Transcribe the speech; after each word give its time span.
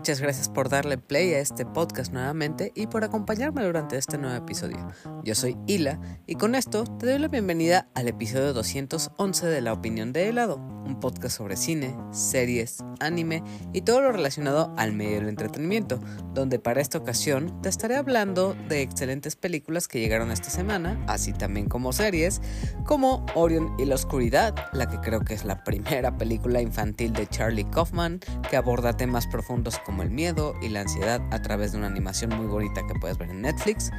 Muchas 0.00 0.22
gracias 0.22 0.48
por 0.48 0.70
darle 0.70 0.96
play 0.96 1.34
a 1.34 1.40
este 1.40 1.66
podcast 1.66 2.10
nuevamente 2.10 2.72
y 2.74 2.86
por 2.86 3.04
acompañarme 3.04 3.62
durante 3.62 3.98
este 3.98 4.16
nuevo 4.16 4.34
episodio. 4.34 4.78
Yo 5.24 5.34
soy 5.34 5.58
Hila 5.66 6.00
y 6.26 6.36
con 6.36 6.54
esto 6.54 6.84
te 6.84 7.04
doy 7.04 7.18
la 7.18 7.28
bienvenida 7.28 7.86
al 7.94 8.08
episodio 8.08 8.54
211 8.54 9.46
de 9.46 9.60
La 9.60 9.74
Opinión 9.74 10.14
de 10.14 10.30
Helado, 10.30 10.56
un 10.56 10.98
podcast 11.00 11.36
sobre 11.36 11.58
cine, 11.58 11.94
series, 12.12 12.78
anime 12.98 13.44
y 13.74 13.82
todo 13.82 14.00
lo 14.00 14.10
relacionado 14.10 14.72
al 14.78 14.94
medio 14.94 15.16
del 15.16 15.28
entretenimiento, 15.28 16.00
donde 16.32 16.58
para 16.58 16.80
esta 16.80 16.96
ocasión 16.96 17.60
te 17.60 17.68
estaré 17.68 17.96
hablando 17.96 18.56
de 18.70 18.80
excelentes 18.80 19.36
películas 19.36 19.86
que 19.86 20.00
llegaron 20.00 20.30
esta 20.30 20.48
semana, 20.48 20.98
así 21.08 21.34
también 21.34 21.68
como 21.68 21.92
series, 21.92 22.40
como 22.86 23.26
Orion 23.34 23.74
y 23.78 23.84
la 23.84 23.96
Oscuridad, 23.96 24.54
la 24.72 24.88
que 24.88 24.98
creo 25.00 25.20
que 25.20 25.34
es 25.34 25.44
la 25.44 25.62
primera 25.62 26.16
película 26.16 26.62
infantil 26.62 27.12
de 27.12 27.26
Charlie 27.26 27.68
Kaufman 27.68 28.20
que 28.48 28.56
aborda 28.56 28.96
temas 28.96 29.26
profundos 29.26 29.78
como 29.90 30.04
el 30.04 30.10
miedo 30.12 30.54
y 30.62 30.68
la 30.68 30.82
ansiedad 30.82 31.20
a 31.32 31.42
través 31.42 31.72
de 31.72 31.78
una 31.78 31.88
animación 31.88 32.30
muy 32.36 32.46
bonita 32.46 32.86
que 32.86 32.94
puedes 32.94 33.18
ver 33.18 33.30
en 33.30 33.42
Netflix. 33.42 33.90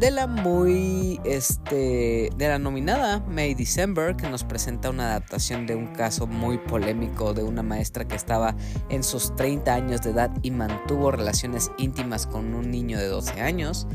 De 0.00 0.10
la 0.10 0.26
muy, 0.26 1.20
este, 1.24 2.30
de 2.36 2.48
la 2.48 2.58
nominada 2.58 3.20
May 3.20 3.54
December, 3.54 4.16
que 4.16 4.28
nos 4.28 4.42
presenta 4.42 4.90
una 4.90 5.10
adaptación 5.10 5.64
de 5.66 5.76
un 5.76 5.86
caso 5.94 6.26
muy 6.26 6.58
polémico 6.58 7.34
de 7.34 7.44
una 7.44 7.62
maestra 7.62 8.04
que 8.06 8.16
estaba 8.16 8.56
en 8.90 9.04
sus 9.04 9.34
30 9.36 9.72
años 9.72 10.02
de 10.02 10.10
edad 10.10 10.32
y 10.42 10.50
mantuvo 10.50 11.12
relaciones 11.12 11.70
íntimas 11.78 12.26
con 12.26 12.52
un 12.54 12.72
niño 12.72 12.98
de 12.98 13.06
12 13.06 13.40
años. 13.40 13.86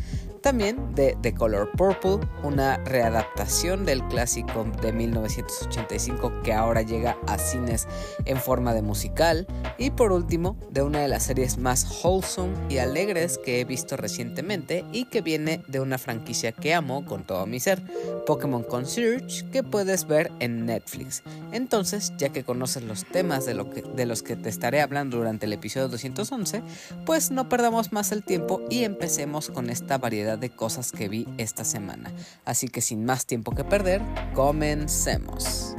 También 0.43 0.93
de 0.93 1.17
The 1.21 1.33
Color 1.33 1.71
Purple, 1.71 2.19
una 2.43 2.75
readaptación 2.79 3.85
del 3.85 4.05
clásico 4.09 4.67
de 4.81 4.91
1985 4.91 6.41
que 6.43 6.51
ahora 6.51 6.81
llega 6.81 7.15
a 7.27 7.37
cines 7.37 7.87
en 8.25 8.35
forma 8.35 8.73
de 8.73 8.81
musical. 8.81 9.47
Y 9.77 9.91
por 9.91 10.11
último, 10.11 10.57
de 10.69 10.81
una 10.81 10.99
de 10.99 11.07
las 11.07 11.23
series 11.23 11.57
más 11.57 12.03
wholesome 12.03 12.57
y 12.67 12.79
alegres 12.79 13.37
que 13.37 13.61
he 13.61 13.63
visto 13.63 13.95
recientemente 13.95 14.83
y 14.91 15.05
que 15.05 15.21
viene 15.21 15.63
de 15.69 15.79
una 15.79 15.97
franquicia 15.97 16.51
que 16.51 16.73
amo 16.73 17.05
con 17.05 17.23
todo 17.23 17.45
mi 17.45 17.61
ser, 17.61 17.81
Pokémon 18.27 18.63
Concierge, 18.63 19.49
que 19.49 19.63
puedes 19.63 20.07
ver 20.07 20.29
en 20.41 20.65
Netflix. 20.65 21.23
Entonces, 21.53 22.11
ya 22.17 22.29
que 22.29 22.43
conoces 22.43 22.83
los 22.83 23.05
temas 23.05 23.45
de, 23.45 23.53
lo 23.53 23.69
que, 23.69 23.81
de 23.81 24.05
los 24.05 24.23
que 24.23 24.35
te 24.35 24.49
estaré 24.49 24.81
hablando 24.81 25.15
durante 25.15 25.45
el 25.45 25.53
episodio 25.53 25.87
211, 25.87 26.61
pues 27.05 27.31
no 27.31 27.47
perdamos 27.47 27.93
más 27.93 28.11
el 28.11 28.23
tiempo 28.23 28.61
y 28.69 28.83
empecemos 28.83 29.49
con 29.49 29.69
esta 29.69 29.97
variedad 29.97 30.32
de 30.37 30.49
cosas 30.49 30.91
que 30.91 31.09
vi 31.09 31.27
esta 31.37 31.63
semana. 31.63 32.11
Así 32.45 32.67
que 32.67 32.81
sin 32.81 33.05
más 33.05 33.25
tiempo 33.25 33.51
que 33.51 33.63
perder, 33.63 34.01
comencemos. 34.33 35.75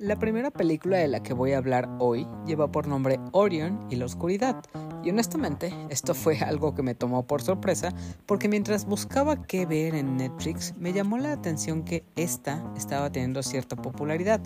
La 0.00 0.16
primera 0.16 0.50
película 0.50 0.96
de 0.96 1.08
la 1.08 1.22
que 1.22 1.34
voy 1.34 1.52
a 1.52 1.58
hablar 1.58 1.86
hoy 1.98 2.26
lleva 2.46 2.72
por 2.72 2.88
nombre 2.88 3.20
Orion 3.32 3.86
y 3.90 3.96
la 3.96 4.06
Oscuridad, 4.06 4.56
y 5.02 5.10
honestamente 5.10 5.74
esto 5.90 6.14
fue 6.14 6.38
algo 6.38 6.74
que 6.74 6.82
me 6.82 6.94
tomó 6.94 7.26
por 7.26 7.42
sorpresa 7.42 7.92
porque 8.26 8.48
mientras 8.48 8.86
buscaba 8.86 9.42
qué 9.42 9.66
ver 9.66 9.94
en 9.94 10.16
Netflix 10.16 10.74
me 10.78 10.92
llamó 10.92 11.18
la 11.18 11.32
atención 11.32 11.84
que 11.84 12.04
esta 12.16 12.64
estaba 12.76 13.10
teniendo 13.10 13.42
cierta 13.42 13.76
popularidad, 13.76 14.40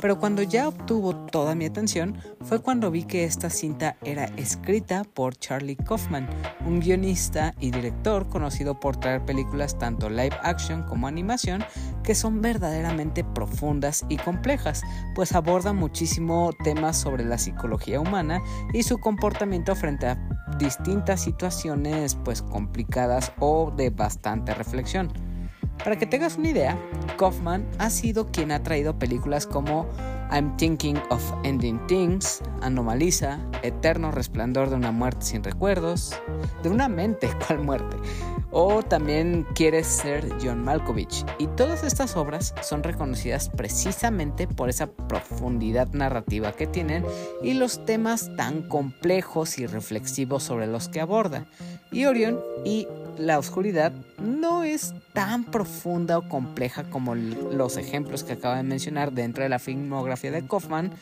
pero 0.00 0.18
cuando 0.18 0.42
ya 0.42 0.68
obtuvo 0.68 1.14
toda 1.14 1.54
mi 1.54 1.64
atención 1.64 2.18
fue 2.42 2.60
cuando 2.60 2.90
vi 2.90 3.04
que 3.04 3.24
esta 3.24 3.48
cinta 3.48 3.96
era 4.04 4.26
escrita 4.36 5.04
por 5.04 5.36
Charlie 5.36 5.76
Kaufman, 5.76 6.28
un 6.66 6.80
guionista 6.80 7.54
y 7.60 7.70
director 7.70 8.28
conocido 8.28 8.78
por 8.78 8.96
traer 8.96 9.24
películas 9.24 9.78
tanto 9.78 10.10
live 10.10 10.36
action 10.42 10.82
como 10.82 11.06
animación 11.06 11.64
que 12.02 12.14
son 12.14 12.40
verdaderamente 12.40 13.24
profundas 13.24 14.04
y 14.08 14.16
complejas 14.16 14.82
pues 15.14 15.32
aborda 15.32 15.72
muchísimo 15.72 16.50
temas 16.64 16.96
sobre 16.96 17.24
la 17.24 17.38
psicología 17.38 18.00
humana 18.00 18.42
y 18.72 18.82
su 18.82 18.98
comportamiento 18.98 19.74
frente 19.74 20.06
a 20.06 20.18
distintas 20.58 21.22
situaciones 21.22 22.16
pues 22.24 22.42
complicadas 22.42 23.32
o 23.38 23.72
de 23.76 23.90
bastante 23.90 24.54
reflexión. 24.54 25.12
Para 25.82 25.96
que 25.96 26.06
tengas 26.06 26.36
una 26.36 26.48
idea, 26.48 26.78
Kaufman 27.18 27.66
ha 27.78 27.90
sido 27.90 28.26
quien 28.26 28.52
ha 28.52 28.62
traído 28.62 28.98
películas 28.98 29.46
como 29.46 29.86
I'm 30.30 30.56
Thinking 30.56 30.98
of 31.10 31.22
Ending 31.44 31.78
Things, 31.86 32.42
Anomaliza, 32.60 33.38
Eterno 33.62 34.10
Resplandor 34.10 34.70
de 34.70 34.76
una 34.76 34.92
muerte 34.92 35.24
sin 35.24 35.42
recuerdos, 35.42 36.14
de 36.62 36.68
una 36.68 36.88
mente, 36.88 37.28
¿cuál 37.46 37.60
muerte? 37.60 37.96
O 38.50 38.82
también 38.82 39.46
Quieres 39.54 39.86
ser 39.86 40.28
John 40.42 40.62
Malkovich. 40.62 41.24
Y 41.38 41.46
todas 41.48 41.84
estas 41.84 42.16
obras 42.16 42.54
son 42.62 42.82
reconocidas 42.82 43.50
precisamente 43.50 44.46
por 44.46 44.68
esa 44.68 44.90
profundidad 44.90 45.88
narrativa 45.92 46.52
que 46.52 46.66
tienen 46.66 47.04
y 47.42 47.54
los 47.54 47.84
temas 47.84 48.30
tan 48.36 48.62
complejos 48.62 49.58
y 49.58 49.66
reflexivos 49.66 50.42
sobre 50.42 50.66
los 50.66 50.88
que 50.88 51.00
aborda. 51.00 51.46
Y 51.90 52.04
Orion 52.04 52.40
y 52.64 52.86
la 53.18 53.38
oscuridad 53.38 53.92
no 54.18 54.64
es 54.64 54.94
tan 55.12 55.44
profunda 55.44 56.18
o 56.18 56.28
compleja 56.28 56.84
como 56.84 57.14
los 57.14 57.76
ejemplos 57.76 58.24
que 58.24 58.34
acabo 58.34 58.54
de 58.54 58.62
mencionar 58.62 59.12
dentro 59.12 59.42
de 59.42 59.48
la 59.48 59.58
filmografía 59.58 60.30
de 60.30 60.46
Kaufman. 60.46 60.92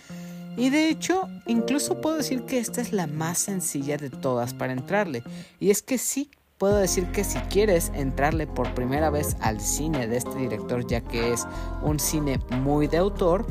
Y 0.57 0.71
de 0.71 0.89
hecho, 0.89 1.29
incluso 1.47 2.01
puedo 2.01 2.17
decir 2.17 2.43
que 2.43 2.59
esta 2.59 2.81
es 2.81 2.93
la 2.93 3.07
más 3.07 3.39
sencilla 3.39 3.99
de 3.99 4.11
todas 4.11 4.55
para 4.55 4.73
entrarle. 4.73 5.23
Y 5.61 5.71
es 5.71 5.83
que 5.83 5.99
sí, 5.99 6.31
puedo 6.59 6.77
decir 6.77 7.07
que 7.13 7.25
si 7.25 7.39
quieres 7.41 7.93
entrarle 7.95 8.47
por 8.47 8.75
primera 8.75 9.11
vez 9.11 9.37
al 9.41 9.61
cine 9.61 10.09
de 10.09 10.17
este 10.17 10.37
director, 10.37 10.87
ya 10.87 11.03
que 11.03 11.33
es 11.33 11.47
un 11.83 12.01
cine 12.01 12.41
muy 12.63 12.87
de 12.87 12.97
autor, 12.97 13.47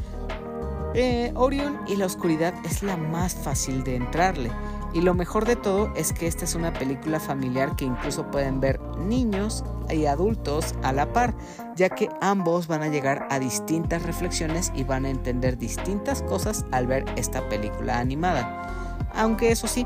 eh, 0.96 1.32
Orion 1.36 1.82
y 1.88 1.98
la 1.98 2.06
oscuridad 2.06 2.54
es 2.66 2.82
la 2.82 2.98
más 2.98 3.36
fácil 3.36 3.84
de 3.84 3.98
entrarle. 3.98 4.50
Y 4.96 5.02
lo 5.02 5.14
mejor 5.14 5.44
de 5.44 5.58
todo 5.58 5.92
es 5.94 6.14
que 6.14 6.26
esta 6.26 6.46
es 6.46 6.56
una 6.56 6.72
película 6.72 7.20
familiar 7.20 7.76
que 7.76 7.84
incluso 7.84 8.32
pueden 8.32 8.62
ver 8.62 8.80
niños 8.98 9.66
y 9.90 10.06
adultos 10.06 10.74
a 10.84 10.94
la 10.94 11.12
par, 11.12 11.36
ya 11.76 11.90
que 11.90 12.08
ambos 12.22 12.68
van 12.68 12.82
a 12.82 12.88
llegar 12.88 13.28
a 13.30 13.38
distintas 13.38 14.04
reflexiones 14.04 14.72
y 14.74 14.86
van 14.86 15.04
a 15.04 15.10
entender 15.10 15.58
distintas 15.58 16.22
cosas 16.22 16.66
al 16.72 16.88
ver 16.88 17.04
esta 17.18 17.48
película 17.50 18.00
animada. 18.00 19.06
Aunque 19.14 19.52
eso 19.52 19.68
sí, 19.68 19.86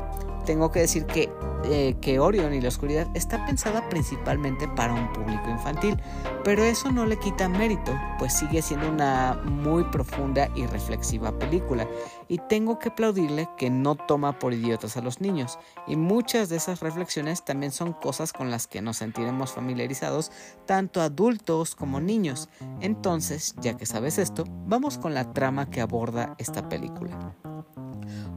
tengo 0.50 0.72
que 0.72 0.80
decir 0.80 1.06
que 1.06 1.30
eh, 1.64 1.94
que 2.00 2.18
Orion 2.18 2.52
y 2.52 2.60
la 2.60 2.66
oscuridad 2.66 3.06
está 3.14 3.46
pensada 3.46 3.88
principalmente 3.88 4.66
para 4.66 4.94
un 4.94 5.12
público 5.12 5.48
infantil, 5.48 5.96
pero 6.42 6.64
eso 6.64 6.90
no 6.90 7.06
le 7.06 7.18
quita 7.18 7.48
mérito, 7.48 7.92
pues 8.18 8.32
sigue 8.32 8.62
siendo 8.62 8.88
una 8.88 9.40
muy 9.44 9.84
profunda 9.84 10.48
y 10.56 10.66
reflexiva 10.66 11.38
película, 11.38 11.86
y 12.26 12.38
tengo 12.48 12.80
que 12.80 12.88
aplaudirle 12.88 13.48
que 13.56 13.70
no 13.70 13.94
toma 13.94 14.40
por 14.40 14.52
idiotas 14.54 14.96
a 14.96 15.02
los 15.02 15.20
niños, 15.20 15.56
y 15.86 15.94
muchas 15.94 16.48
de 16.48 16.56
esas 16.56 16.80
reflexiones 16.80 17.44
también 17.44 17.70
son 17.70 17.92
cosas 17.92 18.32
con 18.32 18.50
las 18.50 18.66
que 18.66 18.82
nos 18.82 18.96
sentiremos 18.96 19.52
familiarizados 19.52 20.32
tanto 20.66 21.00
adultos 21.00 21.76
como 21.76 22.00
niños. 22.00 22.48
Entonces, 22.80 23.54
ya 23.60 23.76
que 23.76 23.86
sabes 23.86 24.18
esto, 24.18 24.42
vamos 24.66 24.98
con 24.98 25.14
la 25.14 25.32
trama 25.32 25.70
que 25.70 25.80
aborda 25.80 26.34
esta 26.38 26.68
película. 26.68 27.36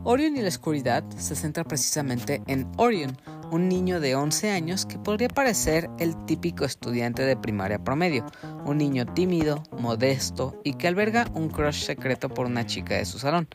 Orion 0.03 0.35
y 0.37 0.41
la 0.41 0.47
oscuridad 0.47 1.03
se 1.17 1.35
centra 1.35 1.63
precisamente 1.63 2.41
en 2.47 2.69
Orion, 2.77 3.17
un 3.51 3.69
niño 3.69 3.99
de 3.99 4.15
11 4.15 4.49
años 4.49 4.85
que 4.85 4.97
podría 4.97 5.27
parecer 5.27 5.89
el 5.99 6.15
típico 6.25 6.65
estudiante 6.65 7.23
de 7.23 7.37
primaria 7.37 7.83
promedio, 7.83 8.25
un 8.65 8.77
niño 8.77 9.05
tímido, 9.05 9.63
modesto 9.77 10.59
y 10.63 10.73
que 10.73 10.87
alberga 10.87 11.27
un 11.33 11.49
crush 11.49 11.83
secreto 11.83 12.29
por 12.29 12.45
una 12.45 12.65
chica 12.65 12.95
de 12.95 13.05
su 13.05 13.19
salón, 13.19 13.47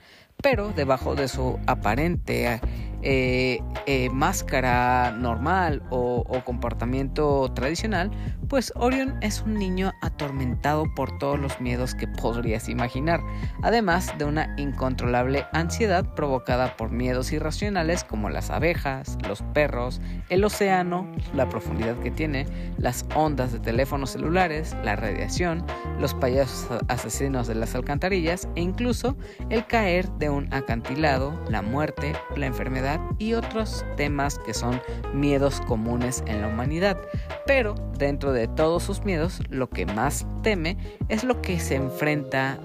pero 0.43 0.71
debajo 0.71 1.15
de 1.15 1.29
su 1.29 1.59
aparente 1.67 2.61
eh, 3.03 3.61
eh, 3.87 4.11
máscara 4.11 5.12
normal 5.12 5.83
o, 5.91 6.25
comportamiento 6.45 7.50
tradicional, 7.55 8.11
pues 8.49 8.73
Orion 8.77 9.17
es 9.21 9.43
un 9.43 9.55
niño 9.55 9.93
atormentado 10.00 10.85
por 10.95 11.19
todos 11.19 11.39
los 11.39 11.61
miedos 11.61 11.95
que 11.95 12.06
podrías 12.09 12.69
imaginar, 12.69 13.21
además 13.62 14.12
de 14.19 14.25
una 14.25 14.55
incontrolable 14.56 15.45
ansiedad 15.53 16.15
provocada 16.15 16.77
por 16.77 16.91
miedos 16.91 17.33
irracionales 17.33 18.05
como 18.05 18.31
las 18.31 18.50
abejas, 18.50 19.19
los 19.29 19.43
perros, 19.53 20.00
el 20.31 20.45
océano, 20.45 21.06
la 21.35 21.49
profundidad 21.49 21.99
que 21.99 22.11
tiene, 22.11 22.47
las 22.79 23.05
ondas 23.15 23.53
de 23.53 23.61
teléfonos 23.61 24.11
celulares, 24.11 24.77
la 24.85 24.97
radiación, 24.97 25.65
los 26.00 26.15
payasos 26.15 26.81
asesinos 26.89 27.47
de 27.47 27.56
las 27.56 27.75
alcantarillas 27.75 28.49
e 28.55 28.62
incluso 28.62 29.17
el 29.50 29.67
caer 29.67 30.09
de 30.12 30.31
un 30.31 30.53
acantilado, 30.55 31.39
la 31.50 31.62
muerte, 31.62 32.15
la 32.37 32.47
enfermedad, 32.47 32.88
y 33.19 33.35
otros 33.35 33.85
temas 33.96 34.38
que 34.38 34.55
son 34.55 34.81
miedos 35.12 35.61
comunes 35.62 36.23
en 36.26 36.40
la 36.40 36.49
humanidad. 36.49 36.99
Pero 37.46 37.75
dentro 37.99 38.32
de 38.32 38.49
todos 38.49 38.82
sus 38.82 39.05
miedos, 39.05 39.40
lo 39.50 39.69
que 39.69 39.87
más 39.87 40.26
teme 40.43 40.76
es 41.08 41.25
lo 41.25 41.43
que 41.43 41.58
se 41.61 41.75
enfrenta 41.75 42.58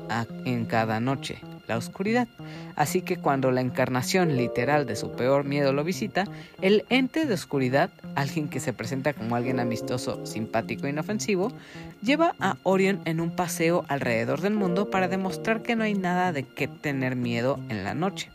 en 0.46 0.66
cada 0.66 1.00
noche, 1.00 1.40
la 1.68 1.78
oscuridad. 1.78 2.28
Así 2.76 3.02
que 3.02 3.18
cuando 3.18 3.52
la 3.52 3.62
encarnación 3.62 4.36
literal 4.36 4.86
de 4.86 4.96
su 4.96 5.12
peor 5.12 5.44
miedo 5.44 5.74
lo 5.74 5.84
visita, 5.84 6.26
el 6.62 6.86
ente 6.90 7.26
de 7.26 7.34
oscuridad, 7.34 7.90
alguien 8.16 8.50
que 8.50 8.60
se 8.60 8.74
presenta 8.74 9.14
como 9.14 9.36
alguien 9.36 9.60
amistoso, 9.60 10.26
simpático 10.26 10.88
e 10.88 10.90
inofensivo, 10.90 11.52
lleva 12.02 12.36
a 12.40 12.58
Orion 12.64 13.02
en 13.06 13.22
un 13.22 13.36
paseo 13.36 13.86
alrededor 13.88 14.42
del 14.42 14.54
mundo 14.54 14.90
para 14.90 15.08
demostrar 15.08 15.62
que 15.62 15.76
no 15.76 15.84
hay 15.84 15.94
nada 15.94 16.32
de 16.32 16.44
qué 16.44 16.68
tener 16.68 17.16
miedo 17.16 17.60
en 17.70 17.84
la 17.84 17.94
noche. 17.94 18.30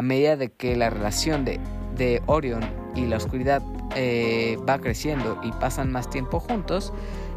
A 0.00 0.02
medida 0.02 0.34
de 0.34 0.50
que 0.50 0.76
la 0.76 0.88
relación 0.88 1.44
de, 1.44 1.60
de 1.94 2.22
Orion 2.24 2.62
y 2.96 3.04
la 3.04 3.18
oscuridad 3.18 3.60
eh, 3.96 4.56
va 4.66 4.78
creciendo 4.78 5.38
y 5.42 5.52
pasan 5.52 5.92
más 5.92 6.08
tiempo 6.08 6.40
juntos, 6.40 6.94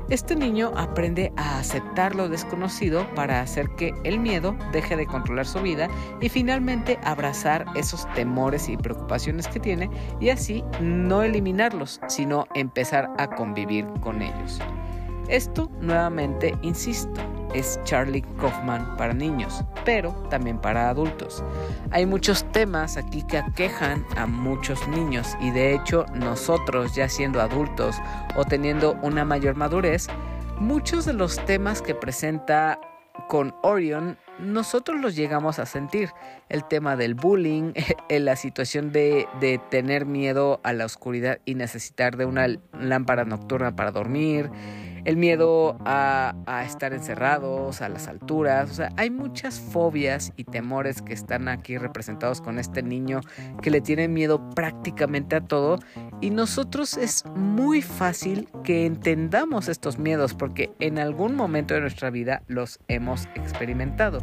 este 0.10 0.38
niño 0.38 0.72
aprende 0.78 1.34
a 1.36 1.60
aceptar 1.60 2.16
lo 2.16 2.30
desconocido 2.30 3.06
para 3.16 3.42
hacer 3.42 3.68
que 3.76 3.94
el 4.06 4.18
miedo 4.18 4.56
deje 4.72 4.96
de 4.96 5.06
controlar 5.06 5.46
su 5.46 5.60
vida 5.60 5.90
y 6.22 6.30
finalmente 6.30 7.00
abrazar 7.04 7.66
esos 7.76 8.10
temores 8.14 8.70
y 8.70 8.78
preocupaciones 8.78 9.50
que 9.50 9.60
tiene 9.60 9.90
y 10.22 10.30
así 10.30 10.64
no 10.80 11.22
eliminarlos, 11.22 12.00
sino 12.08 12.46
empezar 12.56 13.10
a 13.18 13.28
convivir 13.28 13.86
con 14.00 14.22
ellos. 14.22 14.62
Esto 15.28 15.70
nuevamente, 15.80 16.56
insisto, 16.62 17.22
es 17.54 17.80
Charlie 17.84 18.24
Kaufman 18.40 18.98
para 18.98 19.14
niños, 19.14 19.64
pero 19.86 20.12
también 20.30 20.60
para 20.60 20.90
adultos. 20.90 21.44
Hay 21.92 22.06
muchos 22.06 22.44
temas 22.52 22.98
aquí 22.98 23.24
que 23.24 23.38
aquejan 23.38 24.06
a 24.18 24.26
muchos 24.26 24.88
niños 24.88 25.38
y 25.40 25.52
de 25.52 25.74
hecho 25.76 26.06
nosotros 26.14 26.96
ya 26.96 27.08
siendo 27.08 27.42
adultos 27.42 27.96
o 28.36 28.44
teniendo 28.44 28.98
una 29.02 29.24
mayor 29.24 29.56
madurez, 29.56 30.08
muchos 30.60 31.06
de 31.06 31.14
los 31.14 31.44
temas 31.46 31.82
que 31.82 31.96
presenta 31.96 32.80
con 33.30 33.56
Orion 33.62 34.18
nosotros 34.40 35.00
los 35.00 35.16
llegamos 35.16 35.60
a 35.60 35.66
sentir. 35.66 36.10
El 36.50 36.64
tema 36.66 36.96
del 36.96 37.14
bullying, 37.14 37.74
la 38.10 38.36
situación 38.36 38.92
de, 38.92 39.28
de, 39.40 39.60
tener 39.70 40.06
miedo 40.06 40.60
a 40.64 40.74
la 40.74 40.86
oscuridad 40.86 41.40
y 41.46 41.56
necesitar 41.56 42.18
de 42.18 42.26
una 42.26 42.48
lámpara 42.74 43.26
nocturna 43.26 43.76
para 43.76 43.92
dormir, 43.92 44.50
el 45.06 45.18
miedo 45.18 45.78
a, 45.86 46.34
estar 46.66 46.94
encerrados, 46.94 47.82
a 47.82 47.90
las 47.90 48.08
alturas, 48.08 48.72
o 48.72 48.74
sea, 48.74 48.90
hay 48.98 49.10
muchas 49.10 49.60
fobias 49.60 50.32
y 50.38 50.46
temores 50.46 51.02
que 51.02 51.14
están 51.14 51.48
aquí 51.48 51.78
representados 51.78 52.42
con 52.42 52.58
este 52.58 52.82
niño 52.82 53.22
que 53.62 53.70
le 53.70 53.82
tiene 53.82 54.08
miedo 54.08 54.50
prácticamente 54.52 55.36
a 55.36 55.42
todo 55.42 55.80
y 56.22 56.30
nosotros 56.30 56.98
es 56.98 57.26
muy 57.36 57.82
fácil 57.82 58.48
que 58.64 58.86
entendamos 58.86 59.68
estos 59.68 60.00
miedos 60.00 60.34
porque 60.34 60.72
en 60.80 61.00
algún 61.00 61.36
momento 61.36 61.74
de 61.74 61.82
nuestra 61.82 62.10
vida 62.10 62.44
los 62.48 62.80
hemos 62.88 63.26
experimentado. 63.36 64.20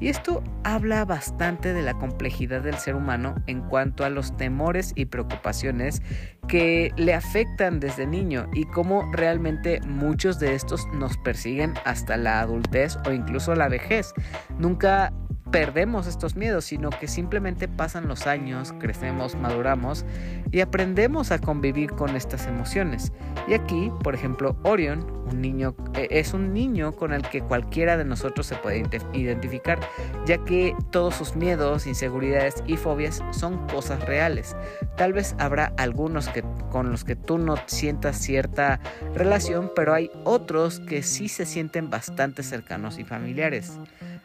Y 0.00 0.08
esto 0.08 0.42
habla 0.64 1.04
bastante 1.04 1.72
de 1.72 1.82
la 1.82 1.94
complejidad 1.94 2.62
del 2.62 2.76
ser 2.76 2.96
humano 2.96 3.36
en 3.46 3.60
cuanto 3.62 4.04
a 4.04 4.10
los 4.10 4.36
temores 4.36 4.92
y 4.96 5.06
preocupaciones 5.06 6.02
que 6.46 6.92
le 6.96 7.14
afectan 7.14 7.80
desde 7.80 8.06
niño 8.06 8.48
y 8.52 8.64
cómo 8.64 9.10
realmente 9.12 9.80
muchos 9.86 10.38
de 10.38 10.54
estos 10.54 10.86
nos 10.94 11.16
persiguen 11.18 11.74
hasta 11.84 12.16
la 12.16 12.40
adultez 12.40 12.96
o 13.06 13.12
incluso 13.12 13.54
la 13.54 13.68
vejez. 13.68 14.12
Nunca 14.58 15.12
perdemos 15.54 16.08
estos 16.08 16.34
miedos, 16.34 16.64
sino 16.64 16.90
que 16.90 17.06
simplemente 17.06 17.68
pasan 17.68 18.08
los 18.08 18.26
años, 18.26 18.74
crecemos, 18.80 19.36
maduramos 19.36 20.04
y 20.50 20.60
aprendemos 20.60 21.30
a 21.30 21.38
convivir 21.38 21.92
con 21.92 22.16
estas 22.16 22.48
emociones. 22.48 23.12
Y 23.46 23.54
aquí, 23.54 23.92
por 24.02 24.16
ejemplo, 24.16 24.56
Orion, 24.64 25.06
un 25.30 25.40
niño, 25.40 25.76
eh, 25.94 26.08
es 26.10 26.34
un 26.34 26.52
niño 26.52 26.90
con 26.90 27.12
el 27.12 27.22
que 27.22 27.40
cualquiera 27.40 27.96
de 27.96 28.04
nosotros 28.04 28.48
se 28.48 28.56
puede 28.56 28.82
identificar, 29.12 29.78
ya 30.26 30.38
que 30.38 30.74
todos 30.90 31.14
sus 31.14 31.36
miedos, 31.36 31.86
inseguridades 31.86 32.56
y 32.66 32.76
fobias 32.76 33.22
son 33.30 33.64
cosas 33.68 34.04
reales. 34.06 34.56
Tal 34.96 35.12
vez 35.12 35.36
habrá 35.38 35.72
algunos 35.76 36.28
que, 36.30 36.42
con 36.72 36.90
los 36.90 37.04
que 37.04 37.14
tú 37.14 37.38
no 37.38 37.54
sientas 37.66 38.16
cierta 38.16 38.80
relación, 39.14 39.70
pero 39.76 39.94
hay 39.94 40.10
otros 40.24 40.80
que 40.80 41.04
sí 41.04 41.28
se 41.28 41.46
sienten 41.46 41.90
bastante 41.90 42.42
cercanos 42.42 42.98
y 42.98 43.04
familiares. 43.04 43.78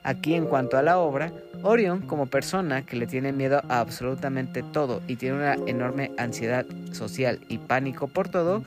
Aquí 0.04 0.34
en 0.34 0.46
cuanto 0.46 0.78
a 0.78 0.82
la 0.82 0.98
obra, 0.98 1.32
Orion 1.64 2.02
como 2.02 2.28
persona 2.28 2.86
que 2.86 2.96
le 2.96 3.08
tiene 3.08 3.32
miedo 3.32 3.62
a 3.68 3.80
absolutamente 3.80 4.64
todo 4.64 5.02
y 5.08 5.18
tiene 5.18 5.38
una 5.38 5.54
enorme 5.68 6.12
ansiedad 6.18 6.66
social 6.92 7.40
y 7.50 7.58
pánico 7.58 8.08
por 8.08 8.30
todo, 8.30 8.64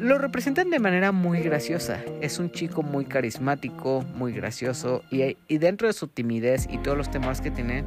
lo 0.00 0.18
representan 0.18 0.70
de 0.70 0.78
manera 0.78 1.10
muy 1.10 1.40
graciosa. 1.40 1.98
Es 2.20 2.38
un 2.38 2.50
chico 2.50 2.82
muy 2.82 3.04
carismático, 3.04 4.04
muy 4.14 4.32
gracioso 4.32 5.02
y, 5.10 5.58
dentro 5.58 5.88
de 5.88 5.92
su 5.92 6.06
timidez 6.06 6.68
y 6.70 6.78
todos 6.78 6.96
los 6.96 7.10
temores 7.10 7.40
que 7.40 7.50
tiene, 7.50 7.84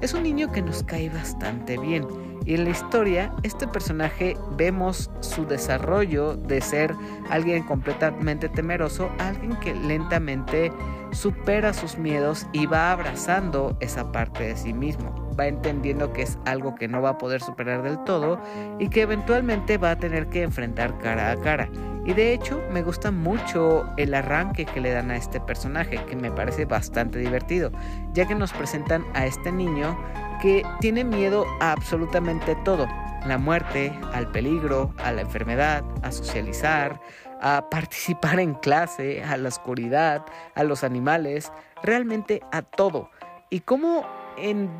es 0.00 0.12
un 0.12 0.24
niño 0.24 0.50
que 0.50 0.62
nos 0.62 0.82
cae 0.82 1.08
bastante 1.08 1.78
bien. 1.78 2.06
Y 2.44 2.54
en 2.54 2.64
la 2.64 2.70
historia, 2.70 3.32
este 3.44 3.68
personaje 3.68 4.36
vemos 4.56 5.10
su 5.20 5.46
desarrollo 5.46 6.34
de 6.34 6.60
ser 6.60 6.92
alguien 7.30 7.62
completamente 7.62 8.48
temeroso 8.48 9.10
alguien 9.20 9.54
que 9.60 9.74
lentamente 9.74 10.72
supera 11.12 11.72
sus 11.72 11.98
miedos 11.98 12.46
y 12.52 12.66
va 12.66 12.92
abrazando 12.92 13.76
esa 13.80 14.10
parte 14.10 14.44
de 14.44 14.56
sí 14.56 14.72
mismo. 14.72 15.14
Va 15.38 15.46
entendiendo 15.46 16.12
que 16.12 16.22
es 16.22 16.38
algo 16.44 16.74
que 16.74 16.88
no 16.88 17.00
va 17.00 17.10
a 17.10 17.18
poder 17.18 17.40
superar 17.40 17.82
del 17.82 18.02
todo 18.04 18.40
y 18.78 18.88
que 18.88 19.02
eventualmente 19.02 19.78
va 19.78 19.92
a 19.92 19.96
tener 19.96 20.28
que 20.28 20.42
enfrentar 20.42 20.98
cara 20.98 21.30
a 21.30 21.36
cara. 21.36 21.68
Y 22.04 22.14
de 22.14 22.32
hecho 22.32 22.60
me 22.72 22.82
gusta 22.82 23.12
mucho 23.12 23.86
el 23.96 24.12
arranque 24.14 24.66
que 24.66 24.80
le 24.80 24.90
dan 24.90 25.10
a 25.10 25.16
este 25.16 25.40
personaje, 25.40 26.04
que 26.06 26.16
me 26.16 26.32
parece 26.32 26.64
bastante 26.64 27.18
divertido, 27.18 27.70
ya 28.12 28.26
que 28.26 28.34
nos 28.34 28.52
presentan 28.52 29.04
a 29.14 29.26
este 29.26 29.52
niño 29.52 29.96
que 30.40 30.64
tiene 30.80 31.04
miedo 31.04 31.46
a 31.60 31.72
absolutamente 31.72 32.56
todo. 32.64 32.88
La 33.24 33.38
muerte, 33.38 33.96
al 34.12 34.32
peligro, 34.32 34.92
a 35.04 35.12
la 35.12 35.20
enfermedad, 35.20 35.84
a 36.02 36.10
socializar, 36.10 37.00
a 37.42 37.68
participar 37.68 38.40
en 38.40 38.54
clase, 38.54 39.22
a 39.22 39.36
la 39.36 39.48
oscuridad, 39.48 40.24
a 40.54 40.62
los 40.62 40.84
animales, 40.84 41.52
realmente 41.82 42.40
a 42.52 42.62
todo. 42.62 43.10
Y 43.50 43.60
cómo 43.60 44.06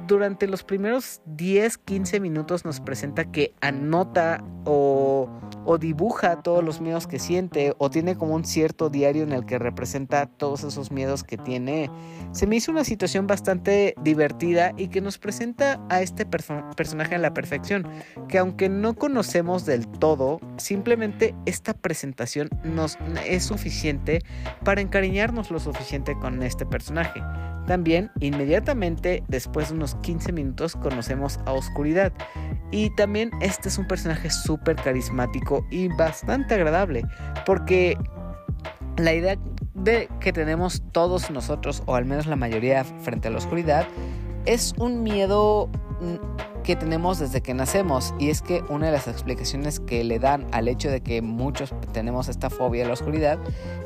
durante 0.06 0.46
los 0.46 0.64
primeros 0.64 1.20
10, 1.26 1.78
15 1.78 2.20
minutos 2.20 2.64
nos 2.64 2.80
presenta 2.80 3.30
que 3.30 3.54
anota 3.60 4.44
o, 4.64 5.28
o, 5.64 5.78
dibuja 5.78 6.42
todos 6.42 6.64
los 6.64 6.80
miedos 6.80 7.06
que 7.06 7.18
siente 7.18 7.74
o 7.78 7.90
tiene 7.90 8.16
como 8.16 8.34
un 8.34 8.44
cierto 8.44 8.90
diario 8.90 9.22
en 9.22 9.32
el 9.32 9.44
que 9.46 9.58
representa 9.58 10.26
todos 10.26 10.64
esos 10.64 10.90
miedos 10.90 11.22
que 11.22 11.36
tiene. 11.36 11.90
Se 12.32 12.46
me 12.46 12.56
hizo 12.56 12.72
una 12.72 12.84
situación 12.84 13.26
bastante 13.26 13.94
divertida 14.02 14.72
y 14.76 14.88
que 14.88 15.00
nos 15.00 15.18
presenta 15.18 15.80
a 15.88 16.02
este 16.02 16.26
personaje 16.26 17.14
a 17.14 17.18
la 17.18 17.34
perfección, 17.34 17.86
que 18.28 18.38
aunque 18.38 18.68
no 18.68 18.94
conocemos 18.94 19.66
del 19.66 19.86
todo, 19.86 20.40
simplemente 20.56 21.34
esta 21.46 21.74
presentación 21.74 22.48
nos 22.64 22.98
es 23.26 23.44
suficiente 23.44 24.20
para 24.64 24.80
encariñarnos 24.80 25.50
lo 25.50 25.60
suficiente 25.60 26.16
con 26.18 26.42
este 26.42 26.66
personaje. 26.66 27.20
También, 27.66 28.10
inmediatamente 28.20 29.22
después 29.28 29.68
de 29.68 29.76
unos 29.76 29.94
15 29.96 30.32
minutos, 30.32 30.76
conocemos 30.76 31.38
a 31.46 31.52
Oscuridad. 31.52 32.12
Y 32.70 32.90
también 32.96 33.30
este 33.40 33.68
es 33.68 33.78
un 33.78 33.86
personaje 33.86 34.30
súper 34.30 34.76
carismático 34.76 35.66
y 35.70 35.88
bastante 35.88 36.54
agradable. 36.54 37.04
Porque 37.46 37.96
la 38.96 39.14
idea 39.14 39.36
de 39.74 40.08
que 40.20 40.32
tenemos 40.32 40.82
todos 40.92 41.30
nosotros, 41.30 41.82
o 41.86 41.94
al 41.94 42.04
menos 42.04 42.26
la 42.26 42.36
mayoría 42.36 42.84
frente 42.84 43.28
a 43.28 43.30
la 43.30 43.38
oscuridad, 43.38 43.86
es 44.44 44.74
un 44.78 45.02
miedo 45.02 45.70
que 46.62 46.76
tenemos 46.76 47.18
desde 47.18 47.40
que 47.40 47.54
nacemos 47.54 48.14
y 48.18 48.30
es 48.30 48.42
que 48.42 48.62
una 48.68 48.86
de 48.86 48.92
las 48.92 49.08
explicaciones 49.08 49.80
que 49.80 50.04
le 50.04 50.18
dan 50.18 50.46
al 50.52 50.68
hecho 50.68 50.90
de 50.90 51.00
que 51.00 51.22
muchos 51.22 51.74
tenemos 51.92 52.28
esta 52.28 52.50
fobia 52.50 52.84
a 52.84 52.86
la 52.88 52.94
oscuridad 52.94 53.38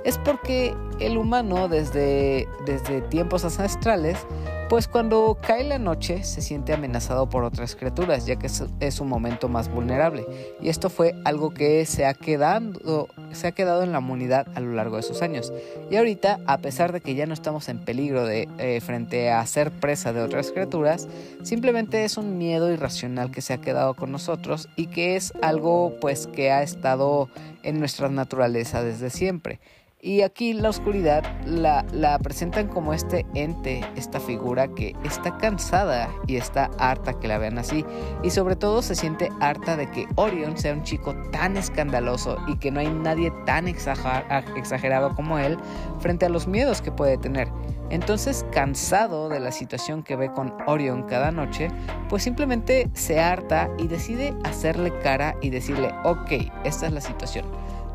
es 0.05 0.19
porque 0.19 0.75
el 1.01 1.19
humano 1.19 1.69
desde, 1.69 2.49
desde 2.67 3.03
tiempos 3.03 3.45
ancestrales 3.45 4.27
pues 4.69 4.89
cuando 4.89 5.39
cae 5.41 5.63
la 5.63 5.79
noche 5.79 6.25
se 6.25 6.43
siente 6.43 6.73
amenazado 6.73 7.29
por 7.29 7.45
otras 7.45 7.77
criaturas, 7.77 8.27
ya 8.27 8.37
que 8.37 8.49
es, 8.49 9.01
un 9.01 9.09
momento 9.09 9.49
más 9.49 9.71
vulnerable. 9.71 10.27
Y 10.61 10.69
esto 10.69 10.91
fue 10.91 11.15
algo 11.25 11.51
que 11.51 11.87
se 11.87 12.05
ha, 12.05 12.15
quedado, 12.15 13.09
se 13.31 13.47
ha 13.47 13.53
quedado 13.53 13.85
en 13.85 13.93
la 13.93 14.01
humanidad 14.01 14.49
a 14.55 14.61
lo 14.61 14.73
largo 14.73 14.97
de 14.97 15.03
sus 15.03 15.23
años. 15.23 15.53
Y 15.91 15.97
ahorita, 15.97 16.41
a 16.47 16.59
pesar 16.59 16.93
de 16.93 17.01
que 17.01 17.15
ya 17.15 17.27
no 17.27 17.35
estamos 17.35 17.69
en 17.69 17.79
peligro 17.79 18.27
de, 18.27 18.49
eh, 18.59 18.81
frente 18.81 19.31
a 19.31 19.47
ser 19.47 19.71
presa 19.71 20.13
de 20.13 20.23
otras 20.23 20.51
criaturas, 20.51 21.07
simplemente 21.43 22.05
es 22.05 22.17
un 22.17 22.37
miedo 22.37 22.66
irracional 22.71 23.31
que 23.31 23.43
se 23.43 23.53
ha 23.53 23.61
quedado 23.61 23.95
con 23.95 24.13
nosotros 24.13 24.69
y 24.77 24.87
que 24.87 25.17
es 25.17 25.33
algo 25.43 25.95
pues 26.01 26.27
que 26.27 26.51
ha 26.51 26.63
estado 26.63 27.29
en 27.63 27.79
nuestra 27.79 28.09
naturaleza 28.09 28.83
desde 28.83 29.11
siempre. 29.11 29.61
Y 30.07 30.23
aquí 30.23 30.53
la 30.53 30.69
oscuridad 30.69 31.25
la, 31.47 31.85
la, 31.91 32.19
presentan 32.19 32.69
como 32.69 32.93
este 32.93 33.27
ente, 33.35 33.81
esta 33.97 34.21
figura 34.21 34.69
que 34.69 34.95
está 35.05 35.37
cansada 35.39 36.09
y 36.29 36.37
está 36.37 36.71
harta 36.79 37.19
que 37.19 37.27
la 37.27 37.39
vean 37.39 37.59
así. 37.59 37.85
Y 38.23 38.31
sobre 38.31 38.55
todo 38.57 38.83
se 38.83 38.95
siente 38.95 39.31
harta 39.41 39.77
de 39.77 39.91
que 39.91 40.07
Orion 40.15 40.57
sea 40.59 40.75
un 40.75 40.85
chico 40.85 41.17
tan 41.33 41.57
escandaloso 41.57 42.37
y 42.47 42.57
que 42.59 42.71
no 42.71 42.79
hay 42.79 42.89
nadie 42.89 43.33
tan 43.47 43.67
exagerado 43.67 45.15
como 45.17 45.39
él 45.39 45.57
frente 45.99 46.27
a 46.27 46.29
los 46.29 46.47
miedos 46.47 46.83
que 46.83 46.93
puede 46.93 47.19
tener. 47.19 47.49
Entonces, 47.91 48.45
cansado 48.53 49.29
de 49.29 49.41
la 49.41 49.53
situación 49.53 50.03
que 50.03 50.17
ve 50.17 50.33
con 50.33 50.55
Orion 50.67 51.05
cada 51.05 51.31
noche, 51.31 51.69
pues 52.09 52.23
simplemente 52.23 52.91
se 52.95 53.21
harta 53.21 53.71
y 53.79 53.87
decide 53.87 54.35
hacerle 54.45 54.93
cara 55.01 55.37
y 55.41 55.51
decirle, 55.51 55.95
ok, 56.05 56.33
esta 56.65 56.87
es 56.87 56.93
la 56.93 57.01
situación 57.01 57.47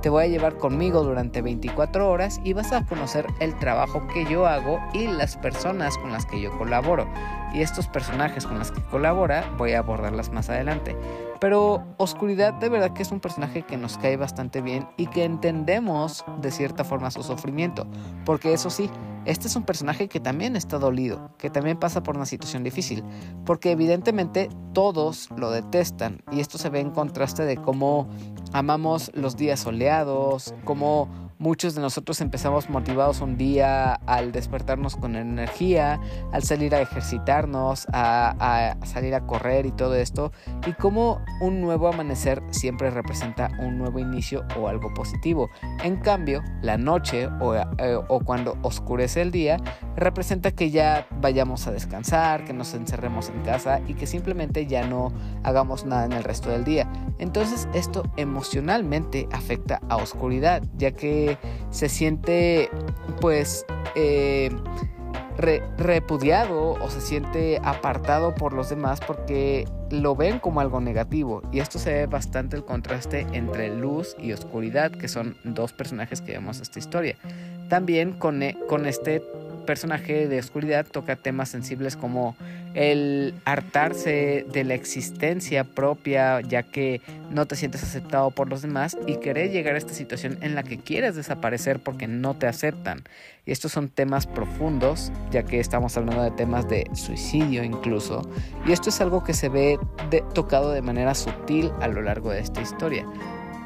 te 0.02 0.10
voy 0.10 0.24
a 0.24 0.28
llevar 0.28 0.58
conmigo 0.58 1.04
durante 1.04 1.42
24 1.42 2.10
horas 2.10 2.42
y 2.44 2.54
vas 2.54 2.72
a 2.72 2.86
conocer 2.86 3.28
el 3.40 3.58
trabajo 3.60 4.08
que 4.08 4.26
yo 4.26 4.48
hago 4.48 4.80
y 4.94 5.08
las 5.08 5.38
personas 5.38 5.98
con 5.98 6.12
las 6.12 6.26
que 6.26 6.42
yo 6.42 6.58
colaboro. 6.58 7.08
Y 7.54 7.62
estos 7.62 7.88
personajes 7.88 8.48
con 8.48 8.58
los 8.58 8.72
que 8.72 8.82
colabora 8.82 9.50
voy 9.58 9.74
a 9.74 9.80
abordarlas 9.80 10.32
más 10.32 10.50
adelante. 10.50 10.96
Pero 11.42 11.84
Oscuridad 11.98 12.54
de 12.54 12.70
verdad 12.70 12.94
que 12.94 13.02
es 13.02 13.12
un 13.12 13.20
personaje 13.20 13.64
que 13.64 13.76
nos 13.76 13.98
cae 13.98 14.16
bastante 14.16 14.62
bien 14.62 14.88
y 14.96 15.08
que 15.08 15.24
entendemos 15.24 16.24
de 16.40 16.52
cierta 16.52 16.84
forma 16.84 17.10
su 17.10 17.24
sufrimiento. 17.24 17.88
Porque 18.26 18.54
eso 18.54 18.70
sí, 18.70 18.92
este 19.26 19.48
es 19.48 19.56
un 19.56 19.64
personaje 19.64 20.08
que 20.08 20.20
también 20.20 20.56
está 20.56 20.78
dolido, 20.78 21.32
que 21.40 21.50
también 21.50 21.80
pasa 21.80 22.04
por 22.04 22.16
una 22.16 22.28
situación 22.28 22.64
difícil, 22.64 23.04
porque 23.44 23.72
evidentemente 23.72 24.50
todos 24.74 25.30
lo 25.36 25.50
detestan 25.50 26.22
y 26.32 26.42
esto 26.42 26.60
se 26.60 26.70
ve 26.70 26.80
en 26.80 26.92
contraste 26.92 27.44
de 27.44 27.58
cómo 27.58 28.08
amamos 28.54 29.10
los 29.16 29.36
días 29.36 29.62
soleados, 29.62 30.54
cómo 30.64 31.31
Muchos 31.42 31.74
de 31.74 31.82
nosotros 31.82 32.22
empezamos 32.22 32.70
motivados 32.70 33.20
un 33.20 33.36
día 33.36 33.96
al 34.06 34.32
despertarnos 34.32 34.96
con 34.96 35.16
energía, 35.16 36.00
al 36.32 36.44
salir 36.44 36.76
a 36.76 36.82
ejercitarnos, 36.82 37.88
a, 37.92 38.78
salir 38.86 39.16
a 39.16 39.26
correr 39.26 39.66
y 39.66 39.72
todo 39.72 39.96
esto, 39.96 40.32
y 40.68 40.74
cómo 40.74 41.20
un 41.42 41.60
nuevo 41.60 41.88
amanecer 41.88 42.44
siempre 42.52 42.92
representa 42.92 43.50
un 43.58 43.80
nuevo 43.80 43.98
inicio 43.98 44.46
o 44.56 44.68
algo 44.68 44.94
positivo. 44.94 45.50
En 45.84 45.98
cambio, 45.98 46.44
la 46.62 46.78
noche 46.78 47.26
o, 47.40 47.56
eh, 47.56 47.66
o 48.08 48.20
cuando 48.20 48.56
oscurece 48.62 49.24
el 49.24 49.32
día 49.32 49.58
representa 49.96 50.52
que 50.52 50.70
ya 50.70 51.08
vayamos 51.22 51.66
a 51.66 51.72
descansar, 51.72 52.46
que 52.46 52.54
nos 52.54 52.76
encerremos 52.76 53.30
en 53.30 53.42
casa 53.42 53.82
y 53.88 53.96
que 53.96 54.06
simplemente 54.06 54.68
ya 54.68 54.86
no 54.86 55.12
hagamos 55.42 55.86
nada 55.88 56.06
en 56.06 56.14
el 56.14 56.24
resto 56.24 56.52
del 56.52 56.66
día. 56.66 56.88
Entonces 57.18 57.68
esto 57.74 58.04
emocionalmente 58.16 59.28
afecta 59.32 59.82
a 59.90 59.98
oscuridad, 59.98 60.62
ya 60.78 60.92
que 60.92 61.31
se 61.70 61.90
siente 61.90 62.70
pues 63.20 63.66
eh, 63.96 64.50
repudiado 65.38 66.74
o 66.74 66.90
se 66.90 67.02
siente 67.02 67.60
apartado 67.64 68.36
por 68.36 68.54
los 68.54 68.70
demás 68.70 69.00
porque 69.06 69.68
lo 69.90 70.16
ven 70.16 70.40
como 70.40 70.62
algo 70.62 70.80
negativo. 70.80 71.42
Y 71.52 71.60
esto 71.60 71.80
se 71.80 71.94
ve 71.94 72.06
bastante 72.06 72.56
el 72.56 72.64
contraste 72.64 73.26
entre 73.34 73.76
luz 73.76 74.16
y 74.20 74.34
oscuridad 74.34 74.92
que 74.92 75.08
son 75.08 75.38
dos 75.44 75.74
personajes 75.74 76.22
que 76.22 76.34
vemos 76.34 76.60
esta 76.60 76.80
historia. 76.80 77.16
También 77.70 78.14
con, 78.14 78.44
e, 78.44 78.58
con 78.68 78.86
este 78.86 79.22
personaje 79.66 80.28
de 80.28 80.40
oscuridad 80.40 80.86
toca 80.86 81.16
temas 81.16 81.50
sensibles 81.50 81.96
como 81.96 82.36
el 82.74 83.34
hartarse 83.46 84.46
de 84.52 84.64
la 84.64 84.76
existencia 84.76 85.64
propia 85.64 86.42
ya 86.42 86.64
que 86.64 87.02
no 87.30 87.46
te 87.46 87.56
sientes 87.56 87.84
aceptado 87.84 88.32
por 88.32 88.50
los 88.50 88.62
demás 88.62 88.98
y 89.08 89.18
querer 89.18 89.52
llegar 89.52 89.76
a 89.76 89.78
esta 89.78 89.94
situación 89.94 90.38
en 90.42 90.56
la 90.56 90.64
que 90.64 90.78
quieres 90.78 91.16
desaparecer 91.16 91.80
porque 91.80 92.08
no 92.08 92.36
te 92.36 92.48
aceptan. 92.48 93.04
Y 93.46 93.52
estos 93.52 93.72
son 93.72 93.90
temas 93.90 94.28
profundos 94.28 95.12
ya 95.32 95.44
que 95.44 95.60
estamos 95.60 95.98
hablando 95.98 96.24
de 96.24 96.32
temas 96.32 96.70
de 96.70 96.86
suicidio 96.94 97.64
incluso. 97.64 98.22
Y 98.66 98.72
esto 98.72 98.90
es 98.90 99.02
algo 99.02 99.24
que 99.24 99.34
se 99.34 99.50
ve 99.50 99.80
tocado 100.34 100.72
de 100.72 100.82
manera 100.82 101.16
sutil 101.16 101.72
a 101.82 101.88
lo 101.88 102.02
largo 102.02 102.32
de 102.32 102.40
esta 102.40 102.62
historia. 102.62 103.06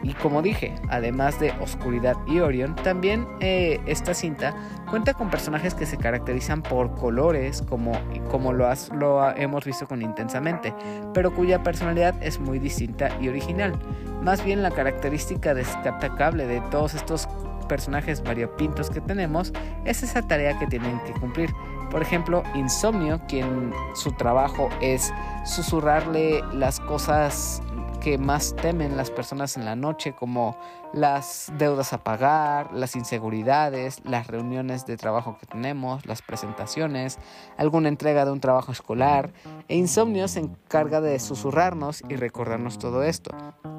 Y 0.06 0.14
como 0.14 0.44
dije, 0.44 0.76
además 0.88 1.40
de 1.40 1.52
Oscuridad 1.60 2.16
y 2.28 2.40
Orion, 2.40 2.76
también 2.76 3.28
eh, 3.40 3.82
esta 3.88 4.14
cinta 4.14 4.56
cuenta 4.88 5.16
con 5.16 5.32
personajes 5.32 5.74
que 5.74 5.88
se 5.88 5.98
caracterizan 5.98 6.62
por 6.62 6.94
colores, 6.94 7.64
como, 7.64 7.92
como 8.30 8.54
lo, 8.54 8.72
lo 8.94 9.36
hemos 9.36 9.66
visto 9.66 9.88
con 9.88 10.04
Intensamente, 10.04 10.76
pero 11.12 11.34
cuya 11.34 11.64
personalidad 11.64 12.22
es 12.22 12.40
muy 12.40 12.60
distinta 12.60 13.10
y 13.20 13.30
original. 13.30 13.74
Más 14.22 14.46
bien 14.46 14.62
la 14.62 14.70
característica 14.70 15.56
destacable 15.56 16.46
de 16.46 16.62
todos 16.70 16.94
estos 16.94 17.28
personajes 17.68 18.24
variopintos 18.24 18.92
que 18.92 19.02
tenemos 19.02 19.54
es 19.86 20.04
esa 20.04 20.22
tarea 20.22 20.60
que 20.60 20.68
tienen 20.68 21.00
que 21.06 21.14
cumplir. 21.14 21.50
Por 21.90 22.04
ejemplo, 22.04 22.44
Insomnio, 22.54 23.22
quien 23.28 23.74
su 23.96 24.12
trabajo 24.12 24.70
es 24.82 25.12
susurrarle 25.46 26.44
las 26.54 26.80
cosas 26.80 27.64
que 28.06 28.20
más 28.20 28.56
temen 28.62 28.98
las 28.98 29.10
personas 29.10 29.58
en 29.58 29.66
la 29.66 29.76
noche, 29.76 30.14
como 30.14 30.56
las 30.94 31.52
deudas 31.58 31.92
a 31.92 32.04
pagar, 32.04 32.72
las 32.72 32.96
inseguridades, 32.96 34.00
las 34.06 34.28
reuniones 34.28 34.86
de 34.86 34.96
trabajo 34.96 35.40
que 35.40 35.48
tenemos, 35.48 36.06
las 36.06 36.22
presentaciones, 36.22 37.18
alguna 37.58 37.90
entrega 37.90 38.24
de 38.24 38.32
un 38.32 38.40
trabajo 38.40 38.72
escolar, 38.72 39.34
e 39.68 39.76
Insomnio 39.76 40.28
se 40.28 40.42
encarga 40.42 41.02
de 41.02 41.18
susurrarnos 41.20 42.04
y 42.08 42.16
recordarnos 42.16 42.78
todo 42.78 43.02
esto. 43.02 43.36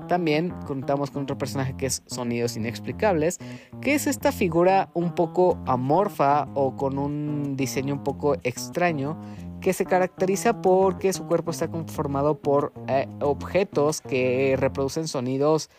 También 0.09 0.53
contamos 0.67 1.13
con 1.13 1.23
otro 1.23 1.39
personaje 1.39 1.77
que 1.77 1.87
es 1.87 2.03
Sonidos 2.07 2.57
Inexplicables, 2.57 3.39
que 3.81 3.95
es 3.95 4.09
esta 4.09 4.33
figura 4.33 4.89
un 4.95 5.15
poco 5.15 5.59
amorfa 5.67 6.49
o 6.55 6.77
con 6.77 6.99
un 6.99 7.57
diseño 7.57 7.95
un 7.95 8.03
poco 8.03 8.35
extraño 8.43 9.17
que 9.61 9.73
se 9.73 9.85
caracteriza 9.85 10.61
porque 10.63 11.13
su 11.13 11.27
cuerpo 11.27 11.51
está 11.51 11.69
conformado 11.69 12.39
por 12.39 12.73
eh, 12.89 13.09
objetos 13.21 14.01
que 14.01 14.57
reproducen 14.59 15.09
sonidos 15.09 15.71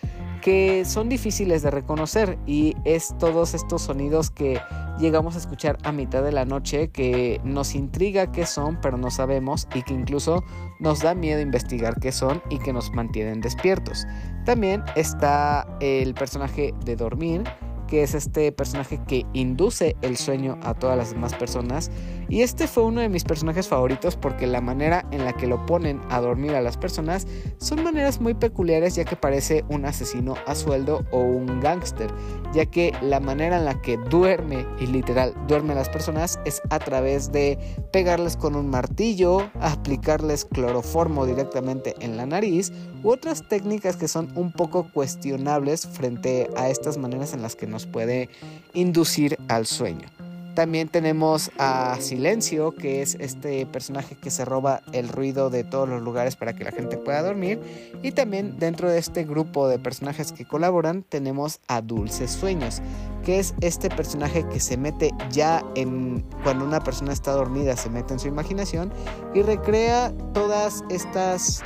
que 0.42 0.86
son 0.86 1.10
difíciles 1.10 1.62
de 1.64 1.72
reconocer 1.72 2.38
y 2.46 2.76
es 2.86 3.16
todos 3.18 3.54
estos 3.54 3.82
sonidos 3.82 4.30
que 4.30 4.60
llegamos 5.00 5.36
a 5.36 5.40
escuchar 5.40 5.78
a 5.84 5.92
mitad 5.92 6.24
de 6.24 6.32
la 6.32 6.46
noche 6.46 6.90
que 6.90 7.42
nos 7.44 7.76
intriga 7.76 8.32
qué 8.32 8.46
son 8.46 8.80
pero 8.82 8.98
no 8.98 9.12
sabemos 9.12 9.68
y 9.74 9.82
que 9.82 9.94
incluso 9.94 10.44
nos 10.80 11.02
da 11.02 11.16
miedo 11.16 11.42
investigar 11.42 12.00
qué 12.00 12.12
son 12.12 12.42
y 12.50 12.60
que 12.60 12.74
nos 12.74 12.92
mantienen 12.92 13.42
despiertos. 13.42 14.06
También 14.46 14.84
está 14.96 15.68
el 15.82 16.14
personaje 16.14 16.74
de 16.86 16.96
dormir 16.96 17.44
que 17.88 18.04
es 18.04 18.14
este 18.14 18.52
personaje 18.52 19.00
que 19.08 19.26
induce 19.34 19.96
el 20.02 20.18
sueño 20.18 20.60
a 20.62 20.74
todas 20.74 20.98
las 20.98 21.12
demás 21.12 21.34
personas. 21.34 21.90
Y 22.30 22.42
este 22.42 22.68
fue 22.68 22.84
uno 22.84 23.02
de 23.02 23.10
mis 23.10 23.24
personajes 23.24 23.68
favoritos 23.68 24.16
porque 24.16 24.48
la 24.48 24.62
manera 24.62 25.06
en 25.12 25.24
la 25.24 25.34
que 25.34 25.48
lo 25.48 25.66
ponen 25.66 26.02
a 26.10 26.20
dormir 26.20 26.56
a 26.56 26.62
las 26.62 26.78
personas 26.78 27.26
son 27.58 27.84
maneras 27.84 28.20
muy 28.20 28.34
peculiares 28.34 28.96
ya 28.96 29.06
que 29.06 29.16
parece 29.16 29.64
un 29.70 29.86
asesino 29.86 30.36
a 30.46 30.56
sueldo 30.56 31.06
o 31.12 31.20
un 31.20 31.60
gángster, 31.62 32.12
ya 32.54 32.66
que 32.66 32.94
la 33.02 33.20
manera 33.20 33.58
en 33.58 33.66
la 33.66 33.82
que 33.82 33.98
duerme 34.10 34.66
y 34.80 34.88
literal 34.88 35.34
duerme 35.48 35.74
a 35.74 35.78
las 35.78 35.90
personas 35.90 36.40
es 36.46 36.62
a 36.70 36.80
través 36.80 37.32
de 37.32 37.58
pegarles 37.92 38.36
con 38.36 38.56
un 38.56 38.70
martillo, 38.70 39.50
aplicarles 39.60 40.46
cloroformo 40.46 41.26
directamente 41.26 41.96
en 42.00 42.18
la 42.18 42.26
nariz 42.26 42.72
u 43.04 43.12
otras 43.12 43.48
técnicas 43.48 43.96
que 43.96 44.08
son 44.08 44.32
un 44.36 44.52
poco 44.52 44.92
cuestionables 44.92 45.88
frente 45.88 46.50
a 46.58 46.70
estas 46.70 46.98
maneras 46.98 47.34
en 47.34 47.42
las 47.42 47.56
que 47.56 47.68
nos 47.68 47.86
puede 47.86 48.30
inducir 48.74 49.38
al 49.48 49.66
sueño. 49.66 50.17
También 50.58 50.88
tenemos 50.90 51.52
a 51.60 51.98
Silencio, 52.00 52.72
que 52.72 53.04
es 53.04 53.14
este 53.20 53.68
personaje 53.68 54.16
que 54.16 54.32
se 54.32 54.44
roba 54.44 54.82
el 54.92 55.08
ruido 55.08 55.52
de 55.52 55.64
todos 55.64 55.88
los 55.88 56.02
lugares 56.02 56.36
para 56.36 56.54
que 56.54 56.64
la 56.64 56.72
gente 56.72 56.98
pueda 56.98 57.22
dormir. 57.22 57.62
Y 58.02 58.12
también 58.12 58.58
dentro 58.58 58.90
de 58.90 58.98
este 58.98 59.24
grupo 59.24 59.68
de 59.68 59.78
personajes 59.78 60.32
que 60.32 60.48
colaboran 60.48 61.04
tenemos 61.04 61.60
a 61.68 61.82
Dulces 61.82 62.32
Sueños, 62.32 62.82
que 63.24 63.38
es 63.38 63.54
este 63.62 63.90
personaje 63.90 64.50
que 64.50 64.60
se 64.60 64.78
mete 64.78 65.12
ya 65.30 65.64
en 65.76 66.26
cuando 66.42 66.66
una 66.66 66.80
persona 66.80 67.14
está 67.14 67.34
dormida, 67.34 67.78
se 67.78 67.92
mete 67.92 68.14
en 68.14 68.20
su 68.20 68.28
imaginación 68.28 68.92
y 69.36 69.44
recrea 69.44 70.12
todas 70.34 70.84
estas 70.90 71.62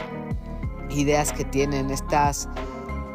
ideas 0.89 1.31
que 1.31 1.45
tienen, 1.45 1.91
estas, 1.91 2.49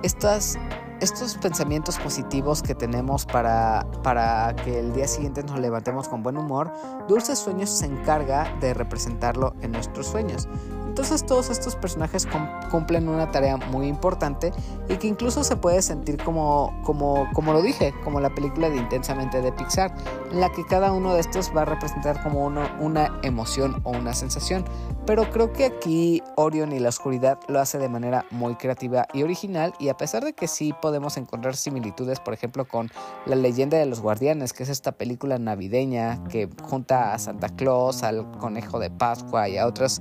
estas 0.02 0.58
estos 1.06 1.36
pensamientos 1.36 1.98
positivos 1.98 2.62
que 2.62 2.74
tenemos 2.74 3.26
para, 3.26 3.86
para 4.02 4.56
que 4.56 4.80
el 4.80 4.92
día 4.92 5.06
siguiente 5.06 5.44
nos 5.44 5.60
levantemos 5.60 6.08
con 6.08 6.24
buen 6.24 6.36
humor, 6.36 6.72
Dulces 7.06 7.38
Sueños 7.38 7.70
se 7.70 7.86
encarga 7.86 8.52
de 8.60 8.74
representarlo 8.74 9.54
en 9.62 9.70
nuestros 9.70 10.08
sueños. 10.08 10.48
Entonces 10.96 11.26
todos 11.26 11.50
estos 11.50 11.76
personajes 11.76 12.26
cumplen 12.70 13.06
una 13.10 13.30
tarea 13.30 13.58
muy 13.58 13.86
importante 13.86 14.50
y 14.88 14.96
que 14.96 15.06
incluso 15.06 15.44
se 15.44 15.54
puede 15.54 15.82
sentir 15.82 16.16
como, 16.16 16.74
como, 16.84 17.28
como 17.34 17.52
lo 17.52 17.60
dije, 17.60 17.92
como 18.02 18.18
la 18.18 18.34
película 18.34 18.70
de 18.70 18.78
Intensamente 18.78 19.42
de 19.42 19.52
Pixar, 19.52 19.94
en 20.32 20.40
la 20.40 20.50
que 20.52 20.64
cada 20.64 20.92
uno 20.92 21.12
de 21.12 21.20
estos 21.20 21.54
va 21.54 21.62
a 21.62 21.64
representar 21.66 22.22
como 22.22 22.46
una 22.46 23.20
emoción 23.22 23.82
o 23.84 23.90
una 23.90 24.14
sensación. 24.14 24.64
Pero 25.04 25.30
creo 25.30 25.52
que 25.52 25.66
aquí 25.66 26.22
Orion 26.34 26.72
y 26.72 26.78
la 26.78 26.88
oscuridad 26.88 27.38
lo 27.46 27.60
hace 27.60 27.76
de 27.76 27.90
manera 27.90 28.24
muy 28.30 28.54
creativa 28.54 29.06
y 29.12 29.22
original 29.22 29.74
y 29.78 29.90
a 29.90 29.98
pesar 29.98 30.24
de 30.24 30.32
que 30.32 30.48
sí 30.48 30.74
podemos 30.80 31.18
encontrar 31.18 31.56
similitudes, 31.56 32.20
por 32.20 32.32
ejemplo, 32.32 32.66
con 32.66 32.90
La 33.26 33.36
leyenda 33.36 33.76
de 33.76 33.84
los 33.84 34.00
guardianes, 34.00 34.54
que 34.54 34.62
es 34.62 34.70
esta 34.70 34.92
película 34.92 35.38
navideña 35.38 36.24
que 36.24 36.48
junta 36.62 37.12
a 37.12 37.18
Santa 37.18 37.50
Claus, 37.50 38.02
al 38.02 38.30
conejo 38.38 38.78
de 38.78 38.88
Pascua 38.88 39.46
y 39.50 39.58
a 39.58 39.66
otras 39.66 40.00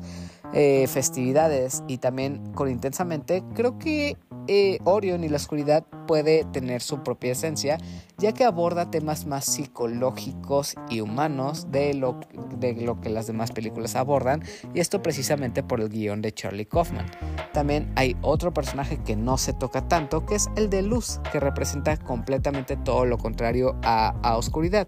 eh, 0.54 0.88
festividades 0.88 1.84
y 1.88 1.98
también 1.98 2.54
con 2.54 2.70
intensamente, 2.70 3.44
creo 3.54 3.78
que 3.78 4.18
eh, 4.48 4.80
Orion 4.84 5.24
y 5.24 5.30
la 5.30 5.38
oscuridad 5.38 5.86
puede 6.08 6.44
tener 6.46 6.82
su 6.82 7.02
propia 7.02 7.32
esencia, 7.32 7.80
ya 8.18 8.32
que 8.32 8.44
aborda 8.44 8.92
temas 8.92 9.26
más 9.26 9.46
psicológicos 9.46 10.76
y 10.90 11.02
humanos 11.02 11.72
de 11.72 11.96
lo, 11.96 12.20
de 12.58 12.74
lo 12.74 13.02
que 13.02 13.10
las 13.10 13.26
demás 13.28 13.52
películas 13.52 13.96
abordan, 13.96 14.44
y 14.74 14.80
esto 14.80 15.02
precisamente 15.02 15.64
por 15.64 15.82
el 15.82 15.90
guion 15.90 16.22
de 16.22 16.32
Charlie 16.32 16.68
Kaufman. 16.68 17.08
También 17.54 17.92
hay 17.96 18.16
otro 18.22 18.54
personaje 18.54 19.00
que 19.04 19.16
no 19.16 19.38
se 19.38 19.54
toca 19.54 19.88
tanto, 19.88 20.26
que 20.26 20.36
es 20.36 20.48
el 20.56 20.70
de 20.70 20.84
Luz, 20.84 21.20
que 21.32 21.40
representa 21.40 21.98
completamente 21.98 22.78
todo 22.78 23.06
lo 23.06 23.18
contrario 23.18 23.76
a, 23.84 24.10
a 24.22 24.38
oscuridad. 24.38 24.88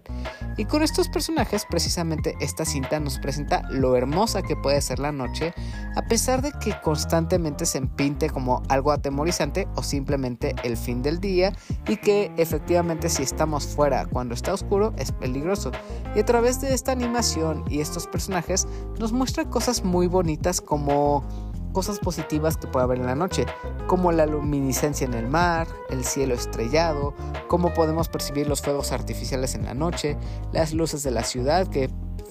Y 0.56 0.66
con 0.66 0.82
estos 0.82 1.08
personajes, 1.08 1.66
precisamente 1.68 2.36
esta 2.40 2.64
cinta 2.64 3.00
nos 3.00 3.18
presenta 3.18 3.62
lo 3.70 3.96
hermosa 3.96 4.42
que 4.42 4.54
puede 4.54 4.80
ser 4.80 4.98
la 4.98 5.12
noche, 5.12 5.47
a 5.94 6.02
pesar 6.02 6.42
de 6.42 6.52
que 6.52 6.74
constantemente 6.82 7.66
se 7.66 7.78
empinte 7.78 8.30
como 8.30 8.62
algo 8.68 8.92
atemorizante 8.92 9.68
o 9.76 9.82
simplemente 9.82 10.54
el 10.64 10.76
fin 10.76 11.02
del 11.02 11.20
día 11.20 11.52
y 11.86 11.96
que 11.96 12.32
efectivamente 12.36 13.08
si 13.08 13.22
estamos 13.22 13.66
fuera 13.66 14.06
cuando 14.06 14.34
está 14.34 14.52
oscuro 14.52 14.92
es 14.96 15.12
peligroso. 15.12 15.70
Y 16.14 16.20
a 16.20 16.24
través 16.24 16.60
de 16.60 16.74
esta 16.74 16.92
animación 16.92 17.64
y 17.68 17.80
estos 17.80 18.06
personajes 18.06 18.66
nos 18.98 19.12
muestra 19.12 19.48
cosas 19.48 19.84
muy 19.84 20.06
bonitas 20.06 20.60
como 20.60 21.24
cosas 21.72 21.98
positivas 21.98 22.56
que 22.56 22.66
puede 22.66 22.84
haber 22.84 22.98
en 22.98 23.06
la 23.06 23.14
noche, 23.14 23.46
como 23.86 24.10
la 24.12 24.26
luminiscencia 24.26 25.06
en 25.06 25.14
el 25.14 25.28
mar, 25.28 25.68
el 25.90 26.04
cielo 26.04 26.34
estrellado, 26.34 27.14
cómo 27.48 27.72
podemos 27.74 28.08
percibir 28.08 28.48
los 28.48 28.62
fuegos 28.62 28.92
artificiales 28.92 29.54
en 29.54 29.64
la 29.64 29.74
noche, 29.74 30.16
las 30.52 30.72
luces 30.72 31.02
de 31.02 31.10
la 31.10 31.22
ciudad 31.22 31.68
que 31.68 31.90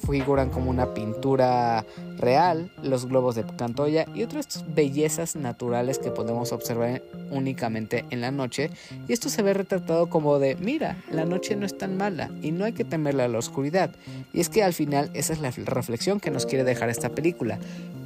figuran 0.09 0.49
como 0.49 0.69
una 0.69 0.93
pintura 0.93 1.85
real, 2.17 2.69
los 2.81 3.07
globos 3.07 3.35
de 3.35 3.43
Cantoya 3.43 4.05
y 4.13 4.23
otras 4.23 4.65
bellezas 4.73 5.35
naturales 5.35 5.99
que 5.99 6.11
podemos 6.11 6.51
observar 6.51 7.01
únicamente 7.31 8.05
en 8.09 8.21
la 8.21 8.31
noche. 8.31 8.69
Y 9.07 9.13
esto 9.13 9.29
se 9.29 9.41
ve 9.41 9.53
retratado 9.53 10.09
como 10.09 10.39
de, 10.39 10.55
mira, 10.55 10.97
la 11.11 11.25
noche 11.25 11.55
no 11.55 11.65
es 11.65 11.77
tan 11.77 11.97
mala 11.97 12.31
y 12.41 12.51
no 12.51 12.65
hay 12.65 12.73
que 12.73 12.83
temerle 12.83 13.23
a 13.23 13.27
la 13.27 13.39
oscuridad. 13.39 13.91
Y 14.33 14.39
es 14.39 14.49
que 14.49 14.63
al 14.63 14.73
final 14.73 15.09
esa 15.13 15.33
es 15.33 15.39
la 15.39 15.51
reflexión 15.51 16.19
que 16.19 16.31
nos 16.31 16.45
quiere 16.45 16.63
dejar 16.63 16.89
esta 16.89 17.09
película, 17.09 17.59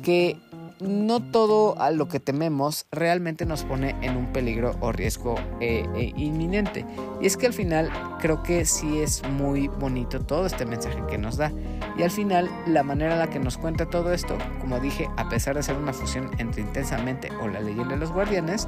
que 0.04 0.38
no 0.82 1.22
todo 1.22 1.80
a 1.80 1.92
lo 1.92 2.08
que 2.08 2.20
tememos 2.20 2.86
realmente 2.92 3.46
nos 3.46 3.64
pone 3.64 3.96
en 4.02 4.18
un 4.18 4.34
peligro 4.34 4.76
o 4.82 4.92
riesgo 4.92 5.36
eh, 5.60 5.86
eh, 5.96 6.12
inminente. 6.16 6.86
Y 7.22 7.28
es 7.28 7.38
que 7.38 7.46
al 7.46 7.54
final 7.54 7.90
creo 8.20 8.42
que 8.44 8.66
sí 8.66 9.00
es 9.00 9.22
muy 9.30 9.68
bonito 9.68 10.20
todo 10.22 10.46
este 10.46 10.66
mensaje 10.66 10.98
que 11.10 11.18
nos 11.18 11.38
da. 11.38 11.52
Y 11.98 12.04
al 12.04 12.12
final 12.12 12.50
la 12.66 12.84
manera 12.84 13.14
en 13.14 13.20
la 13.20 13.30
que 13.30 13.40
nos 13.40 13.58
cuenta 13.58 13.90
todo 13.90 14.14
esto, 14.14 14.38
como 14.60 14.80
dije, 14.80 15.08
a 15.18 15.30
pesar 15.30 15.56
de 15.56 15.64
ser 15.64 15.78
una 15.78 15.94
fusión 15.94 16.32
entre 16.40 16.62
intensamente 16.62 17.30
o 17.42 17.48
la 17.48 17.60
leyenda 17.60 17.94
de 17.94 18.00
los 18.00 18.12
guardianes, 18.12 18.68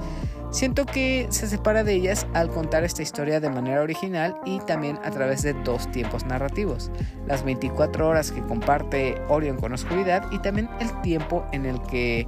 siento 0.53 0.85
que 0.85 1.27
se 1.29 1.47
separa 1.47 1.83
de 1.83 1.93
ellas 1.93 2.27
al 2.33 2.49
contar 2.49 2.83
esta 2.83 3.01
historia 3.01 3.39
de 3.39 3.49
manera 3.49 3.81
original 3.81 4.35
y 4.45 4.59
también 4.59 4.97
a 5.03 5.09
través 5.11 5.41
de 5.41 5.53
dos 5.53 5.91
tiempos 5.91 6.25
narrativos. 6.25 6.91
Las 7.27 7.43
24 7.43 8.07
horas 8.07 8.31
que 8.31 8.41
comparte 8.41 9.19
Orion 9.27 9.57
con 9.57 9.73
Oscuridad 9.73 10.31
y 10.31 10.39
también 10.39 10.69
el 10.79 11.01
tiempo 11.01 11.43
en 11.51 11.65
el 11.65 11.81
que 11.81 12.25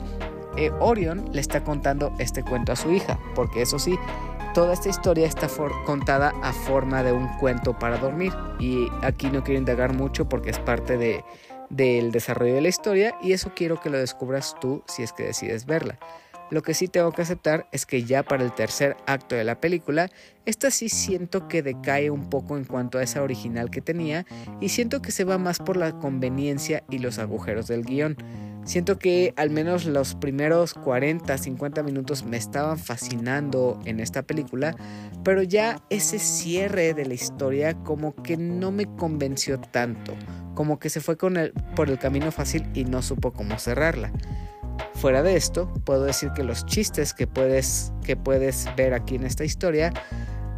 eh, 0.58 0.72
Orion 0.79 1.29
le 1.32 1.39
está 1.39 1.63
contando 1.63 2.13
este 2.17 2.44
cuento 2.44 2.72
a 2.72 2.75
su 2.75 2.91
hija, 2.91 3.20
porque 3.36 3.62
eso 3.62 3.77
sí, 3.77 3.96
toda 4.53 4.74
esta 4.74 4.89
historia 4.89 5.27
está 5.27 5.48
contada 5.86 6.34
a 6.41 6.51
forma 6.51 7.03
de 7.03 7.12
un 7.12 7.27
cuento 7.38 7.77
para 7.77 7.98
dormir 7.98 8.34
y 8.60 8.88
aquí 9.03 9.29
no 9.29 9.44
quiero 9.44 9.60
indagar 9.60 9.94
mucho 9.94 10.27
porque 10.27 10.50
es 10.50 10.60
parte 10.60 10.98
de, 10.98 11.24
del 11.70 12.12
desarrollo 12.12 12.55
de 12.55 12.62
la 12.62 12.70
historia 12.70 13.15
y 13.22 13.34
eso 13.34 13.51
quiero 13.55 13.79
que 13.79 13.89
lo 13.89 13.98
descubras 13.98 14.55
tú 14.60 14.84
si 14.88 15.03
es 15.03 15.13
que 15.13 15.24
decides 15.24 15.65
verla. 15.65 16.00
Lo 16.52 16.62
que 16.62 16.74
sí 16.74 16.88
tengo 16.88 17.12
que 17.12 17.24
aceptar 17.24 17.68
es 17.72 17.86
que 17.86 18.04
ya 18.04 18.24
para 18.24 18.44
el 18.44 18.54
tercer 18.54 18.96
acto 19.08 19.36
de 19.36 19.44
la 19.44 19.60
película, 19.60 20.10
esta 20.46 20.70
sí 20.70 20.90
siento 20.90 21.48
que 21.48 21.64
decae 21.64 22.12
un 22.12 22.30
poco 22.30 22.56
en 22.56 22.66
cuanto 22.66 23.00
a 23.00 23.04
esa 23.04 23.24
original 23.24 23.72
que 23.72 23.82
tenía 23.82 24.25
y 24.62 24.70
siento 24.70 25.02
que 25.02 25.12
se 25.12 25.24
va 25.24 25.39
más 25.39 25.60
por 25.60 25.76
la 25.76 25.93
conveniencia 25.93 26.84
y 26.89 27.00
los 27.00 27.17
agujeros 27.17 27.67
del 27.67 27.84
guion. 27.84 28.15
Siento 28.63 28.98
que 28.98 29.34
al 29.38 29.52
menos 29.52 29.86
los 29.86 30.15
primeros 30.15 30.74
40, 30.74 31.38
50 31.38 31.84
minutos 31.84 32.26
me 32.26 32.38
estaban 32.38 32.80
fascinando 32.80 33.80
en 33.86 34.00
esta 34.00 34.24
película, 34.24 34.76
pero 35.24 35.43
ya 35.43 35.84
ese 35.91 36.17
cierre 36.17 36.96
de 36.96 37.06
la 37.06 37.13
historia 37.13 37.76
como 37.76 38.15
que 38.15 38.38
no 38.38 38.72
me 38.72 38.86
convenció 38.86 39.60
tanto, 39.60 40.13
como 40.56 40.80
que 40.80 40.89
se 40.89 41.00
fue 41.00 41.15
con 41.15 41.38
por 41.76 41.89
el 41.89 42.00
camino 42.00 42.32
fácil 42.32 42.67
y 42.74 42.86
no 42.86 43.04
supo 43.04 43.34
cómo 43.34 43.60
cerrarla. 43.60 44.12
Fuera 44.96 45.24
de 45.24 45.36
esto, 45.36 45.72
puedo 45.84 46.04
decir 46.04 46.32
que 46.32 46.44
los 46.44 46.66
chistes 46.66 47.14
que 47.14 47.28
puedes, 47.28 47.92
que 48.04 48.16
puedes 48.16 48.68
ver 48.76 48.94
aquí 48.94 49.16
en 49.16 49.26
esta 49.26 49.44
historia 49.44 49.94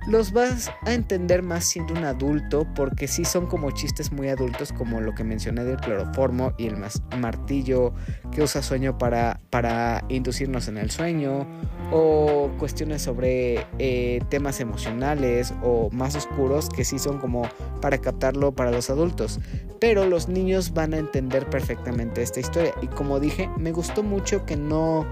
los 0.07 0.31
vas 0.31 0.71
a 0.83 0.93
entender 0.93 1.43
más 1.43 1.65
siendo 1.65 1.93
un 1.93 2.05
adulto 2.05 2.65
porque 2.75 3.07
sí 3.09 3.25
son 3.25 3.45
como 3.45 3.71
chistes 3.71 4.13
muy 4.13 4.29
adultos 4.29 4.71
como 4.71 5.01
lo 5.01 5.13
que 5.13 5.25
mencioné 5.25 5.65
del 5.65 5.77
cloroformo 5.77 6.53
y 6.57 6.67
el 6.67 6.77
martillo 7.19 7.93
que 8.31 8.41
usa 8.41 8.61
sueño 8.61 8.97
para, 8.97 9.41
inducirnos 10.07 10.69
en 10.69 10.77
el 10.77 10.91
sueño 10.91 11.45
o 11.91 12.49
cuestiones 12.57 13.01
sobre 13.01 13.65
eh, 13.79 14.21
temas 14.29 14.61
emocionales 14.61 15.53
o 15.61 15.89
más 15.91 16.15
oscuros 16.15 16.69
que 16.69 16.85
sí 16.85 16.99
son 16.99 17.19
como 17.19 17.49
para 17.81 17.97
captarlo 17.97 18.53
para 18.53 18.71
los 18.71 18.89
adultos. 18.89 19.39
Pero 19.79 20.05
los 20.05 20.27
niños 20.27 20.73
van 20.73 20.93
a 20.93 20.97
entender 20.97 21.49
perfectamente 21.49 22.21
esta 22.21 22.39
historia. 22.39 22.73
Y 22.81 22.87
como 22.87 23.19
dije 23.19 23.49
me 23.57 23.71
gustó 23.71 24.03
mucho 24.03 24.45
que 24.45 24.55
no 24.55 25.05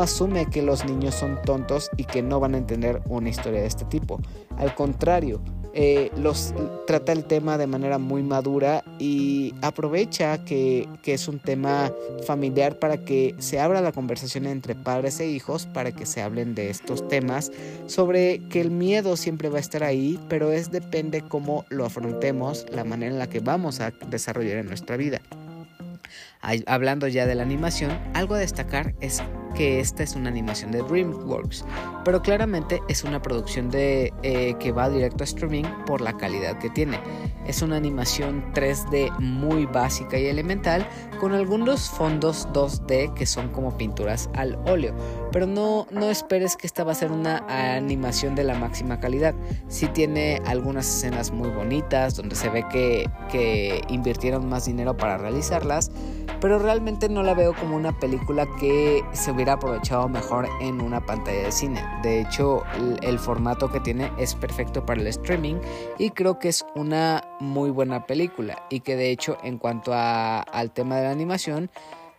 asume 0.00 0.46
que 0.46 0.62
los 0.62 0.84
niños 0.84 1.14
son 1.14 1.40
tontos 1.42 1.90
y 1.96 2.04
que 2.04 2.22
no 2.22 2.40
van 2.40 2.54
a 2.54 2.58
entender 2.58 3.02
una 3.08 3.28
historia 3.28 3.60
de 3.60 3.66
este 3.66 3.84
tipo 3.84 4.20
al 4.56 4.74
contrario, 4.74 5.40
eh, 5.72 6.10
los 6.16 6.52
trata 6.86 7.12
el 7.12 7.24
tema 7.24 7.56
de 7.56 7.68
manera 7.68 7.98
muy 7.98 8.24
madura 8.24 8.82
y 8.98 9.54
aprovecha 9.62 10.44
que, 10.44 10.88
que, 11.02 11.14
es 11.14 11.28
un 11.28 11.38
tema 11.38 11.92
familiar 12.26 12.80
para 12.80 13.04
que 13.04 13.36
se 13.38 13.60
abra 13.60 13.80
la 13.80 13.92
conversación 13.92 14.46
entre 14.46 14.74
padres 14.74 15.20
e 15.20 15.28
hijos, 15.28 15.66
para 15.66 15.92
que 15.92 16.06
se 16.06 16.22
hablen 16.22 16.56
de 16.56 16.70
estos 16.70 17.06
temas, 17.06 17.52
sobre 17.86 18.40
que 18.48 18.60
el 18.60 18.72
miedo 18.72 19.16
siempre 19.16 19.48
va 19.48 19.58
a 19.58 19.60
estar 19.60 19.84
ahí, 19.84 20.18
pero 20.28 20.50
es 20.50 20.72
depende 20.72 21.22
cómo 21.22 21.64
lo 21.68 21.86
afrontemos, 21.86 22.66
la 22.72 22.82
manera 22.82 23.12
en 23.12 23.18
la 23.20 23.28
que 23.28 23.38
vamos 23.38 23.80
a 23.80 23.92
desarrollar 24.08 24.58
en 24.58 24.66
nuestra 24.66 24.96
vida. 24.96 25.20
Hablando 26.42 27.06
ya 27.06 27.26
de 27.26 27.34
la 27.34 27.42
animación, 27.42 27.90
algo 28.14 28.34
a 28.34 28.38
destacar 28.38 28.94
es 29.00 29.22
que 29.54 29.80
esta 29.80 30.02
es 30.02 30.14
una 30.14 30.30
animación 30.30 30.70
de 30.70 30.82
DreamWorks, 30.82 31.64
pero 32.04 32.22
claramente 32.22 32.80
es 32.88 33.04
una 33.04 33.20
producción 33.20 33.70
de, 33.70 34.12
eh, 34.22 34.54
que 34.58 34.72
va 34.72 34.88
directo 34.88 35.22
a 35.22 35.26
streaming 35.26 35.64
por 35.86 36.00
la 36.00 36.16
calidad 36.16 36.58
que 36.58 36.70
tiene. 36.70 37.00
Es 37.46 37.62
una 37.62 37.76
animación 37.76 38.44
3D 38.54 39.10
muy 39.18 39.66
básica 39.66 40.18
y 40.18 40.26
elemental 40.26 40.86
con 41.18 41.32
algunos 41.32 41.90
fondos 41.90 42.48
2D 42.52 43.12
que 43.14 43.26
son 43.26 43.48
como 43.48 43.76
pinturas 43.76 44.30
al 44.34 44.58
óleo, 44.66 44.94
pero 45.32 45.46
no, 45.46 45.86
no 45.90 46.10
esperes 46.10 46.56
que 46.56 46.66
esta 46.66 46.84
va 46.84 46.92
a 46.92 46.94
ser 46.94 47.10
una 47.10 47.44
animación 47.48 48.34
de 48.34 48.44
la 48.44 48.54
máxima 48.54 49.00
calidad. 49.00 49.34
Sí 49.68 49.88
tiene 49.88 50.40
algunas 50.46 50.86
escenas 50.86 51.32
muy 51.32 51.50
bonitas 51.50 52.16
donde 52.16 52.36
se 52.36 52.48
ve 52.50 52.64
que, 52.70 53.10
que 53.30 53.82
invirtieron 53.88 54.48
más 54.48 54.66
dinero 54.66 54.96
para 54.96 55.18
realizarlas, 55.18 55.90
pero 56.40 56.58
realmente 56.58 57.08
no 57.08 57.22
la 57.22 57.34
veo 57.34 57.54
como 57.54 57.76
una 57.76 57.92
película 57.98 58.46
que 58.58 59.04
se 59.12 59.30
hubiera 59.30 59.54
aprovechado 59.54 60.08
mejor 60.08 60.48
en 60.60 60.80
una 60.80 61.04
pantalla 61.04 61.44
de 61.44 61.52
cine. 61.52 61.84
De 62.02 62.20
hecho, 62.20 62.62
el, 63.02 63.18
formato 63.18 63.70
que 63.70 63.80
tiene 63.80 64.10
es 64.18 64.34
perfecto 64.34 64.86
para 64.86 65.00
el 65.00 65.06
streaming 65.08 65.56
y 65.98 66.10
creo 66.10 66.38
que 66.38 66.48
es 66.48 66.64
una 66.74 67.22
muy 67.38 67.70
buena 67.70 68.06
película 68.06 68.66
y 68.70 68.80
que 68.80 68.96
de 68.96 69.10
hecho 69.10 69.36
en 69.42 69.58
cuanto 69.58 69.92
al 69.92 70.70
tema 70.72 70.96
de 70.96 71.04
la 71.04 71.10
animación, 71.10 71.70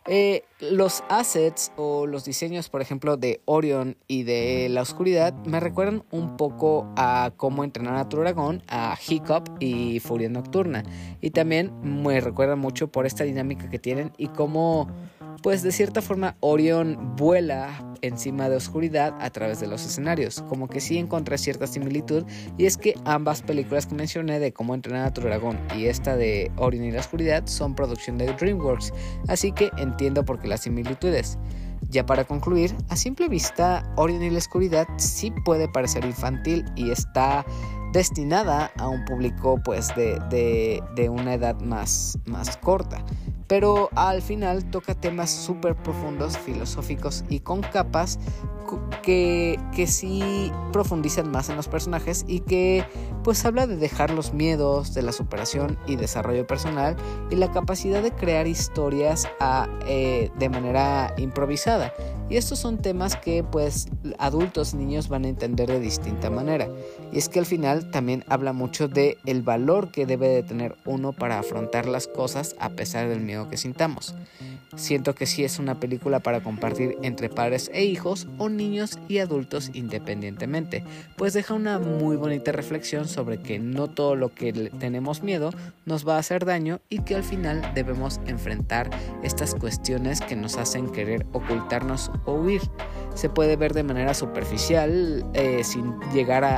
eh, 0.08 0.44
los 0.60 1.04
assets 1.10 1.72
o 1.78 2.08
los 2.08 2.26
diseños, 2.26 2.70
por 2.70 2.82
ejemplo, 2.82 3.18
de 3.18 3.40
Orion 3.46 3.98
y 4.08 4.24
de 4.24 4.68
la 4.70 4.82
oscuridad 4.82 5.34
me 5.46 5.60
recuerdan 5.60 6.04
un 6.10 6.38
poco 6.38 6.92
a 6.98 7.32
cómo 7.38 7.64
entrenar 7.64 7.98
a 7.98 8.10
tu 8.10 8.18
dragón, 8.18 8.64
a 8.68 8.98
Hiccup 9.08 9.58
y 9.60 10.00
Furia 10.00 10.30
Nocturna. 10.30 10.84
Y 11.22 11.32
también 11.32 11.72
me 11.84 12.20
recuerda 12.20 12.56
mucho 12.56 12.92
por 12.92 13.06
esta 13.06 13.24
dinámica 13.26 13.70
que 13.70 13.78
tienen 13.78 14.12
y 14.18 14.30
cómo 14.30 14.88
pues 15.42 15.64
de 15.64 15.72
cierta 15.72 16.02
forma 16.02 16.36
Orion 16.40 17.16
vuela 17.16 17.94
encima 18.02 18.50
de 18.50 18.56
oscuridad 18.56 19.16
a 19.20 19.30
través 19.30 19.60
de 19.60 19.68
los 19.68 19.86
escenarios, 19.86 20.44
como 20.50 20.68
que 20.68 20.80
sí 20.80 20.98
encontré 20.98 21.38
cierta 21.38 21.68
similitud 21.68 22.26
y 22.58 22.66
es 22.66 22.78
que 22.78 22.96
ambas 23.06 23.42
películas 23.42 23.86
que 23.86 23.96
mencioné 23.96 24.40
de 24.40 24.54
cómo 24.54 24.74
entrenar 24.74 25.08
a 25.08 25.14
tu 25.14 25.22
dragón 25.22 25.60
y 25.76 25.86
esta 25.86 26.16
de 26.16 26.52
Orion 26.58 26.86
y 26.86 26.92
la 26.92 27.00
oscuridad 27.00 27.46
son 27.46 27.76
producción 27.76 28.18
de 28.18 28.34
DreamWorks, 28.34 28.94
así 29.28 29.52
que 29.52 29.72
entiendo 29.78 30.26
por 30.26 30.40
qué 30.40 30.48
las 30.48 30.62
similitudes. 30.62 31.38
Ya 31.90 32.06
para 32.06 32.24
concluir, 32.24 32.76
a 32.90 32.96
simple 32.96 33.28
vista, 33.28 33.92
Orion 33.98 34.24
y 34.24 34.30
la 34.30 34.38
oscuridad 34.38 34.88
sí 34.98 35.34
puede 35.44 35.68
parecer 35.68 36.06
infantil 36.06 36.64
y 36.76 36.92
está 36.92 37.46
destinada 37.92 38.72
a 38.78 38.88
un 38.88 39.06
público 39.06 39.60
pues 39.64 39.90
de, 39.96 41.10
una 41.10 41.34
edad 41.34 41.60
más, 41.60 42.18
más 42.26 42.58
corta 42.58 43.04
pero 43.52 43.90
al 43.98 44.22
final 44.22 44.64
toca 44.72 44.96
temas 44.96 45.30
súper 45.30 45.76
profundos, 45.76 46.38
filosóficos 46.38 47.26
y 47.28 47.42
con 47.42 47.60
capas 47.60 48.18
que, 49.04 49.60
que 49.76 49.88
sí 49.88 50.54
profundizan 50.72 51.30
más 51.30 51.50
en 51.50 51.58
los 51.58 51.68
personajes 51.68 52.24
y 52.30 52.40
que 52.40 52.86
pues 53.26 53.44
habla 53.44 53.68
de 53.68 53.76
dejar 53.76 54.12
los 54.12 54.34
miedos, 54.34 54.94
de 54.94 55.02
la 55.02 55.12
superación 55.12 55.78
y 55.86 55.98
desarrollo 55.98 56.48
personal 56.48 56.96
y 57.30 57.36
la 57.36 57.52
capacidad 57.52 58.02
de 58.02 58.12
crear 58.12 58.48
historias 58.48 59.28
eh, 59.86 60.32
de 60.40 60.50
manera 60.50 61.14
improvisada. 61.18 61.94
Y 62.30 62.38
estos 62.38 62.60
son 62.60 62.78
temas 62.78 63.18
que 63.18 63.44
pues 63.44 63.90
adultos 64.18 64.74
y 64.74 64.78
niños 64.78 65.10
van 65.10 65.26
a 65.26 65.28
entender 65.28 65.68
de 65.68 65.82
distinta 65.82 66.30
manera. 66.30 66.70
Y 67.12 67.18
es 67.18 67.30
que 67.30 67.40
al 67.40 67.46
final 67.46 67.92
también 67.92 68.24
habla 68.28 68.54
mucho 68.54 68.88
de 68.88 69.18
el 69.26 69.42
valor 69.42 69.92
que 69.92 70.06
debe 70.06 70.30
de 70.30 70.44
tener 70.44 70.76
uno 70.86 71.12
para 71.12 71.40
afrontar 71.40 71.86
las 71.86 72.08
cosas 72.08 72.56
a 72.60 72.70
pesar 72.70 73.10
del 73.10 73.20
miedo 73.20 73.50
que 73.50 73.58
sintamos. 73.58 74.16
Siento 74.76 75.14
que 75.16 75.26
sí 75.26 75.44
es 75.44 75.60
una 75.60 75.80
película 75.80 76.20
para 76.20 76.42
compartir 76.42 76.98
entre 77.02 77.28
padres 77.28 77.70
e 77.74 77.84
hijos 77.84 78.28
o 78.38 78.48
niños 78.48 79.00
y 79.10 79.18
adultos 79.18 79.70
independientemente, 79.74 80.84
pues 81.18 81.34
deja 81.34 81.54
una 81.54 81.78
muy 81.78 82.16
bonita 82.16 82.54
reflexión 82.54 83.08
sobre 83.08 83.40
que 83.40 83.60
no 83.60 83.90
todo 83.90 84.16
lo 84.16 84.34
que 84.34 84.54
tenemos 84.54 85.24
miedo 85.24 85.52
nos 85.86 86.08
va 86.08 86.16
a 86.16 86.20
hacer 86.20 86.46
daño 86.46 86.80
y 86.90 87.00
que 87.00 87.16
al 87.16 87.24
final 87.24 87.74
debemos 87.76 88.22
enfrentar 88.28 88.90
estas 89.24 89.56
cuestiones 89.56 90.22
que 90.22 90.38
nos 90.38 90.58
hacen 90.58 90.90
querer 90.90 91.26
ocultarnos 91.34 92.10
o 92.26 92.36
huir. 92.36 92.62
Se 93.14 93.30
puede 93.30 93.56
ver 93.56 93.74
de 93.74 93.84
manera 93.84 94.14
superficial 94.14 95.26
eh, 95.34 95.64
sin 95.64 96.00
llegar 96.14 96.44
a, 96.44 96.58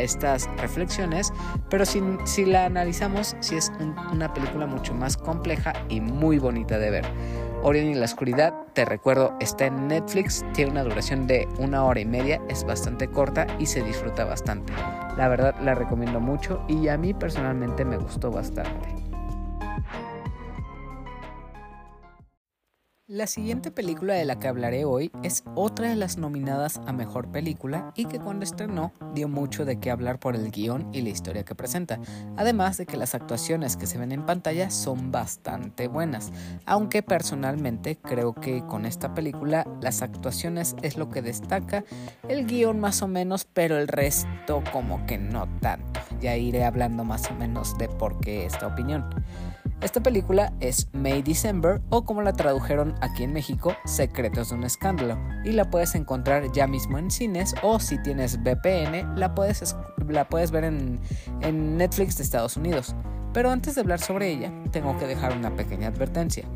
estas 0.00 0.48
reflexiones, 0.56 1.32
pero 1.70 1.84
si 1.86 2.44
la 2.44 2.64
analizamos, 2.64 3.36
sí 3.40 3.56
es 3.56 3.70
una 4.12 4.32
película 4.32 4.66
mucho 4.66 4.92
más 4.92 5.16
compleja 5.16 5.72
y 5.88 6.00
muy 6.00 6.38
bonita 6.38 6.78
de 6.78 6.90
ver. 6.90 7.04
Orión 7.62 7.86
y 7.86 7.94
la 7.94 8.04
oscuridad, 8.04 8.52
te 8.74 8.84
recuerdo, 8.84 9.34
está 9.40 9.64
en 9.64 9.88
Netflix, 9.88 10.44
tiene 10.52 10.72
una 10.72 10.82
duración 10.82 11.26
de 11.26 11.48
una 11.58 11.82
hora 11.84 11.98
y 11.98 12.04
media, 12.04 12.38
es 12.50 12.62
bastante 12.64 13.08
corta 13.08 13.46
y 13.58 13.64
se 13.64 13.82
disfruta 13.82 14.26
bastante. 14.26 14.74
La 15.16 15.28
verdad 15.28 15.54
la 15.62 15.74
recomiendo 15.74 16.20
mucho 16.20 16.62
y 16.68 16.88
a 16.88 16.98
mí 16.98 17.14
personalmente 17.14 17.86
me 17.86 17.96
gustó 17.96 18.30
bastante. 18.30 18.93
La 23.14 23.28
siguiente 23.28 23.70
película 23.70 24.14
de 24.14 24.24
la 24.24 24.40
que 24.40 24.48
hablaré 24.48 24.84
hoy 24.84 25.12
es 25.22 25.44
otra 25.54 25.88
de 25.88 25.94
las 25.94 26.18
nominadas 26.18 26.80
a 26.84 26.92
Mejor 26.92 27.30
Película 27.30 27.92
y 27.94 28.06
que 28.06 28.18
cuando 28.18 28.42
estrenó 28.42 28.92
dio 29.14 29.28
mucho 29.28 29.64
de 29.64 29.78
qué 29.78 29.92
hablar 29.92 30.18
por 30.18 30.34
el 30.34 30.50
guion 30.50 30.88
y 30.92 31.00
la 31.00 31.10
historia 31.10 31.44
que 31.44 31.54
presenta, 31.54 32.00
además 32.36 32.76
de 32.76 32.86
que 32.86 32.96
las 32.96 33.14
actuaciones 33.14 33.76
que 33.76 33.86
se 33.86 33.98
ven 33.98 34.10
en 34.10 34.26
pantalla 34.26 34.68
son 34.68 35.12
bastante 35.12 35.86
buenas, 35.86 36.32
aunque 36.66 37.04
personalmente 37.04 37.96
creo 38.02 38.34
que 38.34 38.66
con 38.66 38.84
esta 38.84 39.14
película 39.14 39.64
las 39.80 40.02
actuaciones 40.02 40.74
es 40.82 40.96
lo 40.96 41.08
que 41.08 41.22
destaca, 41.22 41.84
el 42.28 42.46
guion 42.46 42.80
más 42.80 43.00
o 43.00 43.06
menos, 43.06 43.44
pero 43.44 43.78
el 43.78 43.86
resto 43.86 44.64
como 44.72 45.06
que 45.06 45.18
no 45.18 45.48
tanto, 45.60 46.00
ya 46.20 46.34
iré 46.34 46.64
hablando 46.64 47.04
más 47.04 47.30
o 47.30 47.34
menos 47.36 47.78
de 47.78 47.88
por 47.88 48.18
qué 48.18 48.44
esta 48.44 48.66
opinión. 48.66 49.08
Esta 49.84 50.02
película 50.02 50.54
es 50.60 50.88
May 50.94 51.20
December 51.20 51.82
o 51.90 52.06
como 52.06 52.22
la 52.22 52.32
tradujeron 52.32 52.94
aquí 53.02 53.22
en 53.22 53.34
México, 53.34 53.76
Secretos 53.84 54.48
de 54.48 54.54
un 54.54 54.64
Escándalo 54.64 55.18
y 55.44 55.52
la 55.52 55.68
puedes 55.68 55.94
encontrar 55.94 56.50
ya 56.52 56.66
mismo 56.66 56.96
en 56.96 57.10
cines 57.10 57.54
o 57.62 57.78
si 57.78 57.98
tienes 58.02 58.38
VPN 58.38 59.14
la 59.14 59.34
puedes, 59.34 59.76
la 60.08 60.26
puedes 60.26 60.52
ver 60.52 60.64
en, 60.64 60.98
en 61.42 61.76
Netflix 61.76 62.16
de 62.16 62.22
Estados 62.22 62.56
Unidos. 62.56 62.96
Pero 63.34 63.50
antes 63.50 63.74
de 63.74 63.82
hablar 63.82 64.00
sobre 64.00 64.30
ella, 64.30 64.50
tengo 64.70 64.96
que 64.96 65.06
dejar 65.06 65.36
una 65.36 65.54
pequeña 65.54 65.88
advertencia. 65.88 66.46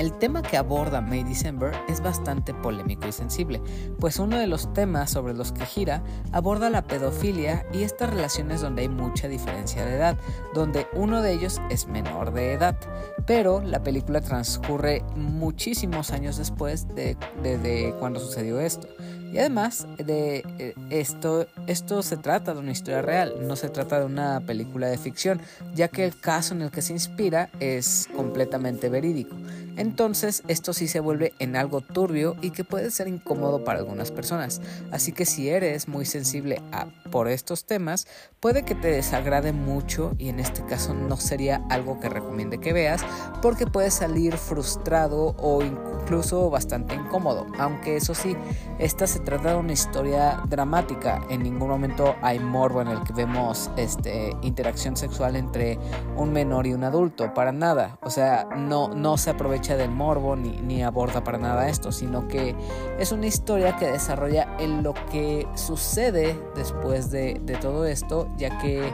El 0.00 0.14
tema 0.14 0.40
que 0.40 0.56
aborda 0.56 1.02
May 1.02 1.24
December 1.24 1.74
es 1.86 2.00
bastante 2.00 2.54
polémico 2.54 3.06
y 3.06 3.12
sensible, 3.12 3.60
pues 3.98 4.18
uno 4.18 4.38
de 4.38 4.46
los 4.46 4.72
temas 4.72 5.10
sobre 5.10 5.34
los 5.34 5.52
que 5.52 5.66
gira 5.66 6.02
aborda 6.32 6.70
la 6.70 6.86
pedofilia 6.86 7.66
y 7.70 7.82
estas 7.82 8.08
relaciones 8.08 8.62
donde 8.62 8.80
hay 8.80 8.88
mucha 8.88 9.28
diferencia 9.28 9.84
de 9.84 9.96
edad, 9.96 10.16
donde 10.54 10.86
uno 10.94 11.20
de 11.20 11.34
ellos 11.34 11.60
es 11.68 11.86
menor 11.86 12.32
de 12.32 12.54
edad, 12.54 12.78
pero 13.26 13.60
la 13.60 13.82
película 13.82 14.22
transcurre 14.22 15.04
muchísimos 15.16 16.12
años 16.12 16.38
después 16.38 16.88
de, 16.94 17.94
cuando 17.98 18.20
sucedió 18.20 18.58
esto. 18.58 18.88
Y 19.32 19.38
además 19.38 19.86
de 19.96 20.42
eh, 20.58 20.74
esto, 20.88 21.46
esto 21.68 22.02
se 22.02 22.16
trata 22.16 22.52
de 22.52 22.58
una 22.58 22.72
historia 22.72 23.00
real, 23.00 23.34
no 23.46 23.54
se 23.54 23.68
trata 23.68 24.00
de 24.00 24.06
una 24.06 24.40
película 24.40 24.88
de 24.88 24.98
ficción, 24.98 25.40
ya 25.72 25.86
que 25.86 26.04
el 26.04 26.18
caso 26.18 26.54
en 26.54 26.62
el 26.62 26.72
que 26.72 26.82
se 26.82 26.94
inspira 26.94 27.48
es 27.60 28.08
completamente 28.16 28.88
verídico. 28.88 29.36
Entonces 29.76 30.42
esto 30.48 30.72
sí 30.72 30.88
se 30.88 31.00
vuelve 31.00 31.32
en 31.38 31.56
algo 31.56 31.80
turbio 31.80 32.36
y 32.40 32.50
que 32.50 32.64
puede 32.64 32.90
ser 32.90 33.08
incómodo 33.08 33.64
para 33.64 33.78
algunas 33.78 34.10
personas. 34.10 34.60
Así 34.90 35.12
que 35.12 35.24
si 35.24 35.48
eres 35.48 35.88
muy 35.88 36.04
sensible 36.04 36.60
a, 36.72 36.86
por 37.10 37.28
estos 37.28 37.64
temas, 37.64 38.06
puede 38.40 38.62
que 38.62 38.74
te 38.74 38.88
desagrade 38.88 39.52
mucho 39.52 40.12
y 40.18 40.28
en 40.28 40.40
este 40.40 40.64
caso 40.64 40.94
no 40.94 41.16
sería 41.16 41.64
algo 41.70 42.00
que 42.00 42.08
recomiende 42.08 42.58
que 42.58 42.72
veas 42.72 43.02
porque 43.42 43.66
puedes 43.66 43.94
salir 43.94 44.36
frustrado 44.36 45.34
o 45.38 45.62
incluso 45.62 46.50
bastante 46.50 46.94
incómodo. 46.94 47.46
Aunque 47.58 47.96
eso 47.96 48.14
sí, 48.14 48.36
esta 48.78 49.06
se 49.06 49.20
trata 49.20 49.52
de 49.52 49.56
una 49.56 49.72
historia 49.72 50.42
dramática. 50.48 51.22
En 51.28 51.42
ningún 51.42 51.68
momento 51.68 52.16
hay 52.22 52.38
morbo 52.38 52.82
en 52.82 52.88
el 52.88 53.02
que 53.02 53.12
vemos 53.12 53.70
este, 53.76 54.36
interacción 54.42 54.96
sexual 54.96 55.36
entre 55.36 55.78
un 56.16 56.32
menor 56.32 56.66
y 56.66 56.72
un 56.72 56.84
adulto. 56.84 57.32
Para 57.34 57.52
nada. 57.52 57.98
O 58.02 58.10
sea, 58.10 58.46
no, 58.56 58.88
no 58.94 59.16
se 59.16 59.30
aprovecha 59.30 59.59
del 59.68 59.90
morbo 59.90 60.36
ni, 60.36 60.82
aborda 60.82 61.22
para 61.22 61.38
nada 61.38 61.68
esto, 61.68 61.92
sino 61.92 62.26
que 62.26 62.56
es 62.98 63.12
una 63.12 63.26
historia 63.26 63.76
que 63.76 63.86
desarrolla 63.86 64.56
en 64.58 64.82
lo 64.82 64.94
que 65.10 65.46
sucede 65.54 66.38
después 66.54 67.10
de, 67.10 67.34
todo 67.60 67.84
esto, 67.84 68.28
ya 68.36 68.58
que 68.58 68.92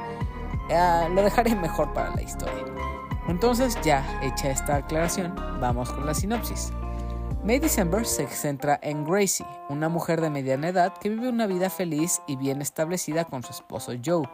ah, 0.71 1.09
lo 1.13 1.23
dejaré 1.23 1.55
mejor 1.55 1.93
para 1.93 2.15
la 2.15 2.23
historia. 2.23 2.65
Entonces 3.29 3.79
ya 3.83 4.05
hecha 4.23 4.51
esta 4.51 4.77
aclaración, 4.77 5.35
vamos 5.61 5.91
con 5.93 6.07
la 6.07 6.15
sinopsis. 6.15 6.73
May 7.45 7.61
December 7.61 8.05
se 8.05 8.27
centra 8.27 8.79
en 8.83 9.05
Gracie, 9.05 9.47
una 9.69 9.89
mujer 9.89 10.21
de 10.21 10.31
mediana 10.31 10.69
edad 10.69 10.99
que 10.99 11.09
vive 11.09 11.29
una 11.29 11.47
vida 11.47 11.71
feliz 11.71 12.21
y 12.27 12.35
bien 12.35 12.61
establecida 12.61 13.25
con 13.25 13.45
su 13.45 13.53
esposo 13.53 13.93
Joe. 14.05 14.29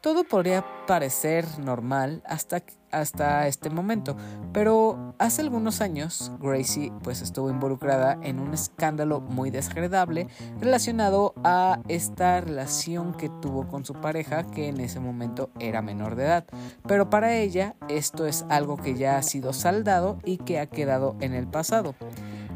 Todo 0.00 0.22
podría 0.22 0.64
parecer 0.86 1.44
normal 1.58 2.22
hasta, 2.24 2.62
hasta 2.92 3.48
este 3.48 3.68
momento, 3.68 4.16
pero 4.52 5.14
hace 5.18 5.42
algunos 5.42 5.80
años 5.80 6.30
Gracie 6.40 6.92
pues 7.02 7.20
estuvo 7.20 7.50
involucrada 7.50 8.16
en 8.22 8.38
un 8.38 8.54
escándalo 8.54 9.20
muy 9.20 9.50
desagradable 9.50 10.28
relacionado 10.60 11.34
a 11.42 11.80
esta 11.88 12.40
relación 12.40 13.12
que 13.12 13.28
tuvo 13.28 13.66
con 13.66 13.84
su 13.84 13.94
pareja 13.94 14.44
que 14.44 14.68
en 14.68 14.78
ese 14.78 15.00
momento 15.00 15.50
era 15.58 15.82
menor 15.82 16.14
de 16.14 16.26
edad. 16.26 16.46
Pero 16.86 17.10
para 17.10 17.34
ella 17.34 17.74
esto 17.88 18.26
es 18.26 18.46
algo 18.48 18.76
que 18.76 18.94
ya 18.94 19.18
ha 19.18 19.22
sido 19.22 19.52
saldado 19.52 20.20
y 20.24 20.36
que 20.36 20.60
ha 20.60 20.66
quedado 20.66 21.16
en 21.20 21.34
el 21.34 21.48
pasado. 21.48 21.96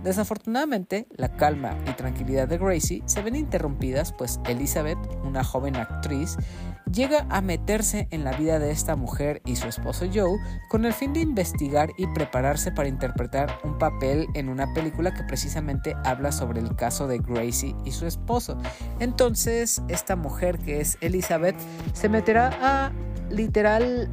Desafortunadamente, 0.03 1.07
la 1.11 1.37
calma 1.37 1.77
y 1.89 1.93
tranquilidad 1.93 2.49
de 2.49 2.59
Gracie 2.59 3.03
se 3.07 3.23
ven 3.23 3.37
interrumpidas 3.37 4.13
pues 4.13 4.41
Elizabeth, 4.47 4.99
una 5.25 5.45
joven 5.45 5.77
actriz, 5.77 6.37
llega 6.91 7.27
a 7.31 7.41
meterse 7.41 8.09
en 8.11 8.25
la 8.25 8.33
vida 8.33 8.59
de 8.59 8.71
esta 8.71 8.97
mujer 8.97 9.43
y 9.45 9.57
su 9.57 9.69
esposo 9.69 10.07
Joe 10.13 10.39
con 10.69 10.85
el 10.85 10.93
fin 10.93 11.13
de 11.13 11.21
investigar 11.21 11.91
y 11.97 12.07
prepararse 12.09 12.73
para 12.73 12.89
interpretar 12.89 13.59
un 13.65 13.79
papel 13.79 14.27
en 14.35 14.49
una 14.49 14.73
película 14.75 15.13
que 15.13 15.23
precisamente 15.25 15.95
habla 16.05 16.33
sobre 16.33 16.61
el 16.61 16.75
caso 16.77 17.07
de 17.07 17.19
Gracie 17.19 17.75
y 17.85 17.93
su 17.93 18.07
esposo. 18.07 18.59
Entonces, 19.01 19.83
esta 19.89 20.17
mujer 20.17 20.59
que 20.59 20.81
es 20.81 20.99
Elizabeth 21.01 21.57
se 21.93 22.09
meterá 22.09 22.51
a 22.61 22.93
literal 23.31 24.11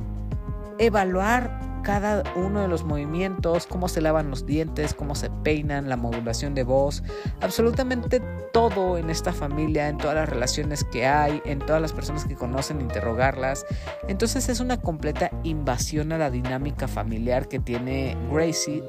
evaluar 0.80 1.69
cada 1.82 2.24
uno 2.36 2.62
de 2.62 2.68
los 2.68 2.84
movimientos, 2.84 3.68
cómo 3.68 3.88
se 3.88 4.02
lavan 4.02 4.30
los 4.30 4.46
dientes, 4.46 4.94
cómo 4.94 5.16
se 5.16 5.30
peinan, 5.44 5.90
la 5.90 5.98
modulación 5.98 6.56
de 6.56 6.64
voz, 6.64 7.04
absolutamente 7.42 8.22
todo 8.54 8.98
en 8.98 9.10
esta 9.10 9.34
familia, 9.34 9.90
en 9.90 9.98
todas 9.98 10.16
las 10.16 10.30
relaciones 10.30 10.84
que 10.84 11.06
hay, 11.06 11.42
en 11.46 11.60
todas 11.60 11.82
las 11.82 11.94
personas 11.94 12.26
que 12.26 12.36
conocen, 12.36 12.82
interrogarlas. 12.82 13.66
Entonces 14.08 14.50
es 14.50 14.60
una 14.60 14.78
completa 14.78 15.32
invasión 15.44 16.12
a 16.12 16.18
la 16.18 16.30
dinámica 16.30 16.88
familiar 16.88 17.48
que 17.48 17.60
tiene 17.60 18.18
Gracie, 18.32 18.84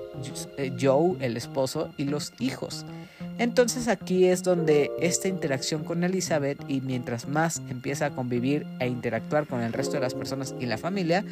eh, 0.57 0.73
Joe, 0.81 1.17
el 1.21 1.37
esposo, 1.37 1.91
y 1.97 2.05
los 2.05 2.33
hijos. 2.39 2.85
Entonces 3.39 3.89
aquí 3.89 4.27
es 4.27 4.43
donde 4.43 4.91
esta 5.01 5.29
interacción 5.29 5.83
con 5.83 6.05
Elizabeth 6.05 6.59
y 6.69 6.81
mientras 6.83 7.27
más 7.27 7.63
empieza 7.71 8.07
a 8.07 8.11
convivir 8.11 8.67
e 8.81 8.87
interactuar 8.87 9.47
con 9.47 9.63
el 9.63 9.73
resto 9.73 9.95
de 9.95 10.01
las 10.01 10.15
personas 10.15 10.55
y 10.61 10.67
la 10.67 10.77
familia, 10.77 11.25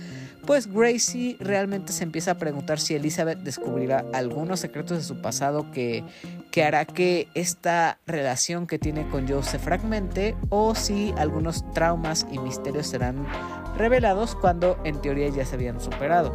pues 0.48 0.66
Gracie 0.66 1.36
realmente 1.40 1.92
se 1.92 2.04
empieza 2.04 2.30
a 2.30 2.34
preguntar 2.38 2.80
si 2.80 2.94
Elizabeth 2.94 3.40
descubrirá 3.40 4.06
algunos 4.14 4.60
secretos 4.60 4.96
de 4.96 5.04
su 5.04 5.20
pasado 5.20 5.70
que, 5.72 6.02
que 6.50 6.64
hará 6.64 6.86
que 6.86 7.28
esta 7.34 7.98
relación 8.06 8.66
que 8.66 8.78
tiene 8.78 9.06
con 9.10 9.28
Joe 9.28 9.42
se 9.42 9.58
fragmente 9.58 10.34
o 10.48 10.74
si 10.74 11.12
algunos 11.18 11.70
traumas 11.74 12.26
y 12.32 12.38
misterios 12.38 12.86
serán 12.86 13.26
revelados 13.76 14.34
cuando 14.36 14.80
en 14.84 14.98
teoría 15.02 15.28
ya 15.28 15.44
se 15.44 15.56
habían 15.56 15.82
superado. 15.82 16.32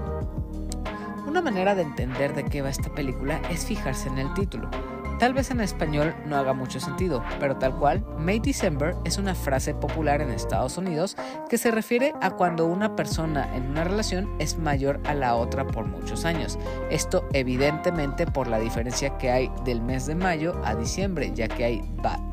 Una 1.25 1.41
manera 1.41 1.73
de 1.73 1.81
entender 1.81 2.35
de 2.35 2.45
qué 2.45 2.61
va 2.61 2.69
esta 2.69 2.93
película 2.93 3.41
es 3.49 3.65
fijarse 3.65 4.09
en 4.09 4.19
el 4.19 4.31
título. 4.35 4.69
Tal 5.23 5.33
vez 5.33 5.51
en 5.51 5.61
español 5.61 6.13
no 6.25 6.35
haga 6.35 6.51
mucho 6.51 6.81
sentido, 6.81 7.23
pero 7.39 7.55
tal 7.55 7.79
cual, 7.79 8.05
May 8.17 8.41
December 8.41 8.93
es 9.05 9.17
una 9.17 9.33
frase 9.33 9.73
popular 9.73 10.19
en 10.19 10.29
Estados 10.29 10.77
Unidos 10.77 11.15
que 11.49 11.57
se 11.57 11.71
refiere 11.71 12.13
a 12.21 12.31
cuando 12.31 12.65
una 12.65 12.97
persona 12.97 13.49
en 13.55 13.69
una 13.69 13.85
relación 13.85 14.29
es 14.39 14.57
mayor 14.59 14.99
a 15.05 15.13
la 15.13 15.35
otra 15.35 15.65
por 15.65 15.85
muchos 15.85 16.25
años. 16.25 16.59
Esto 16.91 17.25
evidentemente 17.31 18.27
por 18.27 18.49
la 18.49 18.59
diferencia 18.59 19.17
que 19.17 19.31
hay 19.31 19.49
del 19.63 19.81
mes 19.81 20.07
de 20.07 20.15
mayo 20.15 20.59
a 20.65 20.75
diciembre, 20.75 21.31
ya 21.33 21.47
que 21.47 21.63
hay 21.63 21.81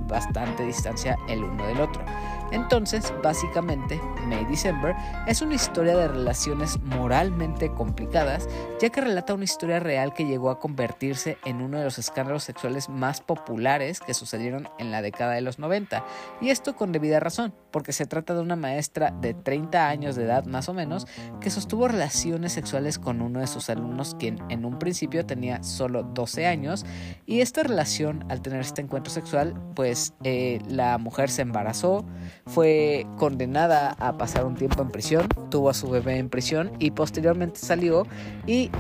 bastante 0.09 0.65
distancia 0.65 1.17
el 1.29 1.45
uno 1.45 1.65
del 1.69 1.83
otro. 1.83 2.03
Entonces, 2.53 3.13
básicamente, 3.23 4.01
May 4.27 4.45
December 4.45 4.95
es 5.27 5.43
una 5.43 5.55
historia 5.55 5.97
de 5.97 6.09
relaciones 6.09 6.81
moralmente 6.81 7.73
complicadas, 7.73 8.49
ya 8.81 8.91
que 8.91 9.01
relata 9.01 9.35
una 9.35 9.45
historia 9.45 9.81
real 9.81 10.15
que 10.15 10.27
llegó 10.27 10.51
a 10.51 10.59
convertirse 10.59 11.39
en 11.45 11.63
uno 11.63 11.79
de 11.79 11.85
los 11.85 11.99
escándalos 11.99 12.45
sexuales 12.45 12.89
más 12.89 13.21
populares 13.21 14.01
que 14.01 14.15
sucedieron 14.15 14.69
en 14.79 14.91
la 14.91 15.03
década 15.03 15.35
de 15.35 15.41
los 15.41 15.59
90, 15.59 16.05
y 16.41 16.51
esto 16.51 16.75
con 16.75 16.93
debida 16.93 17.21
razón, 17.21 17.55
porque 17.71 17.93
se 17.93 18.07
trata 18.07 18.35
de 18.35 18.41
una 18.41 18.57
maestra 18.57 19.11
de 19.11 19.35
30 19.35 19.89
años 19.89 20.17
de 20.17 20.25
edad 20.25 20.45
más 20.45 20.69
o 20.69 20.75
menos 20.75 21.07
que 21.41 21.51
sostuvo 21.51 21.89
relaciones 21.89 22.53
sexuales 22.53 22.99
con 22.99 23.23
uno 23.23 23.41
de 23.41 23.47
sus 23.47 23.71
alumnos 23.71 24.17
quien 24.19 24.39
en 24.51 24.65
un 24.65 24.79
principio 24.79 25.27
tenía 25.27 25.63
solo 25.63 26.03
12 26.03 26.47
años, 26.47 26.85
y 27.27 27.41
esta 27.41 27.63
relación 27.63 28.25
al 28.29 28.43
tener 28.43 28.61
este 28.61 28.83
encuentro 28.83 29.13
sexual, 29.13 29.55
pues 29.75 30.15
eh, 30.25 30.61
la 30.69 30.99
mujer 30.99 31.31
se 31.31 31.43
embarazó, 31.43 32.05
fue 32.53 33.07
condenada 33.17 33.97
a 33.99 34.19
pasar 34.19 34.45
un 34.45 34.55
tiempo 34.55 34.83
en 34.83 34.89
prisión, 34.89 35.29
tuvo 35.51 35.71
a 35.71 35.75
su 35.75 35.89
bebé 35.89 36.19
en 36.19 36.29
prisión 36.29 36.73
y 36.79 36.91
posteriormente 36.91 37.61
salió 37.61 38.07
y 38.47 38.71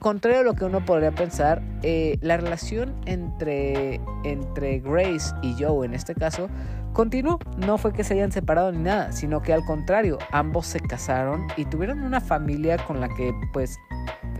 contrario 0.00 0.40
a 0.40 0.42
lo 0.42 0.54
que 0.54 0.64
uno 0.64 0.84
podría 0.84 1.12
pensar, 1.12 1.62
eh, 1.82 2.18
la 2.22 2.36
relación 2.38 2.94
entre, 3.06 4.00
entre 4.24 4.80
Grace 4.80 5.32
y 5.42 5.54
Joe 5.62 5.86
en 5.86 5.94
este 5.94 6.14
caso 6.14 6.48
continuó. 6.92 7.38
No 7.58 7.78
fue 7.78 7.92
que 7.92 8.02
se 8.02 8.14
hayan 8.14 8.32
separado 8.32 8.72
ni 8.72 8.78
nada, 8.78 9.12
sino 9.12 9.42
que 9.42 9.52
al 9.52 9.64
contrario, 9.64 10.18
ambos 10.32 10.66
se 10.66 10.80
casaron 10.80 11.46
y 11.56 11.66
tuvieron 11.66 12.02
una 12.02 12.20
familia 12.20 12.78
con 12.78 13.00
la 13.00 13.08
que 13.08 13.32
pues 13.52 13.78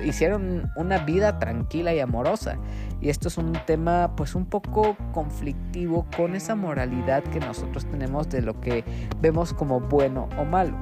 hicieron 0.05 0.70
una 0.76 0.98
vida 0.98 1.38
tranquila 1.38 1.94
y 1.94 2.00
amorosa. 2.00 2.57
Y 3.01 3.09
esto 3.09 3.29
es 3.29 3.39
un 3.39 3.53
tema 3.67 4.15
pues 4.17 4.35
un 4.35 4.47
poco 4.47 4.97
conflictivo 5.13 6.07
con 6.17 6.35
esa 6.35 6.55
moralidad 6.55 7.23
que 7.25 7.41
nosotros 7.41 7.87
tenemos 7.87 8.29
de 8.29 8.43
lo 8.43 8.61
que 8.61 8.85
vemos 9.21 9.55
como 9.55 9.81
bueno 9.81 10.29
o 10.39 10.45
malo. 10.45 10.77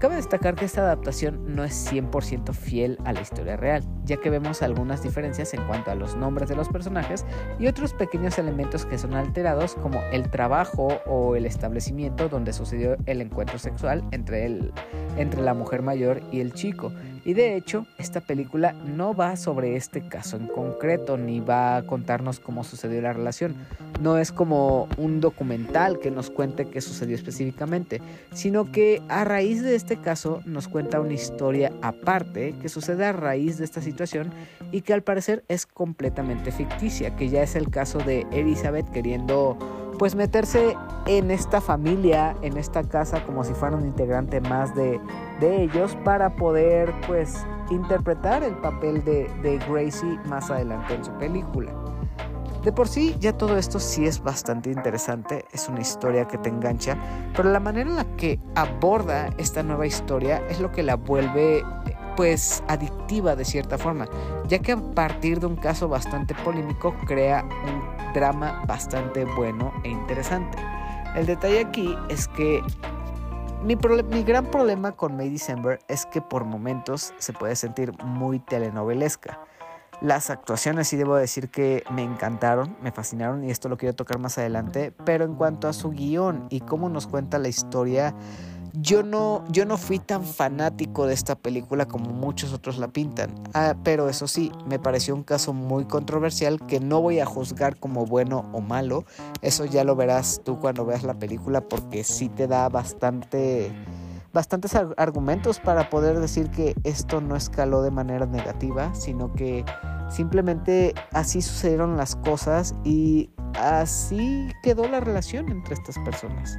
Cabe 0.00 0.16
destacar 0.16 0.54
que 0.54 0.64
esta 0.64 0.80
adaptación 0.80 1.54
no 1.54 1.62
es 1.62 1.92
100% 1.92 2.54
fiel 2.54 2.98
a 3.04 3.12
la 3.12 3.20
historia 3.20 3.58
real, 3.58 3.84
ya 4.06 4.16
que 4.16 4.30
vemos 4.30 4.62
algunas 4.62 5.02
diferencias 5.02 5.52
en 5.52 5.62
cuanto 5.66 5.90
a 5.90 5.94
los 5.94 6.16
nombres 6.16 6.48
de 6.48 6.56
los 6.56 6.70
personajes 6.70 7.26
y 7.58 7.66
otros 7.66 7.92
pequeños 7.92 8.38
elementos 8.38 8.86
que 8.86 8.96
son 8.96 9.12
alterados 9.12 9.74
como 9.74 10.00
el 10.10 10.30
trabajo 10.30 10.88
o 11.04 11.36
el 11.36 11.44
establecimiento 11.44 12.30
donde 12.30 12.54
sucedió 12.54 12.96
el 13.04 13.20
encuentro 13.20 13.58
sexual 13.58 14.02
entre, 14.10 14.46
el, 14.46 14.72
entre 15.18 15.42
la 15.42 15.52
mujer 15.52 15.82
mayor 15.82 16.22
y 16.32 16.40
el 16.40 16.54
chico, 16.54 16.92
y 17.24 17.34
de 17.34 17.56
hecho, 17.56 17.86
esta 17.98 18.20
película 18.20 18.72
no 18.72 19.14
va 19.14 19.36
sobre 19.36 19.76
este 19.76 20.00
caso 20.00 20.36
en 20.36 20.46
concreto, 20.46 21.16
ni 21.16 21.40
va 21.40 21.76
a 21.76 21.82
contarnos 21.82 22.40
cómo 22.40 22.64
sucedió 22.64 23.00
la 23.00 23.12
relación. 23.12 23.54
No 24.00 24.18
es 24.18 24.32
como 24.32 24.88
un 24.96 25.20
documental 25.20 25.98
que 25.98 26.10
nos 26.10 26.30
cuente 26.30 26.66
qué 26.66 26.80
sucedió 26.80 27.14
específicamente, 27.14 28.00
sino 28.32 28.70
que 28.72 29.02
a 29.08 29.24
raíz 29.24 29.62
de 29.62 29.74
este 29.74 29.96
caso 29.96 30.42
nos 30.46 30.68
cuenta 30.68 31.00
una 31.00 31.12
historia 31.12 31.72
aparte 31.82 32.54
que 32.60 32.68
sucede 32.68 33.04
a 33.04 33.12
raíz 33.12 33.58
de 33.58 33.64
esta 33.64 33.82
situación 33.82 34.32
y 34.72 34.82
que 34.82 34.94
al 34.94 35.02
parecer 35.02 35.44
es 35.48 35.66
completamente 35.66 36.52
ficticia, 36.52 37.14
que 37.16 37.28
ya 37.28 37.42
es 37.42 37.56
el 37.56 37.70
caso 37.70 37.98
de 37.98 38.26
Elizabeth 38.32 38.90
queriendo 38.90 39.58
pues 40.00 40.14
meterse 40.14 40.78
en 41.04 41.30
esta 41.30 41.60
familia, 41.60 42.34
en 42.40 42.56
esta 42.56 42.82
casa 42.82 43.22
como 43.26 43.44
si 43.44 43.52
fuera 43.52 43.76
un 43.76 43.84
integrante 43.84 44.40
más 44.40 44.74
de, 44.74 44.98
ellos 45.42 45.94
para 46.04 46.36
poder 46.36 46.90
pues 47.06 47.46
interpretar 47.70 48.42
el 48.42 48.54
papel 48.56 49.04
de, 49.04 49.30
de 49.42 49.58
Gracie 49.68 50.18
más 50.24 50.50
adelante 50.50 50.94
en 50.94 51.04
su 51.04 51.12
película. 51.12 51.70
De 52.64 52.72
por 52.72 52.88
sí 52.88 53.14
ya 53.20 53.36
todo 53.36 53.58
esto 53.58 53.78
sí 53.78 54.06
es 54.06 54.22
bastante 54.22 54.70
interesante, 54.70 55.44
es 55.52 55.68
una 55.68 55.80
historia 55.80 56.26
que 56.26 56.38
te 56.38 56.48
engancha, 56.48 56.96
pero 57.36 57.50
la 57.50 57.60
manera 57.60 57.90
en 57.90 57.96
la 57.96 58.16
que 58.16 58.40
aborda 58.54 59.28
esta 59.36 59.62
nueva 59.62 59.86
historia 59.86 60.42
es 60.48 60.60
lo 60.60 60.72
que 60.72 60.82
la 60.82 60.96
vuelve 60.96 61.62
pues 62.20 62.62
adictiva 62.68 63.34
de 63.34 63.46
cierta 63.46 63.78
forma, 63.78 64.06
ya 64.46 64.58
que 64.58 64.72
a 64.72 64.76
partir 64.76 65.40
de 65.40 65.46
un 65.46 65.56
caso 65.56 65.88
bastante 65.88 66.34
polémico 66.34 66.94
crea 67.06 67.48
un 67.64 68.12
drama 68.12 68.62
bastante 68.66 69.24
bueno 69.24 69.72
e 69.84 69.88
interesante. 69.88 70.58
El 71.16 71.24
detalle 71.24 71.60
aquí 71.60 71.96
es 72.10 72.28
que 72.28 72.62
mi, 73.64 73.74
gran 74.22 74.44
problema 74.50 74.92
con 74.92 75.16
May 75.16 75.30
December 75.30 75.78
es 75.88 76.04
que 76.04 76.20
por 76.20 76.44
momentos 76.44 77.14
se 77.16 77.32
puede 77.32 77.56
sentir 77.56 77.94
muy 78.04 78.38
telenovelesca. 78.38 79.40
Las 80.02 80.28
actuaciones 80.28 80.88
sí 80.88 80.98
debo 80.98 81.16
decir 81.16 81.48
que 81.48 81.84
me 81.90 82.02
encantaron, 82.02 82.76
me 82.82 82.92
fascinaron 82.92 83.44
y 83.44 83.50
esto 83.50 83.70
lo 83.70 83.78
quiero 83.78 83.94
tocar 83.94 84.18
más 84.18 84.36
adelante, 84.36 84.92
pero 85.06 85.24
en 85.24 85.36
cuanto 85.36 85.68
a 85.68 85.72
su 85.72 85.88
guion 85.88 86.48
y 86.50 86.60
cómo 86.60 86.90
nos 86.90 87.06
cuenta 87.06 87.38
la 87.38 87.48
historia, 87.48 88.14
yo 88.74 89.02
no, 89.02 89.44
yo 89.50 89.64
no 89.64 89.76
fui 89.76 89.98
tan 89.98 90.24
fanático 90.24 91.06
de 91.06 91.14
esta 91.14 91.34
película 91.34 91.86
como 91.86 92.10
muchos 92.10 92.52
otros 92.52 92.78
la 92.78 92.88
pintan, 92.88 93.30
ah, 93.54 93.74
pero 93.84 94.08
eso 94.08 94.26
sí, 94.28 94.52
me 94.66 94.78
pareció 94.78 95.14
un 95.14 95.22
caso 95.22 95.52
muy 95.52 95.84
controversial 95.84 96.58
que 96.66 96.80
no 96.80 97.00
voy 97.00 97.20
a 97.20 97.26
juzgar 97.26 97.76
como 97.76 98.06
bueno 98.06 98.48
o 98.52 98.60
malo, 98.60 99.04
eso 99.42 99.64
ya 99.64 99.84
lo 99.84 99.96
verás 99.96 100.40
tú 100.44 100.58
cuando 100.58 100.84
veas 100.84 101.02
la 101.02 101.14
película 101.14 101.60
porque 101.60 102.04
sí 102.04 102.28
te 102.28 102.46
da 102.46 102.68
bastante 102.68 103.72
bastantes 104.32 104.76
argumentos 104.96 105.58
para 105.58 105.90
poder 105.90 106.20
decir 106.20 106.50
que 106.50 106.74
esto 106.84 107.20
no 107.20 107.34
escaló 107.34 107.82
de 107.82 107.90
manera 107.90 108.26
negativa, 108.26 108.94
sino 108.94 109.32
que 109.32 109.64
simplemente 110.08 110.94
así 111.12 111.42
sucedieron 111.42 111.96
las 111.96 112.16
cosas 112.16 112.74
y 112.84 113.30
así 113.58 114.48
quedó 114.62 114.88
la 114.88 115.00
relación 115.00 115.48
entre 115.48 115.74
estas 115.74 115.98
personas. 115.98 116.58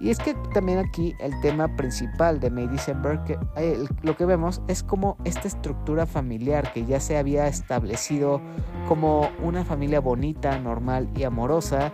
Y 0.00 0.10
es 0.10 0.18
que 0.18 0.34
también 0.54 0.78
aquí 0.78 1.14
el 1.18 1.38
tema 1.40 1.76
principal 1.76 2.38
de 2.38 2.50
May 2.50 2.68
December, 2.68 3.20
eh, 3.56 3.84
lo 4.02 4.16
que 4.16 4.24
vemos 4.24 4.62
es 4.68 4.82
como 4.82 5.16
esta 5.24 5.48
estructura 5.48 6.06
familiar 6.06 6.72
que 6.72 6.84
ya 6.84 7.00
se 7.00 7.18
había 7.18 7.48
establecido 7.48 8.40
como 8.86 9.28
una 9.42 9.64
familia 9.64 10.00
bonita, 10.00 10.56
normal 10.60 11.08
y 11.16 11.24
amorosa, 11.24 11.92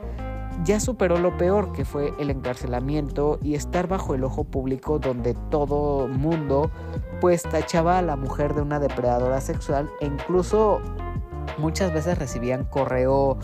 ya 0.63 0.79
superó 0.81 1.19
lo 1.19 1.37
peor 1.37 1.73
que 1.73 1.85
fue 1.85 2.13
el 2.19 2.31
encarcelamiento 2.31 3.39
y 3.43 3.55
estar 3.55 3.89
bajo 3.89 4.15
el 4.15 4.23
ojo 4.23 4.45
público 4.45 4.99
donde 4.99 5.35
todo 5.51 6.07
mundo 6.07 6.71
pues 7.21 7.43
tachaba 7.43 7.99
a 7.99 8.03
la 8.03 8.17
mujer 8.17 8.55
de 8.55 8.63
una 8.63 8.79
depredadora 8.79 9.41
sexual 9.41 9.91
e 10.01 10.07
incluso 10.07 10.81
muchas 11.59 11.93
veces 11.93 12.19
recibían 12.19 12.65
correo 12.65 13.39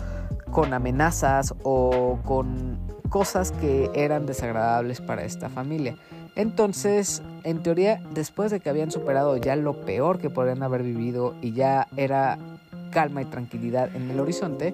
con 0.51 0.73
amenazas 0.73 1.53
o 1.63 2.19
con 2.23 2.79
cosas 3.11 3.51
que 3.51 3.91
eran 3.93 4.25
desagradables 4.25 5.01
para 5.01 5.25
esta 5.25 5.49
familia. 5.49 5.97
Entonces, 6.35 7.21
en 7.43 7.61
teoría, 7.61 8.01
después 8.13 8.51
de 8.51 8.61
que 8.61 8.69
habían 8.69 8.89
superado 8.89 9.35
ya 9.35 9.57
lo 9.57 9.81
peor 9.81 10.17
que 10.17 10.29
podrían 10.29 10.63
haber 10.63 10.81
vivido 10.81 11.35
y 11.41 11.51
ya 11.51 11.89
era 11.97 12.39
calma 12.89 13.21
y 13.21 13.25
tranquilidad 13.25 13.93
en 13.93 14.09
el 14.09 14.19
horizonte, 14.19 14.73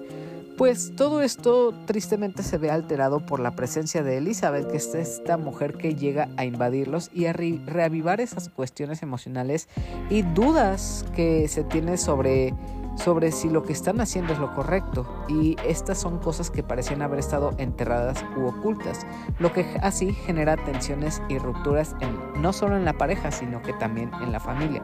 pues 0.56 0.92
todo 0.96 1.20
esto 1.20 1.74
tristemente 1.86 2.44
se 2.44 2.58
ve 2.58 2.70
alterado 2.70 3.20
por 3.20 3.40
la 3.40 3.56
presencia 3.56 4.04
de 4.04 4.18
Elizabeth, 4.18 4.68
que 4.70 4.76
es 4.76 4.94
esta 4.94 5.36
mujer 5.36 5.74
que 5.74 5.96
llega 5.96 6.28
a 6.36 6.44
invadirlos 6.44 7.10
y 7.12 7.26
a 7.26 7.32
reavivar 7.32 8.20
esas 8.20 8.48
cuestiones 8.48 9.02
emocionales 9.02 9.68
y 10.10 10.22
dudas 10.22 11.04
que 11.14 11.48
se 11.48 11.64
tiene 11.64 11.96
sobre 11.96 12.54
sobre 12.98 13.32
si 13.32 13.48
lo 13.48 13.62
que 13.62 13.72
están 13.72 14.00
haciendo 14.00 14.32
es 14.32 14.38
lo 14.38 14.54
correcto 14.54 15.06
y 15.28 15.56
estas 15.64 15.98
son 15.98 16.18
cosas 16.18 16.50
que 16.50 16.62
parecían 16.62 17.02
haber 17.02 17.18
estado 17.18 17.54
enterradas 17.58 18.24
u 18.36 18.46
ocultas, 18.46 19.06
lo 19.38 19.52
que 19.52 19.64
así 19.82 20.12
genera 20.12 20.56
tensiones 20.56 21.22
y 21.28 21.38
rupturas 21.38 21.94
no 22.36 22.52
solo 22.52 22.76
en 22.76 22.84
la 22.84 22.98
pareja, 22.98 23.30
sino 23.30 23.62
que 23.62 23.72
también 23.74 24.10
en 24.22 24.32
la 24.32 24.40
familia. 24.40 24.82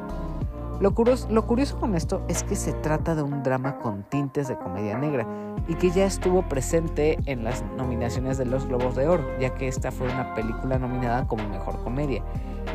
Lo 0.85 0.95
curioso, 0.95 1.81
con 1.81 1.95
esto 1.95 2.23
es 2.29 2.43
que 2.43 2.55
se 2.55 2.75
trata 2.75 3.15
de 3.15 3.23
un 3.23 3.43
drama 3.43 3.79
con 3.79 4.03
tintes 4.03 4.49
de 4.49 4.59
comedia 4.59 4.99
negra 4.99 5.27
y 5.67 5.77
que 5.77 5.91
ya 5.91 6.05
estuvo 6.05 6.47
presente 6.47 7.19
en 7.25 7.43
las 7.43 7.65
nominaciones 7.79 8.37
de 8.37 8.45
los 8.45 8.67
Globos 8.67 8.95
de 8.95 9.09
Oro, 9.09 9.25
ya 9.41 9.55
que 9.55 9.67
esta 9.67 9.91
fue 9.91 10.13
una 10.13 10.35
película 10.35 10.79
nominada 10.79 11.27
como 11.27 11.49
mejor 11.49 11.83
comedia. 11.83 12.23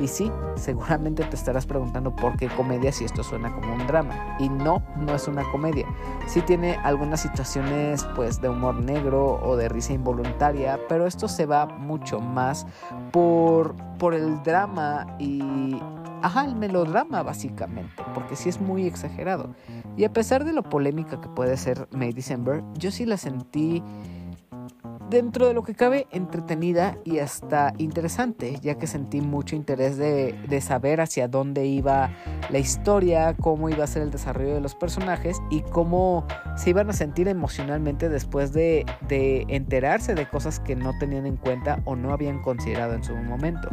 Y 0.02 0.08
sí, 0.08 0.32
seguramente 0.56 1.24
te 1.24 1.36
estarás 1.36 1.68
preguntando 1.68 2.16
por 2.16 2.36
qué 2.36 2.48
comedia 2.48 2.92
si 2.92 3.06
esto 3.06 3.22
suena 3.22 3.54
como 3.54 3.76
un 3.76 3.86
drama. 3.86 4.38
Y 4.40 4.50
no, 4.50 4.82
no 4.96 5.14
es 5.14 5.28
una 5.28 5.44
comedia. 5.52 5.86
Sí 6.26 6.42
tiene 6.42 6.78
algunas 6.84 7.22
situaciones 7.22 8.08
pues 8.16 8.42
de 8.42 8.50
humor 8.50 8.74
negro 8.74 9.40
o 9.44 9.56
de 9.56 9.70
risa 9.70 9.94
involuntaria, 9.94 10.80
pero 10.90 11.06
esto 11.06 11.28
se 11.28 11.46
va 11.46 11.68
mucho 11.68 12.20
más 12.20 12.66
por, 13.12 13.76
por 14.00 14.16
el 14.16 14.42
drama 14.42 15.06
y 15.20 15.80
ajá, 16.22 16.46
el 16.46 16.56
melodrama 16.56 17.22
básicamente, 17.22 18.04
porque 18.14 18.36
sí 18.36 18.50
es 18.50 18.60
muy 18.60 18.86
exagerado. 18.86 19.54
Y 19.98 20.06
a 20.06 20.14
pesar 20.14 20.46
de 20.46 20.54
lo 20.54 20.64
polémica 20.64 21.22
que 21.22 21.30
puede 21.30 21.58
ser 21.58 21.88
May 21.92 22.14
December, 22.14 22.64
yo 22.78 22.92
sí 22.92 23.06
la 23.06 23.18
sentí 23.18 23.84
dentro 25.10 25.48
de 25.48 25.54
lo 25.54 25.64
que 25.64 25.74
cabe 25.74 26.08
entretenida 26.12 26.98
y 27.04 27.20
hasta 27.20 27.74
interesante, 27.78 28.60
ya 28.62 28.76
que 28.76 28.86
sentí 28.86 29.22
mucho 29.22 29.56
interés 29.56 29.98
de, 29.98 30.36
saber 30.62 31.00
hacia 31.00 31.30
dónde 31.30 31.66
iba 31.66 32.12
la 32.50 32.60
historia, 32.60 33.36
cómo 33.40 33.70
iba 33.70 33.86
a 33.86 33.88
ser 33.88 34.04
el 34.04 34.12
desarrollo 34.12 34.54
de 34.54 34.62
los 34.62 34.76
personajes 34.76 35.38
y 35.50 35.62
cómo 35.62 36.28
se 36.58 36.72
iban 36.72 36.90
a 36.90 36.94
sentir 36.94 37.30
emocionalmente 37.30 38.10
después 38.10 38.52
de, 38.52 38.86
de 39.08 39.46
enterarse 39.48 40.16
de 40.16 40.28
cosas 40.28 40.60
que 40.60 40.76
no 40.76 40.92
tenían 41.00 41.26
en 41.26 41.38
cuenta 41.38 41.82
o 41.86 41.96
no 41.96 42.12
habían 42.12 42.42
considerado 42.42 42.94
en 42.94 43.04
su 43.04 43.16
momento. 43.16 43.70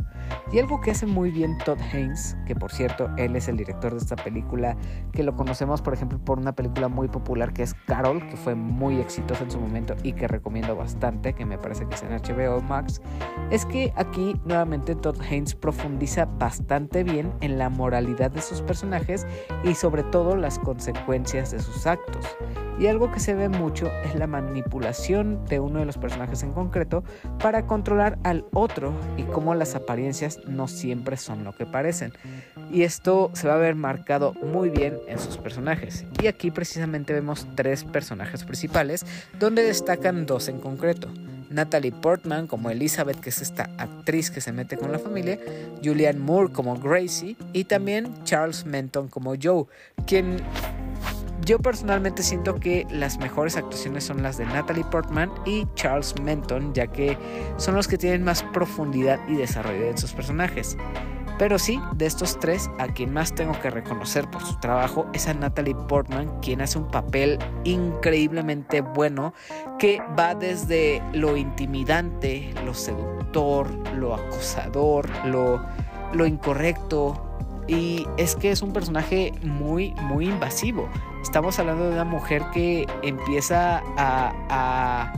Y 0.53 0.61
algo 0.61 0.81
que 0.81 0.93
hace 0.93 1.07
muy 1.07 1.31
bien 1.33 1.59
Todd 1.65 1.81
Haynes, 1.93 2.37
que 2.47 2.55
por 2.55 2.71
cierto 2.71 3.11
él 3.17 3.35
es 3.35 3.49
el 3.49 3.57
director 3.57 3.93
de 3.93 3.99
esta 3.99 4.17
película, 4.17 4.77
que 5.13 5.25
lo 5.25 5.35
conocemos 5.35 5.83
por 5.83 5.93
ejemplo 5.93 6.19
por 6.19 6.39
una 6.39 6.55
película 6.55 6.89
muy 6.89 7.09
popular 7.09 7.53
que 7.53 7.65
es 7.65 7.75
Carol, 7.87 8.27
que 8.29 8.37
fue 8.37 8.55
muy 8.55 9.01
exitosa 9.01 9.43
en 9.43 9.51
su 9.51 9.59
momento 9.59 9.97
y 10.05 10.13
que 10.13 10.29
recomiendo 10.29 10.77
bastante 10.77 11.26
que 11.35 11.45
me 11.45 11.59
parece 11.59 11.87
que 11.87 11.95
es 11.95 12.03
en 12.03 12.11
HBO 12.11 12.61
Max, 12.63 13.01
es 13.51 13.65
que 13.67 13.93
aquí 13.97 14.41
nuevamente 14.45 14.95
Todd 14.95 15.21
Haynes 15.21 15.55
profundiza 15.55 16.27
bastante 16.27 17.05
bien 17.05 17.33
en 17.41 17.59
la 17.59 17.69
moralidad 17.69 18.31
de 18.31 18.43
sus 18.43 18.63
personajes 18.63 19.27
y 19.65 19.75
sobre 19.75 20.03
todo 20.05 20.37
las 20.37 20.59
consecuencias 20.59 21.51
de 21.51 21.61
sus 21.61 21.87
actos. 21.87 22.37
Y 22.79 22.89
algo 22.89 23.11
que 23.11 23.21
se 23.21 23.35
ve 23.35 23.49
mucho 23.49 23.91
es 24.05 24.15
la 24.15 24.27
manipulación 24.27 25.45
de 25.47 25.61
uno 25.61 25.79
de 25.79 25.87
los 25.87 25.97
personajes 25.97 26.43
en 26.43 26.53
concreto 26.53 27.05
para 27.39 27.67
controlar 27.67 28.19
al 28.23 28.45
otro 28.53 28.93
y 29.17 29.23
cómo 29.23 29.55
las 29.55 29.75
apariencias 29.75 30.41
no 30.47 30.69
siempre 30.69 31.17
son 31.17 31.43
lo 31.43 31.55
que 31.55 31.65
parecen. 31.65 32.13
Y 32.71 32.83
esto 32.83 33.31
se 33.33 33.49
va 33.49 33.55
a 33.55 33.59
ver 33.59 33.77
marcado 33.77 34.35
muy 34.35 34.69
bien 34.69 34.99
en 35.09 35.19
sus 35.19 35.39
personajes. 35.39 36.05
Y 36.23 36.27
aquí 36.27 36.51
precisamente 36.51 37.15
vemos 37.15 37.47
tres 37.55 37.85
personajes 37.85 38.45
principales 38.45 39.07
donde 39.39 39.63
destacan 39.63 40.27
dos 40.27 40.49
en 40.49 40.61
concreto. 40.61 41.09
Natalie 41.49 41.93
Portman 41.93 42.47
como 42.47 42.71
Elizabeth, 42.71 43.21
que 43.21 43.31
es 43.31 43.41
esta 43.41 43.71
actriz 43.79 44.31
que 44.31 44.41
se 44.41 44.53
mete 44.53 44.77
con 44.77 44.93
la 44.93 44.99
familia, 44.99 45.39
Julianne 45.83 46.19
Moore 46.19 46.53
como 46.53 46.77
Gracie 46.77 47.37
y 47.53 47.65
también 47.65 48.13
Charles 48.25 48.67
Menton 48.67 49.09
como 49.09 49.35
Joe, 49.41 49.65
quien 50.07 50.39
yo 51.47 51.61
personalmente 51.61 52.25
siento 52.25 52.57
que 52.57 52.87
las 52.91 53.19
mejores 53.19 53.57
actuaciones 53.57 54.03
son 54.03 54.21
las 54.21 54.37
de 54.37 54.45
Natalie 54.47 54.85
Portman 54.85 55.31
y 55.47 55.65
Charles 55.77 56.21
Menton, 56.21 56.75
ya 56.75 56.89
que 56.89 57.17
son 57.57 57.77
los 57.77 57.87
que 57.87 57.97
tienen 57.97 58.25
más 58.25 58.43
profundidad 58.43 59.21
y 59.29 59.37
desarrollo 59.37 59.87
de 59.87 59.97
sus 59.97 60.13
personajes. 60.13 60.77
Pero 61.39 61.59
sí, 61.59 61.79
de 61.95 62.07
estos 62.07 62.41
tres, 62.41 62.69
a 62.79 62.89
quien 62.89 63.13
más 63.13 63.33
tengo 63.33 63.53
que 63.61 63.71
reconocer 63.71 64.29
por 64.29 64.43
su 64.43 64.59
trabajo 64.59 65.07
es 65.13 65.29
a 65.29 65.35
Natalie 65.35 65.77
Portman, 65.89 66.41
quien 66.41 66.63
hace 66.63 66.79
un 66.79 66.89
papel 66.89 67.39
increíblemente 67.63 68.81
bueno 68.81 69.33
que 69.79 70.03
va 70.19 70.35
desde 70.35 71.01
lo 71.13 71.37
intimidante, 71.37 72.53
lo 72.65 72.75
seductor, 72.75 73.71
lo 73.95 74.15
acosador, 74.15 75.09
lo, 75.27 75.61
lo 76.13 76.27
incorrecto. 76.27 77.26
Y 77.69 78.07
es 78.17 78.37
que 78.37 78.51
es 78.51 78.63
un 78.63 78.73
personaje 78.73 79.33
muy, 79.43 79.93
muy 80.03 80.27
invasivo. 80.27 80.89
Estamos 81.23 81.59
hablando 81.59 81.89
de 81.89 81.95
una 81.95 82.05
mujer 82.05 82.43
que 82.53 82.87
empieza 83.03 83.83
a, 83.97 84.33
a 84.49 85.13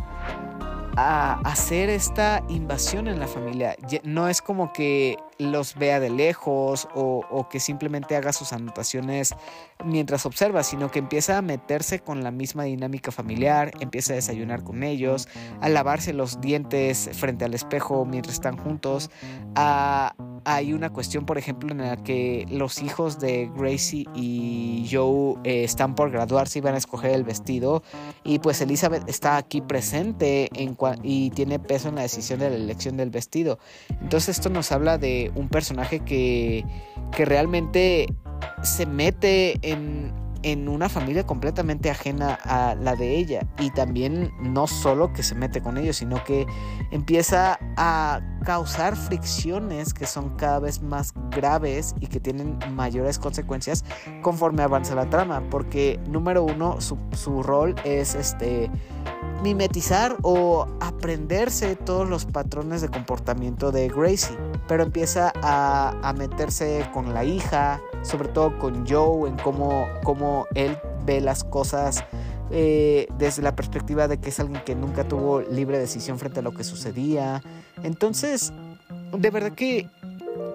a 1.01 1.39
hacer 1.45 1.91
esta 1.91 2.43
invasión 2.49 3.07
en 3.07 3.21
la 3.21 3.29
familia. 3.29 3.77
No 4.03 4.29
es 4.29 4.43
como 4.43 4.73
que 4.73 5.17
los 5.39 5.77
vea 5.77 6.01
de 6.01 6.11
lejos 6.11 6.89
o, 6.95 7.49
que 7.51 7.61
simplemente 7.61 8.17
haga 8.17 8.33
sus 8.33 8.53
anotaciones 8.53 9.35
mientras 9.85 10.27
observa, 10.27 10.63
sino 10.63 10.91
que 10.91 10.99
empieza 10.99 11.39
a 11.39 11.43
meterse 11.43 12.01
con 12.01 12.25
la 12.25 12.31
misma 12.31 12.65
dinámica 12.65 13.13
familiar, 13.13 13.71
empieza 13.81 14.13
a 14.13 14.17
desayunar 14.17 14.65
con 14.65 14.83
ellos, 14.83 15.29
a 15.61 15.69
lavarse 15.69 16.13
los 16.13 16.41
dientes 16.41 17.11
frente 17.13 17.45
al 17.45 17.55
espejo 17.55 18.05
mientras 18.05 18.35
están 18.35 18.57
juntos. 18.57 19.11
hay 20.45 20.73
una 20.73 20.91
cuestión, 20.91 21.27
por 21.27 21.39
ejemplo, 21.39 21.71
en 21.73 21.79
la 21.79 21.97
que 21.97 22.47
los 22.51 22.83
hijos 22.83 23.19
de 23.19 23.51
Gracie 23.55 24.07
y 24.15 24.89
Joe 24.91 25.37
eh, 25.45 25.65
están 25.65 25.95
por 25.95 26.11
graduarse 26.11 26.59
y 26.59 26.63
van 26.63 26.75
a 26.75 26.79
escoger 26.79 27.13
el 27.13 27.25
vestido 27.25 27.83
y 28.25 28.39
pues 28.39 28.61
Elizabeth 28.61 29.09
está 29.09 29.37
aquí 29.37 29.61
presente 29.61 30.51
y 31.03 31.31
tiene 31.31 31.59
peso 31.59 31.89
en 31.89 31.97
la 31.97 32.03
decisión 32.03 32.41
de 32.41 32.51
la 32.51 32.57
elección 32.57 32.97
del 32.97 33.11
vestido. 33.11 33.59
Entonces 34.01 34.39
esto 34.39 34.49
nos 34.49 34.73
habla 34.73 34.99
de 34.99 35.28
un 35.35 35.49
personaje 35.49 36.01
que, 36.01 36.65
que 37.17 37.25
realmente 37.25 38.07
se 38.63 38.87
mete 38.87 39.59
en, 39.63 40.13
en 40.43 40.69
una 40.69 40.89
familia 40.89 41.27
completamente 41.27 41.91
ajena 41.91 42.39
a 42.45 42.75
la 42.75 42.95
de 42.97 43.17
ella. 43.17 43.47
Y 43.59 43.71
también 43.71 44.33
no 44.41 44.67
solo 44.67 45.13
que 45.13 45.23
se 45.23 45.35
mete 45.35 45.61
con 45.61 45.77
ellos 45.77 45.97
sino 45.97 46.23
que 46.25 46.47
empieza 46.91 47.59
a 47.77 48.21
causar 48.45 48.97
fricciones 48.97 49.93
que 49.93 50.07
son 50.07 50.31
cada 50.37 50.61
vez 50.61 50.83
más 50.83 51.13
graves 51.31 51.95
y 52.01 52.07
que 52.07 52.21
tienen 52.21 52.59
mayores 52.73 53.19
consecuencias 53.19 53.85
conforme 54.23 54.63
avanza 54.63 54.95
la 54.95 55.11
trama. 55.11 55.43
Porque 55.51 56.01
número 56.09 56.43
uno 56.43 56.81
su, 56.81 56.97
su 57.13 57.43
rol 57.43 57.75
es 57.85 58.15
este 58.15 58.71
mimetizar 59.43 60.17
o 60.23 60.67
aprenderse 60.81 61.77
todos 61.77 62.09
los 62.09 62.25
patrones 62.25 62.81
de 62.81 62.89
comportamiento 62.89 63.71
de 63.71 63.89
Gracie, 63.89 64.37
pero 64.67 64.83
empieza 64.83 65.33
a, 65.43 65.95
a 66.03 66.13
meterse 66.13 66.89
con 66.93 67.15
la 67.15 67.25
hija, 67.25 67.81
sobre 68.03 68.29
todo 68.29 68.59
con 68.59 68.87
Joe, 68.87 69.29
en 69.29 69.37
cómo, 69.37 69.87
cómo 70.03 70.47
él 70.55 70.77
ve 71.05 71.21
las 71.21 71.45
cosas 71.45 72.05
eh, 72.51 73.07
desde 73.19 73.43
la 73.43 73.55
perspectiva 73.55 74.09
de 74.09 74.19
que 74.19 74.31
es 74.31 74.41
alguien 74.41 74.63
que 74.65 74.75
nunca 74.75 75.05
tuvo 75.05 75.41
libre 75.43 75.79
decisión 75.79 76.19
frente 76.19 76.41
a 76.41 76.43
lo 76.43 76.53
que 76.53 76.65
sucedía. 76.65 77.43
Entonces, 77.83 78.53
de 79.13 79.31
verdad 79.31 79.53
que 79.53 79.89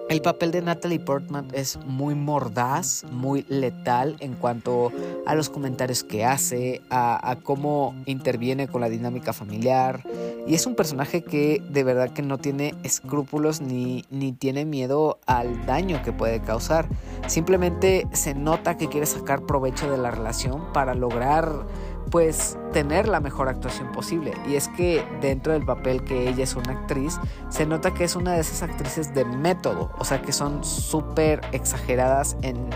el 0.08 0.20
papel 0.20 0.50
de 0.50 0.60
Natalie 0.60 1.00
Portman 1.00 1.48
es 1.52 1.78
muy 1.86 2.14
mordaz, 2.14 3.04
muy 3.10 3.44
letal 3.48 4.16
en 4.20 4.34
cuanto 4.34 4.92
a 5.26 5.34
los 5.34 5.48
comentarios 5.48 6.04
que 6.04 6.24
hace, 6.24 6.82
a, 6.90 7.36
cómo 7.42 7.94
interviene 8.04 8.68
con 8.68 8.82
la 8.82 8.88
dinámica 8.88 9.32
familiar. 9.32 10.02
Y 10.46 10.54
es 10.54 10.66
un 10.66 10.74
personaje 10.74 11.22
que 11.22 11.62
de 11.70 11.84
verdad 11.84 12.10
que 12.10 12.22
no 12.22 12.36
tiene 12.38 12.74
escrúpulos 12.82 13.62
ni, 13.62 14.04
ni 14.10 14.32
tiene 14.32 14.66
miedo 14.66 15.18
al 15.26 15.64
daño 15.64 16.02
que 16.02 16.12
puede 16.12 16.40
causar. 16.40 16.86
Simplemente 17.26 18.06
se 18.12 18.34
nota 18.34 18.76
que 18.76 18.88
quiere 18.88 19.06
sacar 19.06 19.46
provecho 19.46 19.90
de 19.90 19.96
la 19.96 20.10
relación 20.10 20.72
para 20.74 20.94
lograr 20.94 21.66
pues 22.14 22.56
tener 22.72 23.08
la 23.08 23.18
mejor 23.18 23.48
actuación 23.48 23.90
posible. 23.90 24.34
Y 24.46 24.54
es 24.54 24.68
que 24.68 25.04
dentro 25.20 25.52
del 25.52 25.64
papel 25.64 26.04
que 26.04 26.28
ella 26.28 26.44
es 26.44 26.54
una 26.54 26.70
actriz, 26.70 27.18
se 27.48 27.66
nota 27.66 27.92
que 27.92 28.04
es 28.04 28.14
una 28.14 28.34
de 28.34 28.40
esas 28.40 28.62
actrices 28.62 29.12
de 29.14 29.24
método, 29.24 29.90
o 29.98 30.04
sea 30.04 30.22
que 30.22 30.30
son 30.30 30.62
súper 30.62 31.40
exageradas 31.50 32.36
en, 32.42 32.70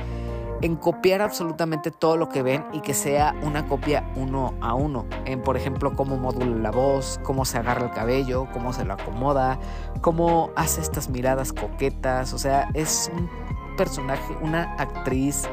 en 0.60 0.74
copiar 0.74 1.22
absolutamente 1.22 1.92
todo 1.92 2.16
lo 2.16 2.28
que 2.28 2.42
ven 2.42 2.64
y 2.72 2.80
que 2.80 2.94
sea 2.94 3.32
una 3.42 3.68
copia 3.68 4.10
uno 4.16 4.54
a 4.60 4.74
uno. 4.74 5.06
En, 5.24 5.40
por 5.40 5.56
ejemplo, 5.56 5.94
cómo 5.94 6.16
modula 6.16 6.56
la 6.56 6.72
voz, 6.72 7.20
cómo 7.22 7.44
se 7.44 7.58
agarra 7.58 7.86
el 7.86 7.92
cabello, 7.92 8.48
cómo 8.52 8.72
se 8.72 8.84
lo 8.84 8.94
acomoda, 8.94 9.60
cómo 10.00 10.50
hace 10.56 10.80
estas 10.80 11.10
miradas 11.10 11.52
coquetas. 11.52 12.32
O 12.32 12.38
sea, 12.38 12.70
es 12.74 13.08
un 13.16 13.30
personaje, 13.76 14.36
una 14.42 14.74
actriz 14.78 15.48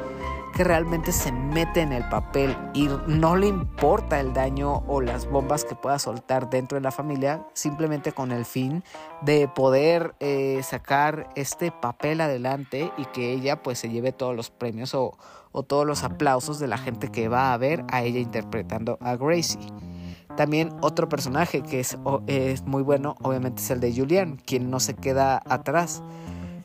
que 0.55 0.63
realmente 0.63 1.11
se 1.11 1.33
mete 1.33 1.81
en 1.81 1.91
el 1.91 2.07
papel 2.07 2.57
y 2.73 2.87
no 3.07 3.35
le 3.35 3.47
importa 3.47 4.21
el 4.21 4.33
daño 4.33 4.83
o 4.87 5.01
las 5.01 5.27
bombas 5.27 5.65
que 5.65 5.75
pueda 5.75 5.99
soltar 5.99 6.49
dentro 6.49 6.77
de 6.77 6.81
la 6.81 6.91
familia, 6.91 7.45
simplemente 7.53 8.13
con 8.13 8.31
el 8.31 8.45
fin 8.45 8.81
de 9.21 9.49
poder 9.49 10.15
eh, 10.21 10.61
sacar 10.63 11.29
este 11.35 11.71
papel 11.71 12.21
adelante 12.21 12.89
y 12.97 13.03
que 13.05 13.33
ella 13.33 13.61
pues 13.61 13.79
se 13.79 13.89
lleve 13.89 14.13
todos 14.13 14.33
los 14.33 14.49
premios 14.49 14.95
o, 14.95 15.17
todos 15.67 15.85
los 15.85 16.03
aplausos 16.03 16.59
de 16.59 16.67
la 16.67 16.77
gente 16.77 17.09
que 17.09 17.29
va 17.29 17.53
a 17.53 17.57
ver 17.57 17.85
a 17.89 18.03
ella 18.03 18.19
interpretando 18.19 18.97
a 19.01 19.15
Gracie. 19.15 19.60
También 20.35 20.69
otro 20.81 21.08
personaje 21.08 21.63
que 21.63 21.79
es, 21.79 21.97
es 22.27 22.63
muy 22.63 22.81
bueno, 22.81 23.15
obviamente 23.21 23.62
es 23.62 23.71
el 23.71 23.79
de 23.79 23.93
Julian, 23.95 24.37
quien 24.37 24.69
no 24.69 24.81
se 24.81 24.95
queda 24.95 25.41
atrás. 25.47 26.01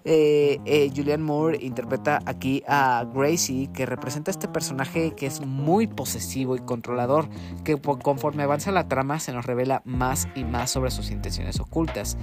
Eh, 0.05 0.59
eh, 0.65 0.91
Julianne 0.95 1.23
Moore 1.23 1.59
interpreta 1.61 2.21
aquí 2.25 2.63
a 2.67 3.05
Gracie, 3.13 3.71
que 3.73 3.87
representa 3.87 4.31
este 4.31 4.49
personaje 4.49 5.15
que 5.15 5.27
es 5.27 5.41
muy 5.45 5.87
posesivo 5.87 6.57
y 6.57 6.61
controlador, 6.61 7.29
que 7.65 7.81
conforme 7.81 8.43
avanza 8.43 8.73
la 8.73 8.89
trama 8.89 9.21
se 9.21 9.33
nos 9.33 9.45
revela 9.45 9.83
más 9.85 10.29
y 10.35 10.45
más 10.45 10.71
sobre 10.71 10.91
sus 10.91 11.11
intenciones 11.11 11.61
ocultas. 11.61 12.17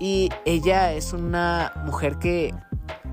Y 0.00 0.28
ella 0.44 0.92
es 0.92 1.12
una 1.12 1.72
mujer 1.86 2.18
que 2.18 2.52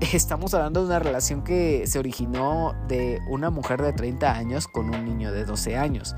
estamos 0.12 0.52
hablando 0.54 0.80
de 0.80 0.86
una 0.86 0.98
relación 0.98 1.44
que 1.44 1.86
se 1.86 1.98
originó 1.98 2.74
de 2.88 3.20
una 3.28 3.50
mujer 3.50 3.80
de 3.82 3.92
30 3.92 4.32
años 4.34 4.66
con 4.66 4.92
un 4.94 5.04
niño 5.04 5.32
de 5.32 5.44
12 5.44 5.76
años. 5.76 6.16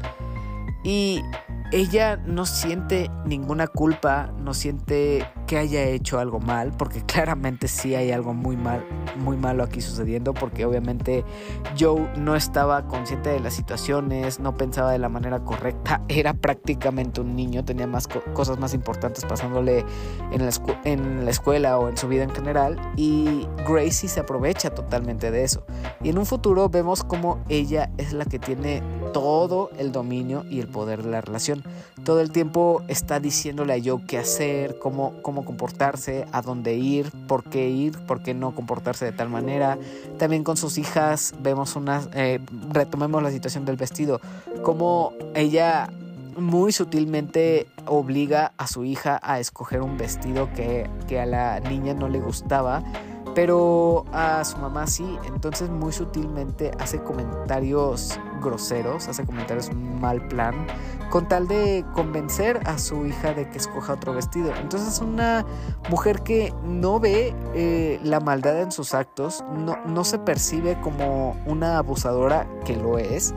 Y 0.84 1.22
ella 1.72 2.16
no 2.16 2.46
siente 2.46 3.10
ninguna 3.24 3.66
culpa, 3.66 4.32
no 4.38 4.54
siente 4.54 5.26
que 5.46 5.58
haya 5.58 5.82
hecho 5.84 6.18
algo 6.18 6.40
mal, 6.40 6.72
porque 6.76 7.02
claramente 7.06 7.68
sí 7.68 7.94
hay 7.94 8.12
algo 8.12 8.34
muy 8.34 8.56
mal, 8.56 8.84
muy 9.16 9.36
malo 9.36 9.64
aquí 9.64 9.80
sucediendo, 9.80 10.34
porque 10.34 10.64
obviamente 10.64 11.24
Joe 11.78 12.08
no 12.16 12.36
estaba 12.36 12.86
consciente 12.86 13.30
de 13.30 13.40
las 13.40 13.54
situaciones, 13.54 14.40
no 14.40 14.56
pensaba 14.56 14.92
de 14.92 14.98
la 14.98 15.08
manera 15.08 15.40
correcta, 15.40 16.02
era 16.08 16.34
prácticamente 16.34 17.20
un 17.20 17.34
niño, 17.34 17.64
tenía 17.64 17.86
más 17.86 18.06
cosas 18.06 18.58
más 18.58 18.74
importantes 18.74 19.24
pasándole 19.24 19.84
en 20.32 20.44
la, 20.44 21.30
escuela 21.30 21.78
o 21.78 21.88
en 21.88 21.96
su 21.96 22.08
vida 22.08 22.24
en 22.24 22.30
general, 22.30 22.78
y 22.96 23.46
Gracie 23.66 24.08
se 24.08 24.20
aprovecha 24.20 24.70
totalmente 24.70 25.30
de 25.30 25.44
eso. 25.44 25.64
Y 26.02 26.10
en 26.10 26.18
un 26.18 26.26
futuro 26.26 26.68
vemos 26.68 27.04
como 27.04 27.42
ella 27.48 27.90
es 27.98 28.12
la 28.12 28.24
que 28.24 28.38
tiene 28.38 28.82
todo 29.12 29.70
el 29.78 29.92
dominio 29.92 30.44
y 30.50 30.60
el 30.60 30.68
poder 30.68 31.02
de 31.02 31.10
la 31.10 31.20
relación. 31.20 31.53
Todo 32.04 32.20
el 32.20 32.30
tiempo 32.30 32.82
está 32.88 33.20
diciéndole 33.20 33.74
a 33.74 33.78
Joe 33.82 34.04
qué 34.06 34.18
hacer, 34.18 34.78
cómo, 34.78 35.14
cómo 35.22 35.44
comportarse, 35.44 36.26
a 36.32 36.42
dónde 36.42 36.74
ir, 36.74 37.10
por 37.26 37.44
qué 37.44 37.68
ir, 37.68 37.98
por 38.06 38.22
qué 38.22 38.34
no 38.34 38.54
comportarse 38.54 39.04
de 39.04 39.12
tal 39.12 39.28
manera. 39.28 39.78
También 40.18 40.44
con 40.44 40.56
sus 40.56 40.78
hijas 40.78 41.34
vemos 41.40 41.76
una, 41.76 42.02
eh, 42.14 42.40
retomemos 42.70 43.22
la 43.22 43.30
situación 43.30 43.64
del 43.64 43.76
vestido, 43.76 44.20
cómo 44.62 45.12
ella 45.34 45.90
muy 46.36 46.72
sutilmente 46.72 47.68
obliga 47.86 48.52
a 48.56 48.66
su 48.66 48.84
hija 48.84 49.20
a 49.22 49.38
escoger 49.38 49.82
un 49.82 49.96
vestido 49.96 50.52
que, 50.52 50.90
que 51.06 51.20
a 51.20 51.26
la 51.26 51.60
niña 51.60 51.94
no 51.94 52.08
le 52.08 52.20
gustaba 52.20 52.82
pero 53.34 54.04
a 54.12 54.44
su 54.44 54.58
mamá 54.58 54.86
sí, 54.86 55.18
entonces 55.26 55.68
muy 55.68 55.92
sutilmente 55.92 56.70
hace 56.78 57.02
comentarios 57.02 58.18
groseros, 58.42 59.08
hace 59.08 59.24
comentarios 59.24 59.70
mal 59.74 60.26
plan, 60.28 60.66
con 61.10 61.26
tal 61.26 61.48
de 61.48 61.84
convencer 61.94 62.60
a 62.66 62.78
su 62.78 63.06
hija 63.06 63.32
de 63.34 63.48
que 63.48 63.58
escoja 63.58 63.94
otro 63.94 64.14
vestido. 64.14 64.52
Entonces 64.54 64.94
es 64.94 65.00
una 65.00 65.44
mujer 65.90 66.22
que 66.22 66.54
no 66.64 67.00
ve 67.00 67.34
eh, 67.54 67.98
la 68.04 68.20
maldad 68.20 68.60
en 68.60 68.70
sus 68.70 68.94
actos, 68.94 69.44
no, 69.56 69.76
no 69.86 70.04
se 70.04 70.18
percibe 70.18 70.80
como 70.80 71.36
una 71.46 71.78
abusadora 71.78 72.46
que 72.64 72.76
lo 72.76 72.98
es. 72.98 73.34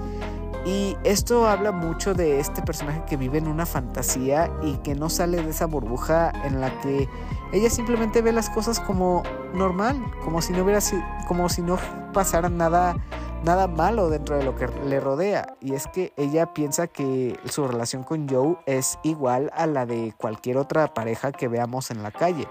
Y 0.66 0.98
esto 1.06 1.48
habla 1.48 1.72
mucho 1.72 2.14
de 2.14 2.42
este 2.42 2.62
personaje 2.62 3.02
que 3.08 3.16
vive 3.16 3.38
en 3.38 3.48
una 3.48 3.66
fantasía 3.66 4.52
y 4.62 4.74
que 4.78 4.96
no 4.96 5.10
sale 5.10 5.42
de 5.42 5.50
esa 5.50 5.66
burbuja 5.66 6.30
en 6.44 6.60
la 6.60 6.78
que 6.82 7.08
ella 7.52 7.70
simplemente 7.70 8.22
ve 8.22 8.32
las 8.32 8.50
cosas 8.50 8.80
como 8.80 9.24
normal, 9.54 10.04
como 10.24 10.42
si 10.42 10.54
no 10.54 10.64
hubiera 10.64 10.80
como 11.28 11.50
si 11.50 11.62
no 11.62 11.78
pasara 12.14 12.50
nada 12.50 12.96
nada 13.44 13.68
malo 13.68 14.10
dentro 14.10 14.38
de 14.38 14.44
lo 14.44 14.56
que 14.56 14.68
le 14.86 15.00
rodea. 15.00 15.56
Y 15.62 15.74
es 15.74 15.88
que 15.88 16.14
ella 16.18 16.54
piensa 16.54 16.88
que 16.88 17.40
su 17.50 17.68
relación 17.68 18.04
con 18.04 18.28
Joe 18.28 18.58
es 18.66 19.00
igual 19.04 19.52
a 19.56 19.68
la 19.68 19.86
de 19.86 20.14
cualquier 20.18 20.58
otra 20.58 20.94
pareja 20.94 21.32
que 21.32 21.48
veamos 21.48 21.92
en 21.92 22.04
la 22.04 22.12
calle 22.12 22.48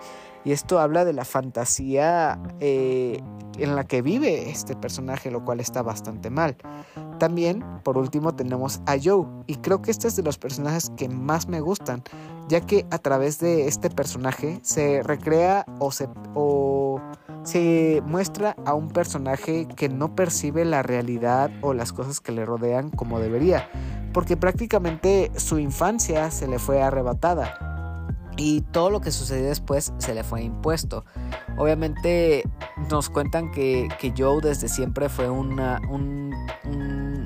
y 0.47 0.53
esto 0.53 0.79
habla 0.79 1.05
de 1.05 1.13
la 1.13 1.25
fantasía 1.25 2.41
eh, 2.61 3.21
en 3.59 3.75
la 3.75 3.83
que 3.83 4.01
vive 4.01 4.49
este 4.49 4.77
personaje, 4.77 5.33
lo 5.33 5.45
cual 5.45 5.59
está 5.59 5.83
bastante 5.83 6.31
mal. 6.31 6.57
También, 7.19 7.65
por 7.83 7.99
último, 7.99 8.37
tenemos 8.37 8.81
a 8.87 8.95
Joe, 9.03 9.27
y 9.49 9.57
creo 9.57 9.83
que 9.83 9.91
este 9.91 10.07
es 10.07 10.15
de 10.15 10.23
los 10.23 10.39
personajes 10.39 10.93
que 10.97 11.09
más 11.09 11.49
me 11.49 11.61
gustan, 11.61 12.05
ya 12.47 12.61
que 12.61 12.87
a 12.93 12.99
través 12.99 13.41
de 13.41 13.67
este 13.67 13.91
personaje 13.91 14.61
se 14.63 15.03
recrea 15.03 15.67
o 15.81 15.91
se, 15.91 16.09
o 16.37 17.01
se 17.43 18.01
muestra 18.07 18.55
a 18.65 18.75
un 18.75 18.87
personaje 18.91 19.67
que 19.75 19.89
no 19.89 20.15
percibe 20.15 20.65
la 20.65 20.85
realidad 20.85 21.51
o 21.61 21.75
las 21.75 21.93
cosas 21.93 22.21
que 22.21 22.31
le 22.31 22.45
rodean 22.45 22.91
como 22.91 23.19
debería, 23.19 23.69
porque 24.13 24.37
prácticamente 24.37 25.33
su 25.35 25.59
infancia 25.59 26.31
se 26.31 26.47
le 26.47 26.61
fue 26.61 26.83
arrebatada 26.83 27.77
y 28.37 28.61
todo 28.61 28.91
lo 28.91 29.01
que 29.01 29.11
sucedió 29.11 29.49
después 29.49 29.93
se 29.99 30.15
le 30.15 30.23
fue 30.23 30.43
impuesto. 30.43 31.05
Obviamente 31.57 32.45
nos 32.91 33.09
cuentan 33.09 33.51
que, 33.51 33.89
Joe 34.17 34.41
desde 34.41 34.69
siempre 34.69 35.09
fue 35.09 35.29
una, 35.29 35.81
un, 35.91 36.35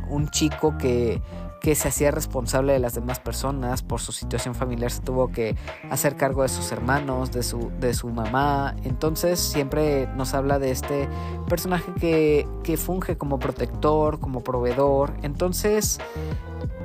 un, 0.08 0.28
chico 0.30 0.78
que, 0.78 1.20
que 1.60 1.74
se 1.74 1.88
hacía 1.88 2.10
responsable 2.10 2.72
de 2.72 2.78
las 2.78 2.94
demás 2.94 3.18
personas 3.18 3.82
por 3.82 4.00
su 4.00 4.12
situación 4.12 4.54
familiar 4.54 4.90
se 4.90 5.02
tuvo 5.02 5.28
que 5.28 5.56
hacer 5.90 6.16
cargo 6.16 6.42
de 6.42 6.48
sus 6.48 6.72
hermanos 6.72 7.30
de 7.32 7.42
su, 7.42 7.70
de 7.80 7.92
su 7.94 8.08
mamá 8.08 8.74
entonces 8.84 9.38
siempre 9.38 10.08
nos 10.16 10.34
habla 10.34 10.58
de 10.58 10.70
este 10.70 11.08
personaje 11.48 11.92
que, 12.00 12.48
que 12.62 12.76
funge 12.76 13.16
como 13.16 13.38
protector 13.38 14.20
como 14.20 14.42
proveedor 14.42 15.12
entonces 15.22 15.98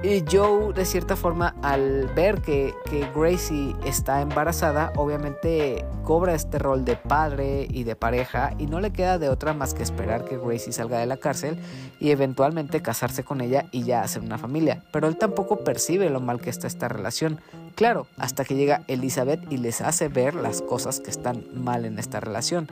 y 0.05 0.23
Joe, 0.31 0.71
de 0.71 0.85
cierta 0.85 1.15
forma, 1.15 1.55
al 1.63 2.07
ver 2.15 2.41
que, 2.41 2.75
que, 2.89 3.09
Gracie 3.15 3.75
está 3.85 4.21
embarazada, 4.21 4.93
obviamente 4.97 5.83
cobra 6.03 6.35
este 6.35 6.59
rol 6.59 6.85
de 6.85 6.95
padre 6.95 7.67
y 7.69 7.85
de 7.85 7.95
pareja 7.95 8.53
y 8.59 8.67
no 8.67 8.79
le 8.79 8.91
queda 8.91 9.17
de 9.17 9.29
otra 9.29 9.55
más 9.55 9.73
que 9.73 9.81
esperar 9.81 10.23
que 10.23 10.37
Gracie 10.37 10.73
salga 10.73 10.99
de 10.99 11.07
la 11.07 11.17
cárcel 11.17 11.57
y 11.99 12.11
eventualmente 12.11 12.83
casarse 12.83 13.23
con 13.23 13.41
ella 13.41 13.65
y 13.71 13.83
ya 13.83 14.03
hacer 14.03 14.21
una 14.21 14.37
familia. 14.37 14.83
Pero 14.91 15.07
él 15.07 15.17
tampoco 15.17 15.63
percibe 15.63 16.09
lo 16.11 16.19
mal 16.19 16.39
que 16.39 16.51
está 16.51 16.67
esta 16.67 16.87
relación. 16.87 17.39
Claro, 17.75 18.07
hasta 18.17 18.45
que 18.45 18.55
llega 18.55 18.83
Elizabeth 18.87 19.51
y 19.51 19.57
les 19.57 19.81
hace 19.81 20.07
ver 20.07 20.33
las 20.33 20.61
cosas 20.61 21.01
que 21.01 21.09
están 21.09 21.43
mal 21.53 21.83
en 21.83 21.99
esta 21.99 22.19
relación. 22.19 22.69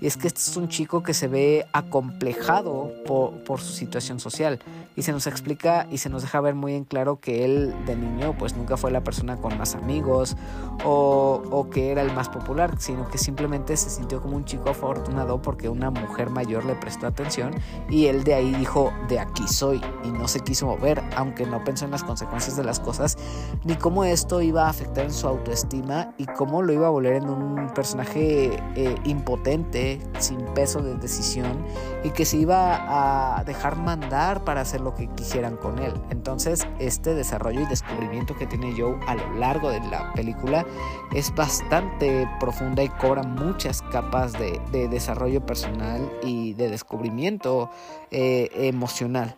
Y 0.00 0.06
es 0.06 0.16
que 0.16 0.28
este 0.28 0.40
es 0.40 0.56
un 0.56 0.68
chico 0.68 1.02
que 1.02 1.14
se 1.14 1.28
ve 1.28 1.66
acomplejado 1.72 2.92
por, 3.06 3.60
su 3.60 3.72
situación 3.72 4.20
social. 4.20 4.58
Y 4.96 5.02
se 5.02 5.12
nos 5.12 5.26
explica 5.26 5.86
y 5.90 5.98
se 5.98 6.08
nos 6.08 6.22
deja 6.22 6.40
ver 6.40 6.54
muy 6.54 6.74
en 6.76 6.84
claro 6.84 7.20
que 7.20 7.44
él 7.44 7.74
de 7.86 7.96
niño 7.96 8.34
pues 8.38 8.56
nunca 8.56 8.76
fue 8.76 8.90
la 8.90 9.02
persona 9.02 9.36
con 9.36 9.56
más 9.58 9.74
amigos 9.74 10.36
o, 10.84 11.42
o 11.50 11.70
que 11.70 11.90
era 11.90 12.02
el 12.02 12.12
más 12.12 12.28
popular, 12.28 12.74
sino 12.78 13.08
que 13.08 13.18
simplemente 13.18 13.76
se 13.76 13.90
sintió 13.90 14.20
como 14.20 14.36
un 14.36 14.44
chico 14.44 14.70
afortunado 14.70 15.42
porque 15.42 15.68
una 15.68 15.90
mujer 15.90 16.30
mayor 16.30 16.64
le 16.64 16.74
prestó 16.74 17.06
atención 17.06 17.54
y 17.88 18.06
él 18.06 18.24
de 18.24 18.34
ahí 18.34 18.54
dijo 18.54 18.92
de 19.08 19.18
aquí 19.18 19.46
soy 19.48 19.80
y 20.04 20.10
no 20.10 20.28
se 20.28 20.40
quiso 20.40 20.66
mover, 20.66 21.02
aunque 21.16 21.46
no 21.46 21.62
pensó 21.64 21.84
en 21.84 21.90
las 21.90 22.04
consecuencias 22.04 22.56
de 22.56 22.64
las 22.64 22.80
cosas 22.80 23.16
ni 23.64 23.74
cómo 23.76 24.04
esto 24.04 24.42
iba 24.42 24.66
a 24.66 24.70
afectar 24.70 25.04
en 25.04 25.12
su 25.12 25.26
autoestima 25.26 26.14
y 26.18 26.26
cómo 26.26 26.62
lo 26.62 26.72
iba 26.72 26.86
a 26.86 26.90
volver 26.90 27.14
en 27.14 27.28
un 27.28 27.68
personaje 27.74 28.62
eh, 28.74 28.94
impotente, 29.04 30.00
sin 30.18 30.38
peso 30.54 30.82
de 30.82 30.94
decisión 30.96 31.64
y 32.04 32.10
que 32.10 32.24
se 32.24 32.36
iba 32.36 33.38
a 33.38 33.44
dejar 33.44 33.76
mandar 33.76 34.44
para 34.44 34.60
hacer 34.60 34.80
lo 34.80 34.94
que 34.94 35.08
quisieran 35.08 35.56
con 35.56 35.78
él. 35.78 35.92
Entonces 36.10 36.65
este 36.78 37.14
desarrollo 37.14 37.60
y 37.60 37.66
descubrimiento 37.66 38.36
que 38.36 38.46
tiene 38.46 38.74
Joe 38.76 38.98
a 39.06 39.14
lo 39.14 39.34
largo 39.34 39.70
de 39.70 39.80
la 39.80 40.12
película 40.12 40.66
es 41.14 41.34
bastante 41.34 42.28
profunda 42.40 42.82
y 42.82 42.88
cobra 42.88 43.22
muchas 43.22 43.82
capas 43.82 44.32
de, 44.32 44.60
desarrollo 44.88 45.44
personal 45.44 46.10
y 46.22 46.54
de 46.54 46.68
descubrimiento 46.68 47.70
eh, 48.10 48.48
emocional. 48.54 49.36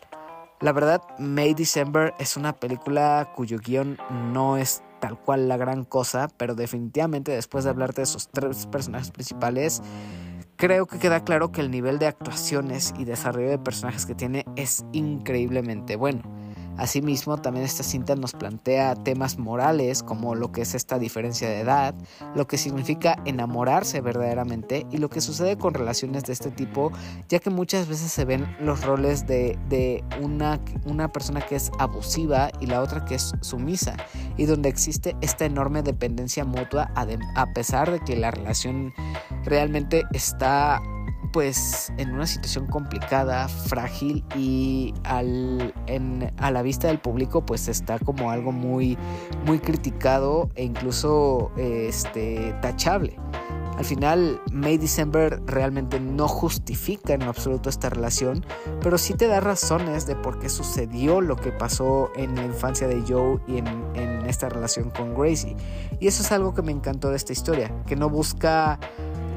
La 0.61 0.73
verdad, 0.73 1.03
May 1.19 1.55
December 1.55 2.15
es 2.19 2.37
una 2.37 2.53
película 2.53 3.33
cuyo 3.37 3.59
guion 3.59 3.97
no 4.33 4.57
es 4.57 4.83
tal 4.99 5.17
cual 5.17 5.49
la 5.49 5.57
gran 5.57 5.85
cosa, 5.85 6.29
pero 6.37 6.57
definitivamente 6.57 7.31
después 7.31 7.63
de 7.63 7.71
hablarte 7.71 8.01
de 8.01 8.05
esos 8.05 8.29
tres 8.29 8.67
personajes 8.67 9.13
principales, 9.13 9.83
creo 10.57 10.87
que 10.87 10.99
queda 10.99 11.23
claro 11.23 11.53
que 11.53 11.61
el 11.61 11.71
nivel 11.71 12.01
de 12.01 12.09
actuaciones 12.09 12.93
y 12.99 13.05
desarrollo 13.05 13.49
de 13.49 13.59
personajes 13.59 14.05
que 14.05 14.17
tiene 14.17 14.45
es 14.57 14.85
increíblemente 14.93 15.95
bueno. 15.95 16.23
Asimismo, 16.79 17.39
también 17.39 17.65
esta 17.65 17.83
cinta 17.83 18.15
nos 18.15 18.33
plantea 18.33 18.95
temas 18.95 19.39
morales 19.39 20.03
como 20.03 20.35
lo 20.35 20.53
que 20.53 20.63
es 20.63 20.75
esta 20.75 20.99
diferencia 20.99 21.49
de 21.49 21.61
edad, 21.61 21.95
lo 22.35 22.47
que 22.47 22.57
significa 22.57 23.21
enamorarse 23.25 24.01
verdaderamente 24.01 24.87
y 24.91 24.99
lo 24.99 25.11
que 25.11 25.21
sucede 25.21 25.59
con 25.59 25.75
relaciones 25.75 26.25
de 26.25 26.33
este 26.33 26.51
tipo, 26.51 26.93
ya 27.29 27.41
que 27.41 27.51
muchas 27.51 27.89
veces 27.89 28.13
se 28.13 28.25
ven 28.25 28.47
los 28.61 28.85
roles 28.85 29.27
de, 29.27 30.05
una, 30.23 30.61
una 30.85 31.09
persona 31.13 31.41
que 31.41 31.57
es 31.57 31.71
abusiva 31.79 32.51
y 32.61 32.67
la 32.67 32.81
otra 32.81 33.05
que 33.05 33.17
es 33.17 33.33
sumisa, 33.41 33.97
y 34.37 34.47
donde 34.47 34.69
existe 34.69 35.17
esta 35.21 35.45
enorme 35.45 35.83
dependencia 35.83 36.45
mutua 36.45 36.93
a 37.35 37.47
pesar 37.55 37.91
de 37.91 38.01
que 38.01 38.17
la 38.17 38.31
relación 38.31 38.93
realmente 39.45 40.05
está 40.13 40.81
pues 41.39 41.93
en 41.99 42.15
una 42.15 42.27
situación 42.27 42.67
complicada, 42.67 43.47
frágil 43.47 44.25
y 44.35 44.93
al, 45.05 45.73
a 46.37 46.51
la 46.51 46.63
vista 46.63 46.89
del 46.89 46.99
público 46.99 47.47
pues 47.47 47.69
está 47.69 48.01
como 48.01 48.33
algo 48.33 48.51
muy, 48.51 48.99
muy 49.47 49.61
criticado 49.61 50.51
e 50.57 50.65
incluso 50.65 51.53
este, 51.57 52.57
tachable. 52.61 53.17
Al 53.77 53.85
final, 53.85 54.43
May 54.51 54.79
December 54.79 55.41
realmente 55.47 56.01
no 56.01 56.27
justifica 56.27 57.15
en 57.15 57.23
absoluto 57.23 57.69
esta 57.69 57.89
relación, 57.89 58.45
pero 58.83 58.99
sí 58.99 59.15
te 59.15 59.29
da 59.29 59.39
razones 59.39 60.07
de 60.07 60.17
por 60.17 60.41
qué 60.41 60.49
sucedió 60.49 61.21
lo 61.21 61.37
que 61.37 61.53
pasó 61.53 62.11
en 62.17 62.35
la 62.35 62.47
infancia 62.47 62.89
de 62.89 63.01
Joe 63.07 63.39
y 63.47 63.59
en, 63.59 63.69
en 63.95 64.27
esta 64.27 64.49
relación 64.49 64.91
con 64.91 65.15
Gracie. 65.15 65.55
Y 66.01 66.09
eso 66.09 66.25
es 66.25 66.33
algo 66.33 66.53
que 66.53 66.63
me 66.63 66.73
encantó 66.73 67.11
de 67.11 67.17
esta 67.17 67.33
historia, 67.33 67.73
que 67.87 67.95
no 67.95 68.11
busca 68.11 68.81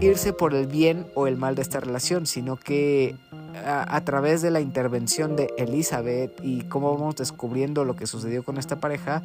irse 0.01 0.33
por 0.33 0.53
el 0.55 0.67
bien 0.67 1.05
o 1.13 1.27
el 1.27 1.37
mal 1.37 1.55
de 1.55 1.61
esta 1.61 1.79
relación, 1.79 2.25
sino 2.25 2.57
que 2.57 3.15
a, 3.65 4.01
través 4.01 4.41
de 4.41 4.49
la 4.49 4.59
intervención 4.59 5.35
de 5.35 5.53
Elizabeth 5.57 6.31
y 6.43 6.61
cómo 6.63 6.93
vamos 6.93 7.15
descubriendo 7.15 7.85
lo 7.85 7.95
que 7.95 8.07
sucedió 8.07 8.43
con 8.43 8.57
esta 8.57 8.77
pareja, 8.77 9.21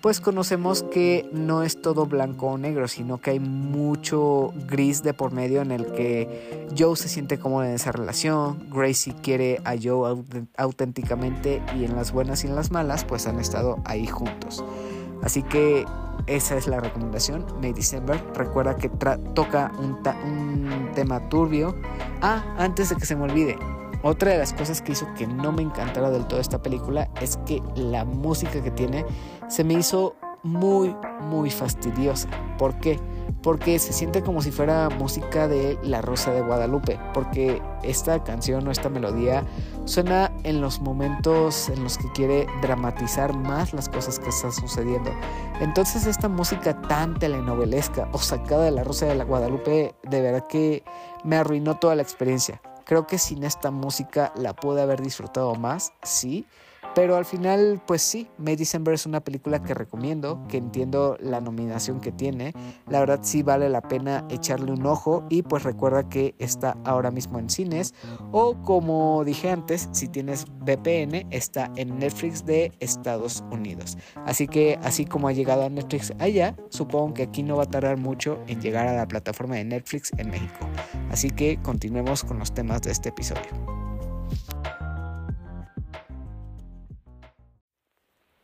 pues 0.00 0.20
conocemos 0.20 0.82
que 0.84 1.28
no 1.32 1.62
es 1.62 1.82
todo 1.82 2.06
blanco 2.06 2.46
o 2.46 2.58
negro, 2.58 2.88
sino 2.88 3.18
que 3.18 3.30
hay 3.30 3.40
mucho 3.40 4.54
gris 4.68 5.02
de 5.02 5.14
por 5.14 5.32
medio 5.32 5.62
en 5.62 5.72
el 5.72 5.86
que 5.92 6.68
Joe 6.78 6.96
se 6.96 7.08
siente 7.08 7.38
cómodo 7.38 7.64
en 7.64 7.72
esa 7.72 7.92
relación, 7.92 8.70
Gracie 8.70 9.14
quiere 9.20 9.60
a 9.64 9.74
Joe 9.82 10.22
auténticamente 10.56 11.62
y 11.76 11.84
en 11.84 11.96
las 11.96 12.12
buenas 12.12 12.44
y 12.44 12.46
en 12.46 12.54
las 12.54 12.70
malas 12.70 13.04
pues 13.04 13.26
han 13.26 13.40
estado 13.40 13.78
ahí 13.84 14.06
juntos. 14.06 14.64
Así 15.22 15.42
que 15.42 15.84
esa 16.26 16.56
es 16.56 16.66
la 16.66 16.80
recomendación, 16.80 17.46
May 17.60 17.72
December. 17.72 18.22
Recuerda 18.34 18.76
que 18.76 18.88
toca 18.88 19.72
un, 19.78 20.90
tema 20.94 21.28
turbio. 21.28 21.74
Ah, 22.20 22.42
antes 22.58 22.90
de 22.90 22.96
que 22.96 23.06
se 23.06 23.14
me 23.16 23.24
olvide, 23.24 23.56
otra 24.02 24.32
de 24.32 24.38
las 24.38 24.52
cosas 24.52 24.82
que 24.82 24.92
hizo 24.92 25.06
que 25.14 25.26
no 25.26 25.52
me 25.52 25.62
encantara 25.62 26.10
del 26.10 26.26
todo 26.26 26.40
esta 26.40 26.60
película 26.60 27.08
es 27.20 27.38
que 27.46 27.62
la 27.76 28.04
música 28.04 28.62
que 28.62 28.70
tiene 28.70 29.04
se 29.48 29.62
me 29.62 29.74
hizo 29.74 30.16
muy, 30.42 30.94
muy 31.22 31.50
fastidiosa. 31.50 32.28
¿Por 32.58 32.78
qué? 32.80 32.98
Porque 33.42 33.78
se 33.78 33.92
siente 33.92 34.22
como 34.22 34.42
si 34.42 34.50
fuera 34.50 34.88
música 34.90 35.48
de 35.48 35.78
La 35.82 36.02
Rosa 36.02 36.32
de 36.32 36.42
Guadalupe. 36.42 36.98
Porque 37.14 37.62
esta 37.82 38.22
canción 38.22 38.66
o 38.68 38.70
esta 38.70 38.88
melodía 38.88 39.44
suena 39.86 40.30
en 40.44 40.60
los 40.60 40.80
momentos 40.80 41.68
en 41.68 41.82
los 41.82 41.98
que 41.98 42.10
quiere 42.12 42.46
dramatizar 42.62 43.34
más 43.34 43.72
las 43.72 43.88
cosas 43.88 44.18
que 44.18 44.28
están 44.28 44.52
sucediendo. 44.52 45.10
Entonces 45.60 46.06
esta 46.06 46.28
música 46.28 46.80
tan 46.82 47.18
telenovelesca 47.18 48.08
o 48.12 48.18
sacada 48.18 48.64
de 48.64 48.70
La 48.70 48.84
Rosa 48.84 49.06
de 49.06 49.14
la 49.14 49.24
Guadalupe, 49.24 49.94
de 50.02 50.20
verdad 50.20 50.46
que 50.46 50.84
me 51.24 51.36
arruinó 51.36 51.78
toda 51.78 51.94
la 51.94 52.02
experiencia. 52.02 52.60
Creo 52.84 53.06
que 53.06 53.18
sin 53.18 53.44
esta 53.44 53.70
música 53.70 54.32
la 54.36 54.54
pude 54.54 54.82
haber 54.82 55.00
disfrutado 55.00 55.54
más, 55.54 55.92
sí, 56.02 56.46
pero 56.94 57.16
al 57.16 57.24
final, 57.24 57.80
pues 57.86 58.02
sí, 58.02 58.28
May 58.38 58.56
December 58.56 58.94
es 58.94 59.06
una 59.06 59.20
película 59.20 59.62
que 59.62 59.74
recomiendo, 59.74 60.44
que 60.48 60.56
entiendo 60.56 61.16
la 61.20 61.40
nominación 61.40 62.00
que 62.00 62.12
tiene. 62.12 62.52
La 62.88 63.00
verdad 63.00 63.20
sí 63.22 63.42
vale 63.42 63.68
la 63.68 63.80
pena 63.80 64.24
echarle 64.28 64.72
un 64.72 64.84
ojo 64.86 65.24
y 65.28 65.42
pues 65.42 65.62
recuerda 65.62 66.08
que 66.08 66.34
está 66.38 66.76
ahora 66.84 67.10
mismo 67.10 67.38
en 67.38 67.48
cines. 67.48 67.94
O 68.32 68.60
como 68.62 69.24
dije 69.24 69.50
antes, 69.50 69.88
si 69.92 70.08
tienes 70.08 70.46
VPN, 70.60 71.26
está 71.30 71.70
en 71.76 71.98
Netflix 71.98 72.44
de 72.44 72.72
Estados 72.80 73.44
Unidos. 73.50 73.96
Así 74.26 74.48
que 74.48 74.78
así 74.82 75.04
como 75.04 75.28
ha 75.28 75.32
llegado 75.32 75.64
a 75.64 75.68
Netflix 75.68 76.12
allá, 76.18 76.56
supongo 76.70 77.14
que 77.14 77.22
aquí 77.24 77.42
no 77.42 77.56
va 77.56 77.64
a 77.64 77.70
tardar 77.70 77.98
mucho 77.98 78.38
en 78.46 78.60
llegar 78.60 78.88
a 78.88 78.94
la 78.94 79.06
plataforma 79.06 79.56
de 79.56 79.64
Netflix 79.64 80.10
en 80.18 80.30
México. 80.30 80.68
Así 81.10 81.30
que 81.30 81.58
continuemos 81.62 82.24
con 82.24 82.38
los 82.38 82.52
temas 82.52 82.82
de 82.82 82.90
este 82.90 83.10
episodio. 83.10 83.89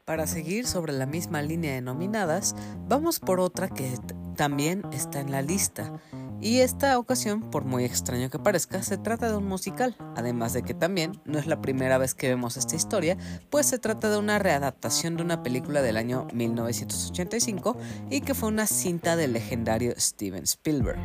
Para 0.07 0.29
seguir 0.29 0.69
sobre 0.69 0.93
la 0.93 1.05
misma 1.05 1.43
línea 1.43 1.75
de 1.75 1.81
nominadas, 1.81 2.55
vamos 2.89 3.19
por 3.19 3.41
otra 3.41 3.69
que 3.69 3.99
también 4.37 4.85
está 4.93 5.19
en 5.19 5.33
la 5.33 5.43
lista 5.43 5.99
y 6.41 6.61
esta 6.61 6.99
ocasión, 6.99 7.41
por 7.51 7.65
muy 7.65 7.85
extraño 7.85 8.29
que 8.29 8.39
parezca, 8.39 8.83
se 8.83 8.99
trata 8.99 9.31
de 9.31 9.37
un 9.37 9.49
musical, 9.49 9.97
además 10.17 10.53
de 10.53 10.63
que 10.63 10.75
también 10.75 11.21
no 11.25 11.39
es 11.39 11.47
la 11.47 11.63
primera 11.63 11.97
vez 11.97 12.15
que 12.15 12.29
vemos 12.29 12.59
esta 12.59 12.77
historia, 12.77 13.17
pues 13.49 13.67
se 13.67 13.79
trata 13.79 14.11
de 14.11 14.19
una 14.19 14.39
readaptación 14.39 15.17
de 15.17 15.23
una 15.23 15.43
película 15.43 15.81
del 15.81 15.97
año 15.97 16.27
1985 16.35 17.79
y 18.11 18.21
que 18.21 18.35
fue 18.35 18.51
una 18.51 18.67
cinta 18.67 19.17
del 19.17 19.33
legendario 19.33 19.95
Steven 19.97 20.45
Spielberg. 20.45 20.99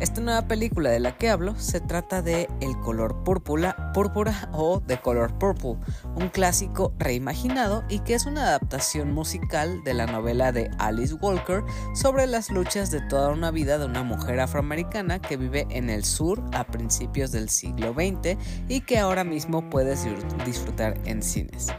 Esta 0.00 0.20
nueva 0.20 0.48
película 0.48 0.90
de 0.90 1.00
la 1.00 1.16
que 1.16 1.30
hablo 1.30 1.54
se 1.58 1.80
trata 1.80 2.20
de 2.20 2.48
El 2.60 2.78
color 2.80 3.22
púrpura, 3.22 3.92
púrpura 3.94 4.50
o 4.52 4.80
The 4.80 5.00
Color 5.00 5.38
Purple, 5.38 5.76
un 6.16 6.28
clásico 6.28 6.92
reimaginado 6.98 7.84
y 7.88 8.00
que 8.00 8.14
es 8.14 8.26
una 8.26 8.48
adaptación 8.48 9.12
musical 9.12 9.84
de 9.84 9.94
la 9.94 10.06
novela 10.06 10.50
de 10.50 10.70
Alice 10.78 11.14
Walker 11.14 11.62
sobre 11.94 12.26
las 12.26 12.50
luchas 12.50 12.90
de 12.90 13.00
toda 13.00 13.30
una 13.30 13.50
vida 13.50 13.78
de 13.78 13.86
una 13.86 14.02
mujer 14.02 14.40
afroamericana 14.40 14.55
americana 14.58 15.20
que 15.20 15.36
vive 15.36 15.66
en 15.70 15.90
el 15.90 16.04
sur 16.04 16.42
a 16.52 16.64
principios 16.64 17.32
del 17.32 17.48
siglo 17.48 17.94
XX 17.94 18.36
y 18.68 18.80
que 18.80 18.98
ahora 18.98 19.24
mismo 19.24 19.68
puedes 19.70 20.06
disfrutar 20.44 21.00
en 21.04 21.22
cines. 21.22 21.72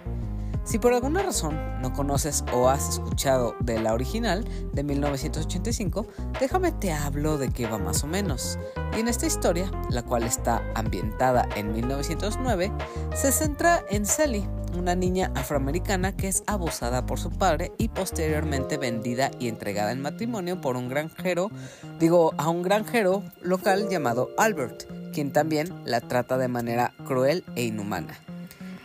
Si 0.67 0.80
por 0.80 0.93
alguna 0.93 1.23
razón 1.23 1.57
no 1.82 1.93
conoces 1.93 2.43
o 2.51 2.67
has 2.67 2.89
escuchado 2.89 3.55
de 3.61 3.80
la 3.80 3.93
original 3.93 4.43
de 4.73 4.84
1985, 4.84 6.05
déjame 6.41 6.73
te 6.73 6.91
hablo 6.91 7.38
de 7.38 7.49
qué 7.49 7.67
va 7.67 7.78
más 7.78 8.03
o 8.03 8.07
menos. 8.07 8.59
Y 8.93 8.99
en 8.99 9.07
esta 9.07 9.25
historia, 9.25 9.71
la 9.89 10.03
cual 10.03 10.23
está 10.23 10.61
ambientada 10.75 11.47
en 11.55 11.71
1909, 11.71 12.69
se 13.15 13.32
centra 13.32 13.82
en 13.89 14.05
Sally, 14.05 14.45
una 14.78 14.95
niña 14.95 15.32
afroamericana 15.36 16.15
que 16.15 16.28
es 16.28 16.43
abusada 16.47 17.05
por 17.05 17.19
su 17.19 17.32
padre 17.32 17.71
y 17.78 17.89
posteriormente 17.89 18.78
vendida 18.78 19.32
y 19.39 19.47
entregada 19.47 19.91
en 19.91 20.01
matrimonio 20.01 20.61
por 20.61 20.78
un 20.78 20.89
granjero, 20.89 21.51
digo, 21.99 22.34
a 22.38 22.49
un 22.49 22.61
granjero 22.61 23.23
local 23.41 23.89
llamado 23.89 24.30
Albert, 24.38 24.86
quien 25.13 25.32
también 25.32 25.73
la 25.86 26.01
trata 26.01 26.38
de 26.38 26.47
manera 26.47 26.93
cruel 27.05 27.43
e 27.55 27.63
inhumana. 27.63 28.17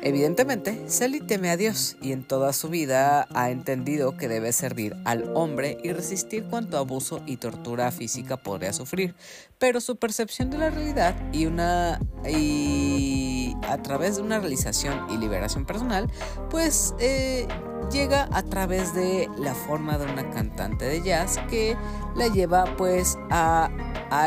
Evidentemente, 0.04 0.82
Sally 0.88 1.20
teme 1.20 1.48
a 1.50 1.56
Dios 1.56 1.96
y 2.02 2.10
en 2.10 2.24
toda 2.24 2.52
su 2.52 2.68
vida 2.68 3.28
ha 3.32 3.50
entendido 3.50 4.16
que 4.16 4.26
debe 4.26 4.52
servir 4.52 4.96
al 5.04 5.30
hombre 5.34 5.78
y 5.84 5.92
resistir 5.92 6.42
cuanto 6.42 6.76
abuso 6.76 7.22
y 7.24 7.36
tortura 7.36 7.92
física 7.92 8.36
podría 8.36 8.72
sufrir, 8.72 9.14
pero 9.62 9.80
su 9.80 9.94
percepción 9.94 10.50
de 10.50 10.58
la 10.58 10.70
realidad 10.70 11.14
y 11.32 11.46
una 11.46 12.00
y 12.28 13.56
a 13.68 13.80
través 13.80 14.16
de 14.16 14.22
una 14.22 14.40
realización 14.40 15.06
y 15.08 15.16
liberación 15.16 15.66
personal, 15.66 16.10
pues 16.50 16.96
eh, 16.98 17.46
llega 17.92 18.28
a 18.32 18.42
través 18.42 18.92
de 18.92 19.30
la 19.38 19.54
forma 19.54 19.98
de 19.98 20.12
una 20.12 20.28
cantante 20.30 20.86
de 20.86 21.00
jazz 21.02 21.38
que 21.48 21.76
la 22.16 22.26
lleva 22.26 22.64
pues 22.76 23.16
a 23.30 23.70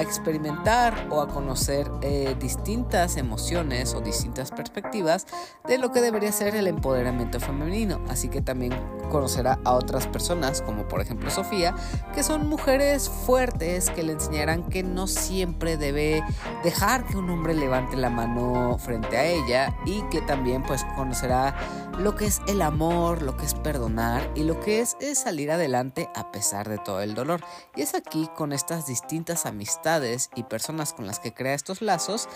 experimentar 0.02 1.08
o 1.12 1.22
a 1.22 1.28
conocer 1.28 1.90
eh, 2.02 2.36
distintas 2.40 3.18
emociones 3.18 3.94
o 3.94 4.02
distintas 4.02 4.50
perspectivas 4.50 5.28
de 5.68 5.78
lo 5.78 5.92
que 5.92 6.02
debería 6.02 6.32
ser 6.32 6.56
el 6.56 6.68
empoderamiento 6.68 7.40
femenino. 7.40 8.02
Así 8.10 8.30
que 8.30 8.42
también 8.42 8.74
conocerá 9.12 9.60
a 9.64 9.74
otras 9.74 10.08
personas, 10.08 10.64
como 10.64 10.88
por 10.88 11.02
ejemplo 11.02 11.30
Sofía, 11.30 11.76
que 12.16 12.24
son 12.24 12.48
mujeres 12.48 13.10
fuertes 13.10 13.92
que 13.92 14.02
le 14.02 14.14
enseñarán 14.14 14.64
que 14.70 14.82
no 14.82 15.06
siempre 15.26 15.78
debe 15.78 16.24
dejar 16.64 17.06
que 17.06 17.18
un 17.18 17.30
hombre 17.30 17.54
levante 17.54 17.98
la 17.98 18.10
mano 18.10 18.78
frente 18.80 19.18
a 19.18 19.26
ella 19.26 19.76
y 19.86 20.02
que 20.10 20.22
también 20.22 20.64
pues 20.64 20.86
conocerá 20.96 21.56
lo 21.98 22.16
que 22.16 22.26
es 22.26 22.42
el 22.48 22.62
amor, 22.62 23.22
lo 23.22 23.38
que 23.38 23.46
es 23.46 23.54
perdonar 23.54 24.30
y 24.36 24.44
lo 24.44 24.60
que 24.60 24.82
es, 24.82 24.98
es 25.00 25.20
salir 25.20 25.52
adelante 25.52 26.10
a 26.16 26.32
pesar 26.32 26.70
de 26.70 26.78
todo 26.78 27.02
el 27.02 27.16
dolor. 27.16 27.42
Y 27.76 27.82
es 27.82 27.96
aquí 27.96 28.30
con 28.36 28.54
estas 28.54 28.86
distintas 28.86 29.46
amistades 29.46 30.30
y 30.36 30.44
personas 30.44 30.94
con 30.94 31.08
las 31.08 31.20
que 31.20 31.34
crea 31.34 31.54
estos 31.54 31.82
lazos, 31.82 32.28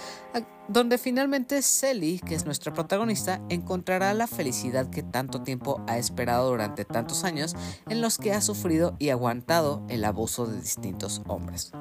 donde 0.67 0.97
finalmente 0.97 1.61
Sally, 1.61 2.19
que 2.19 2.35
es 2.35 2.45
nuestra 2.45 2.73
protagonista, 2.73 3.41
encontrará 3.49 4.13
la 4.13 4.27
felicidad 4.27 4.89
que 4.89 5.03
tanto 5.03 5.43
tiempo 5.43 5.83
ha 5.87 5.97
esperado 5.97 6.49
durante 6.49 6.85
tantos 6.85 7.23
años 7.23 7.55
en 7.89 8.01
los 8.01 8.17
que 8.17 8.33
ha 8.33 8.41
sufrido 8.41 8.95
y 8.97 9.09
aguantado 9.09 9.83
el 9.89 10.05
abuso 10.05 10.45
de 10.45 10.61
distintos 10.61 11.21
hombres. 11.27 11.71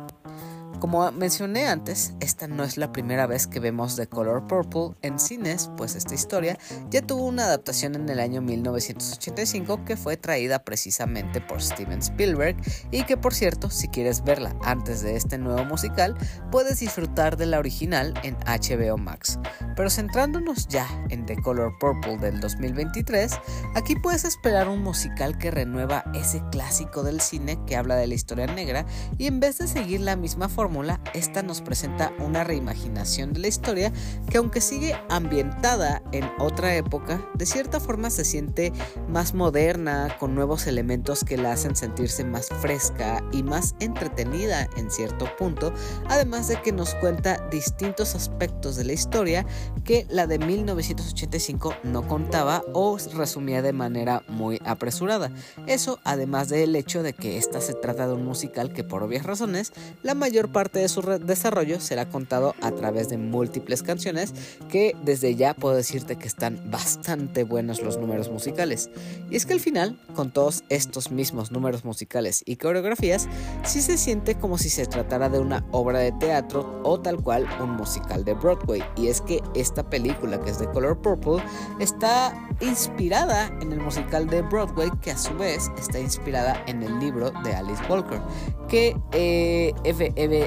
Como 0.80 1.10
mencioné 1.10 1.66
antes, 1.66 2.12
esta 2.20 2.46
no 2.46 2.62
es 2.62 2.76
la 2.76 2.92
primera 2.92 3.26
vez 3.26 3.48
que 3.48 3.58
vemos 3.58 3.96
The 3.96 4.06
Color 4.06 4.46
Purple 4.46 4.96
en 5.02 5.18
cines, 5.18 5.72
pues 5.76 5.96
esta 5.96 6.14
historia 6.14 6.56
ya 6.88 7.02
tuvo 7.02 7.24
una 7.24 7.46
adaptación 7.46 7.96
en 7.96 8.08
el 8.08 8.20
año 8.20 8.40
1985 8.42 9.84
que 9.84 9.96
fue 9.96 10.16
traída 10.16 10.60
precisamente 10.60 11.40
por 11.40 11.60
Steven 11.60 11.98
Spielberg 11.98 12.56
y 12.92 13.02
que 13.02 13.16
por 13.16 13.34
cierto, 13.34 13.70
si 13.70 13.88
quieres 13.88 14.22
verla 14.22 14.54
antes 14.62 15.02
de 15.02 15.16
este 15.16 15.36
nuevo 15.36 15.64
musical, 15.64 16.16
puedes 16.52 16.78
disfrutar 16.78 17.36
de 17.36 17.46
la 17.46 17.58
original 17.58 18.14
en 18.22 18.36
HBO 18.46 18.98
Max. 18.98 19.40
Pero 19.74 19.90
centrándonos 19.90 20.68
ya 20.68 20.86
en 21.08 21.26
The 21.26 21.42
Color 21.42 21.76
Purple 21.80 22.18
del 22.18 22.38
2023, 22.38 23.32
aquí 23.74 23.96
puedes 23.96 24.24
esperar 24.24 24.68
un 24.68 24.84
musical 24.84 25.38
que 25.38 25.50
renueva 25.50 26.04
ese 26.14 26.40
clásico 26.52 27.02
del 27.02 27.20
cine 27.20 27.58
que 27.66 27.74
habla 27.74 27.96
de 27.96 28.06
la 28.06 28.14
historia 28.14 28.46
negra 28.46 28.86
y 29.18 29.26
en 29.26 29.40
vez 29.40 29.58
de 29.58 29.66
seguir 29.66 30.02
la 30.02 30.14
misma 30.14 30.48
forma 30.48 30.67
esta 31.14 31.42
nos 31.42 31.62
presenta 31.62 32.12
una 32.18 32.44
reimaginación 32.44 33.32
de 33.32 33.40
la 33.40 33.48
historia 33.48 33.92
que 34.30 34.38
aunque 34.38 34.60
sigue 34.60 34.94
ambientada 35.08 36.02
en 36.12 36.24
otra 36.38 36.76
época, 36.76 37.26
de 37.34 37.46
cierta 37.46 37.80
forma 37.80 38.10
se 38.10 38.24
siente 38.24 38.72
más 39.08 39.32
moderna, 39.32 40.16
con 40.20 40.34
nuevos 40.34 40.66
elementos 40.66 41.24
que 41.24 41.38
la 41.38 41.52
hacen 41.52 41.74
sentirse 41.74 42.22
más 42.22 42.48
fresca 42.60 43.24
y 43.32 43.42
más 43.42 43.74
entretenida 43.80 44.68
en 44.76 44.90
cierto 44.90 45.26
punto, 45.38 45.72
además 46.08 46.48
de 46.48 46.60
que 46.60 46.72
nos 46.72 46.94
cuenta 46.96 47.48
distintos 47.50 48.14
aspectos 48.14 48.76
de 48.76 48.84
la 48.84 48.92
historia 48.92 49.46
que 49.84 50.06
la 50.10 50.26
de 50.26 50.38
1985 50.38 51.76
no 51.82 52.06
contaba 52.06 52.62
o 52.74 52.98
resumía 53.14 53.62
de 53.62 53.72
manera 53.72 54.22
muy 54.28 54.60
apresurada. 54.66 55.32
Eso 55.66 55.98
además 56.04 56.50
del 56.50 56.76
hecho 56.76 57.02
de 57.02 57.14
que 57.14 57.38
esta 57.38 57.60
se 57.62 57.72
trata 57.72 58.06
de 58.06 58.12
un 58.12 58.24
musical 58.24 58.72
que 58.72 58.84
por 58.84 59.02
obvias 59.02 59.24
razones 59.24 59.72
la 60.02 60.14
mayor 60.14 60.52
parte 60.52 60.57
parte 60.58 60.80
de 60.80 60.88
su 60.88 61.02
desarrollo 61.02 61.78
será 61.78 62.08
contado 62.08 62.56
a 62.62 62.72
través 62.72 63.08
de 63.08 63.16
múltiples 63.16 63.84
canciones 63.84 64.34
que 64.68 64.96
desde 65.04 65.36
ya 65.36 65.54
puedo 65.54 65.76
decirte 65.76 66.16
que 66.16 66.26
están 66.26 66.60
bastante 66.68 67.44
buenos 67.44 67.80
los 67.80 67.96
números 67.96 68.28
musicales. 68.28 68.90
Y 69.30 69.36
es 69.36 69.46
que 69.46 69.52
al 69.52 69.60
final, 69.60 69.96
con 70.16 70.32
todos 70.32 70.64
estos 70.68 71.12
mismos 71.12 71.52
números 71.52 71.84
musicales 71.84 72.42
y 72.44 72.56
coreografías, 72.56 73.28
sí 73.62 73.80
se 73.80 73.96
siente 73.98 74.34
como 74.34 74.58
si 74.58 74.68
se 74.68 74.86
tratara 74.86 75.28
de 75.28 75.38
una 75.38 75.64
obra 75.70 76.00
de 76.00 76.10
teatro 76.10 76.80
o 76.82 76.98
tal 76.98 77.22
cual 77.22 77.46
un 77.62 77.76
musical 77.76 78.24
de 78.24 78.34
Broadway. 78.34 78.82
Y 78.96 79.06
es 79.06 79.20
que 79.20 79.40
esta 79.54 79.88
película 79.88 80.40
que 80.40 80.50
es 80.50 80.58
de 80.58 80.68
Color 80.72 81.00
Purple 81.00 81.40
está 81.78 82.34
inspirada 82.60 83.46
en 83.62 83.70
el 83.70 83.78
musical 83.78 84.26
de 84.26 84.42
Broadway 84.42 84.90
que 85.02 85.12
a 85.12 85.18
su 85.18 85.36
vez 85.36 85.70
está 85.78 86.00
inspirada 86.00 86.60
en 86.66 86.82
el 86.82 86.98
libro 86.98 87.30
de 87.44 87.54
Alice 87.54 87.80
Walker 87.88 88.20
que 88.68 88.96
eh, 89.12 89.72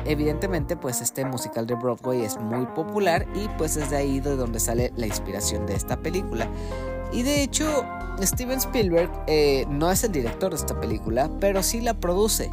evidentemente 0.05 0.75
pues 0.75 1.01
este 1.01 1.25
musical 1.25 1.67
de 1.67 1.75
Broadway 1.75 2.21
es 2.21 2.37
muy 2.37 2.65
popular 2.67 3.27
y 3.35 3.47
pues 3.57 3.77
es 3.77 3.89
de 3.89 3.97
ahí 3.97 4.19
de 4.19 4.35
donde 4.35 4.59
sale 4.59 4.91
la 4.95 5.07
inspiración 5.07 5.65
de 5.65 5.75
esta 5.75 5.97
película. 5.97 6.47
Y 7.11 7.23
de 7.23 7.43
hecho, 7.43 7.85
Steven 8.21 8.59
Spielberg 8.59 9.11
eh, 9.27 9.65
no 9.69 9.91
es 9.91 10.03
el 10.03 10.11
director 10.11 10.51
de 10.51 10.57
esta 10.57 10.79
película, 10.79 11.29
pero 11.39 11.63
sí 11.63 11.81
la 11.81 11.93
produce. 11.95 12.49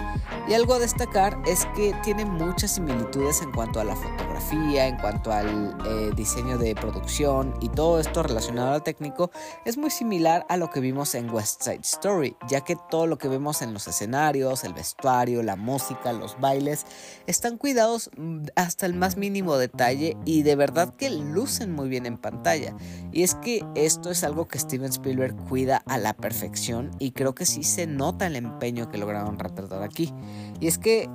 Y 0.48 0.54
algo 0.54 0.74
a 0.74 0.78
destacar 0.78 1.38
es 1.46 1.66
que 1.76 1.94
tiene 2.02 2.24
muchas 2.24 2.74
similitudes 2.76 3.42
en 3.42 3.52
cuanto 3.52 3.80
a 3.80 3.84
la 3.84 3.94
fotografía, 3.94 4.86
en 4.86 4.96
cuanto 4.96 5.30
al 5.30 5.76
eh, 5.86 6.10
diseño 6.16 6.56
de 6.56 6.74
producción 6.74 7.54
y 7.60 7.68
todo 7.68 8.00
esto 8.00 8.22
relacionado 8.22 8.72
al 8.72 8.82
técnico 8.82 9.30
es 9.64 9.76
muy 9.76 9.90
similar 9.90 10.46
a 10.48 10.56
lo 10.56 10.70
que 10.70 10.80
vimos 10.80 11.14
en 11.14 11.30
West 11.30 11.62
Side 11.62 11.80
Story, 11.82 12.36
ya 12.48 12.62
que 12.62 12.76
todo 12.90 13.06
lo 13.06 13.18
que 13.18 13.28
vemos 13.28 13.60
en 13.60 13.74
los 13.74 13.86
escenarios, 13.88 14.64
el 14.64 14.72
vestuario, 14.72 15.42
la 15.42 15.56
música, 15.56 16.12
los 16.12 16.40
bailes, 16.40 16.86
están 17.26 17.58
cuidados 17.58 18.10
mm, 18.16 18.46
hasta 18.56 18.86
el 18.86 18.94
más 18.94 19.16
mínimo 19.16 19.56
detalle 19.58 20.16
y 20.24 20.42
de 20.42 20.56
verdad 20.56 20.94
que 20.94 21.10
lucen 21.10 21.72
muy 21.72 21.88
bien 21.88 22.06
en 22.06 22.16
pantalla. 22.16 22.74
Y 23.12 23.22
es 23.22 23.34
que 23.34 23.64
esto 23.74 24.10
es 24.10 24.24
algo 24.24 24.48
que 24.48 24.58
Steven 24.58 24.90
Spielberg 24.90 25.36
cuida 25.48 25.57
a 25.66 25.98
la 25.98 26.14
perfección 26.14 26.90
y 26.98 27.10
creo 27.10 27.34
que 27.34 27.46
sí 27.46 27.64
se 27.64 27.86
nota 27.86 28.26
el 28.26 28.36
empeño 28.36 28.88
que 28.88 28.98
lograron 28.98 29.38
retratar 29.38 29.82
aquí. 29.82 30.12
Y 30.60 30.68
es 30.68 30.78
que 30.78 31.08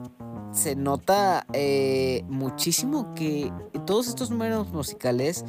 se 0.51 0.75
nota 0.75 1.47
eh, 1.53 2.23
muchísimo 2.27 3.13
que 3.15 3.51
todos 3.85 4.07
estos 4.07 4.29
números 4.29 4.71
musicales 4.71 5.45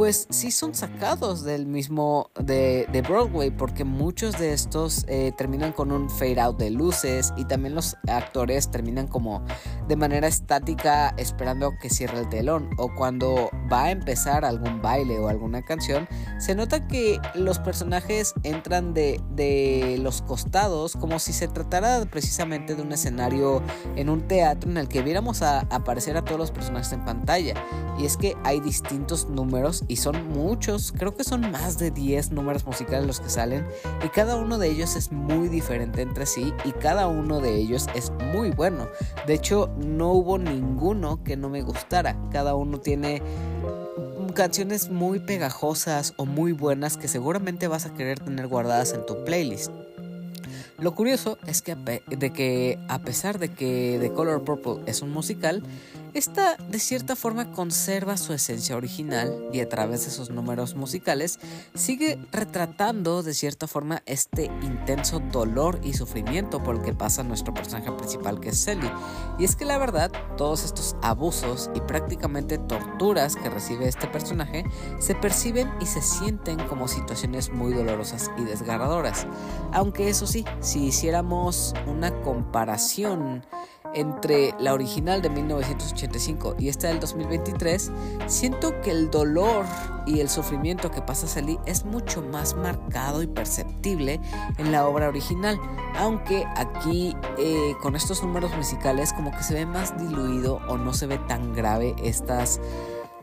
pues 0.00 0.26
sí 0.30 0.50
son 0.50 0.74
sacados 0.74 1.44
del 1.44 1.66
mismo 1.66 2.30
de, 2.42 3.04
Broadway 3.06 3.50
porque 3.50 3.84
muchos 3.84 4.38
de 4.38 4.54
estos 4.54 5.04
eh, 5.08 5.30
terminan 5.36 5.72
con 5.72 5.92
un 5.92 6.08
fade 6.08 6.40
out 6.40 6.56
de 6.56 6.70
luces 6.70 7.34
y 7.36 7.44
también 7.44 7.74
los 7.74 7.98
actores 8.08 8.70
terminan 8.70 9.08
como 9.08 9.44
de 9.88 9.96
manera 9.96 10.26
estática 10.26 11.12
esperando 11.18 11.72
que 11.82 11.90
cierre 11.90 12.20
el 12.20 12.30
telón 12.30 12.70
o 12.78 12.94
cuando 12.94 13.50
va 13.70 13.84
a 13.84 13.90
empezar 13.90 14.46
algún 14.46 14.80
baile 14.80 15.18
o 15.18 15.28
alguna 15.28 15.60
canción 15.60 16.08
se 16.38 16.54
nota 16.54 16.88
que 16.88 17.20
los 17.34 17.58
personajes 17.58 18.32
entran 18.42 18.94
de, 18.94 19.20
de 19.32 19.98
los 20.00 20.22
costados 20.22 20.96
como 20.96 21.18
si 21.18 21.34
se 21.34 21.46
tratara 21.46 22.06
precisamente 22.06 22.74
de 22.74 22.80
un 22.80 22.92
escenario 22.92 23.62
en 23.96 24.08
un 24.08 24.26
teatro 24.26 24.70
en 24.70 24.78
el 24.78 24.88
que 24.88 25.02
viéramos 25.02 25.42
aparecer 25.42 26.16
a 26.16 26.24
todos 26.24 26.38
los 26.38 26.50
personajes 26.52 26.90
en 26.94 27.04
pantalla. 27.04 27.52
Y 27.98 28.06
es 28.06 28.16
que 28.16 28.34
hay 28.44 28.60
distintos 28.60 29.28
números 29.28 29.84
y 29.90 29.96
son 29.96 30.28
muchos, 30.28 30.92
creo 30.96 31.16
que 31.16 31.24
son 31.24 31.50
más 31.50 31.76
de 31.78 31.90
10 31.90 32.30
números 32.30 32.64
musicales 32.64 33.06
los 33.08 33.18
que 33.18 33.28
salen 33.28 33.66
y 34.04 34.08
cada 34.08 34.36
uno 34.36 34.56
de 34.56 34.70
ellos 34.70 34.94
es 34.94 35.10
muy 35.10 35.48
diferente 35.48 36.02
entre 36.02 36.26
sí 36.26 36.54
y 36.64 36.70
cada 36.70 37.08
uno 37.08 37.40
de 37.40 37.56
ellos 37.56 37.88
es 37.96 38.12
muy 38.32 38.50
bueno. 38.50 38.88
De 39.26 39.34
hecho, 39.34 39.68
no 39.78 40.12
hubo 40.12 40.38
ninguno 40.38 41.24
que 41.24 41.36
no 41.36 41.48
me 41.48 41.62
gustara, 41.62 42.16
cada 42.30 42.54
uno 42.54 42.78
tiene 42.78 43.20
canciones 44.32 44.90
muy 44.90 45.18
pegajosas 45.18 46.14
o 46.16 46.24
muy 46.24 46.52
buenas 46.52 46.96
que 46.96 47.08
seguramente 47.08 47.66
vas 47.66 47.84
a 47.84 47.92
querer 47.92 48.20
tener 48.20 48.46
guardadas 48.46 48.92
en 48.92 49.04
tu 49.04 49.24
playlist. 49.24 49.72
Lo 50.78 50.94
curioso 50.94 51.36
es 51.46 51.62
que, 51.62 51.74
de 51.74 52.32
que 52.32 52.78
a 52.88 53.00
pesar 53.00 53.38
de 53.38 53.48
que 53.48 53.98
The 54.00 54.12
Color 54.12 54.44
Purple 54.44 54.84
es 54.86 55.02
un 55.02 55.10
musical, 55.10 55.62
esta 56.14 56.56
de 56.56 56.78
cierta 56.78 57.16
forma 57.16 57.52
conserva 57.52 58.16
su 58.16 58.32
esencia 58.32 58.76
original 58.76 59.48
y 59.52 59.60
a 59.60 59.68
través 59.68 60.04
de 60.04 60.10
sus 60.10 60.30
números 60.30 60.74
musicales 60.74 61.38
sigue 61.74 62.18
retratando 62.32 63.22
de 63.22 63.34
cierta 63.34 63.66
forma 63.66 64.02
este 64.06 64.46
intenso 64.62 65.20
dolor 65.20 65.80
y 65.82 65.94
sufrimiento 65.94 66.62
por 66.62 66.76
el 66.76 66.82
que 66.82 66.94
pasa 66.94 67.22
nuestro 67.22 67.54
personaje 67.54 67.90
principal 67.92 68.40
que 68.40 68.50
es 68.50 68.60
Sally. 68.60 68.90
Y 69.38 69.44
es 69.44 69.56
que 69.56 69.64
la 69.64 69.78
verdad, 69.78 70.10
todos 70.36 70.64
estos 70.64 70.96
abusos 71.02 71.70
y 71.74 71.80
prácticamente 71.80 72.58
torturas 72.58 73.36
que 73.36 73.50
recibe 73.50 73.88
este 73.88 74.06
personaje 74.06 74.64
se 74.98 75.14
perciben 75.14 75.70
y 75.80 75.86
se 75.86 76.02
sienten 76.02 76.58
como 76.66 76.88
situaciones 76.88 77.50
muy 77.50 77.72
dolorosas 77.72 78.30
y 78.38 78.44
desgarradoras. 78.44 79.26
Aunque 79.72 80.08
eso 80.08 80.26
sí, 80.26 80.44
si 80.60 80.86
hiciéramos 80.86 81.74
una 81.86 82.12
comparación 82.22 83.44
entre 83.94 84.54
la 84.58 84.72
original 84.72 85.22
de 85.22 85.30
1985 85.30 86.56
y 86.58 86.68
esta 86.68 86.88
del 86.88 87.00
2023, 87.00 87.90
siento 88.26 88.80
que 88.82 88.90
el 88.90 89.10
dolor 89.10 89.64
y 90.06 90.20
el 90.20 90.28
sufrimiento 90.28 90.90
que 90.90 91.02
pasa 91.02 91.26
Sally 91.26 91.58
es 91.66 91.84
mucho 91.84 92.22
más 92.22 92.54
marcado 92.54 93.22
y 93.22 93.26
perceptible 93.26 94.20
en 94.58 94.72
la 94.72 94.86
obra 94.86 95.08
original, 95.08 95.58
aunque 95.96 96.46
aquí 96.56 97.16
eh, 97.38 97.74
con 97.80 97.96
estos 97.96 98.22
números 98.22 98.54
musicales 98.56 99.12
como 99.12 99.30
que 99.32 99.42
se 99.42 99.54
ve 99.54 99.66
más 99.66 99.96
diluido 99.98 100.60
o 100.68 100.76
no 100.76 100.94
se 100.94 101.06
ve 101.06 101.18
tan 101.18 101.54
grave 101.54 101.94
estas 102.02 102.60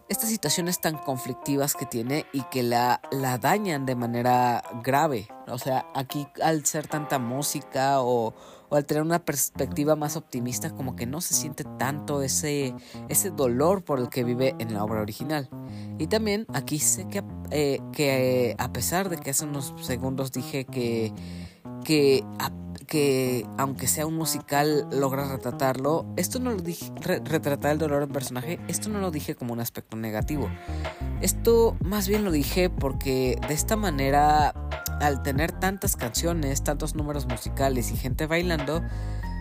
estas 0.10 0.30
situaciones 0.30 0.80
tan 0.80 0.98
conflictivas 0.98 1.74
que 1.76 1.86
tiene 1.86 2.26
y 2.32 2.44
que 2.44 2.64
la, 2.64 3.02
la 3.12 3.38
dañan 3.38 3.86
de 3.86 3.96
manera 3.96 4.64
grave. 4.82 5.28
O 5.48 5.58
sea, 5.58 5.86
aquí 5.94 6.28
al 6.42 6.66
ser 6.66 6.88
tanta 6.88 7.20
música 7.20 8.02
o, 8.02 8.34
o, 8.70 8.76
al 8.76 8.86
tener 8.86 9.04
una 9.04 9.20
perspectiva 9.20 9.96
más 9.96 10.16
optimista, 10.16 10.72
como 10.72 10.96
que 10.96 11.06
no 11.06 11.22
se 11.22 11.34
siente 11.34 11.64
tanto 11.78 12.22
ese, 12.22 12.74
ese 13.10 13.30
dolor 13.32 13.84
por 13.84 14.00
el 14.00 14.10
que 14.10 14.24
vive 14.24 14.56
en 14.60 14.74
la 14.74 14.84
obra 14.84 15.02
original. 15.02 15.50
Y 15.98 16.08
también 16.08 16.46
aquí 16.54 16.80
sé 16.80 17.08
que, 17.08 17.24
eh, 17.52 17.80
que 17.92 18.56
a 18.58 18.72
pesar 18.72 19.10
de 19.10 19.18
que 19.18 19.32
hace 19.32 19.46
unos 19.46 19.74
segundos 19.82 20.32
dije 20.32 20.66
que, 20.66 21.14
que 21.84 22.24
que 22.88 23.46
aunque 23.58 23.88
sea 23.88 24.06
un 24.06 24.16
musical 24.16 24.88
logra 24.92 25.30
retratarlo, 25.30 26.06
esto 26.16 26.40
no 26.40 26.52
lo 26.52 26.62
dije, 26.62 26.92
retratar 27.02 27.74
el 27.74 27.78
dolor 27.78 28.00
del 28.00 28.10
personaje, 28.10 28.60
esto 28.68 28.90
no 28.90 29.00
lo 29.00 29.12
dije 29.12 29.36
como 29.36 29.54
un 29.54 29.60
aspecto 29.60 29.98
negativo. 29.98 30.50
Esto 31.22 31.76
más 31.82 32.08
bien 32.08 32.24
lo 32.24 32.32
dije 32.32 32.70
porque 32.70 33.38
de 33.48 33.54
esta 33.54 33.76
manera, 33.76 34.50
al 35.02 35.22
tener 35.22 35.52
tantas 35.52 35.96
canciones, 35.96 36.64
tantos 36.64 36.96
números 36.96 37.28
musicales 37.28 37.92
y 37.92 37.98
gente 37.98 38.26
bailando, 38.26 38.82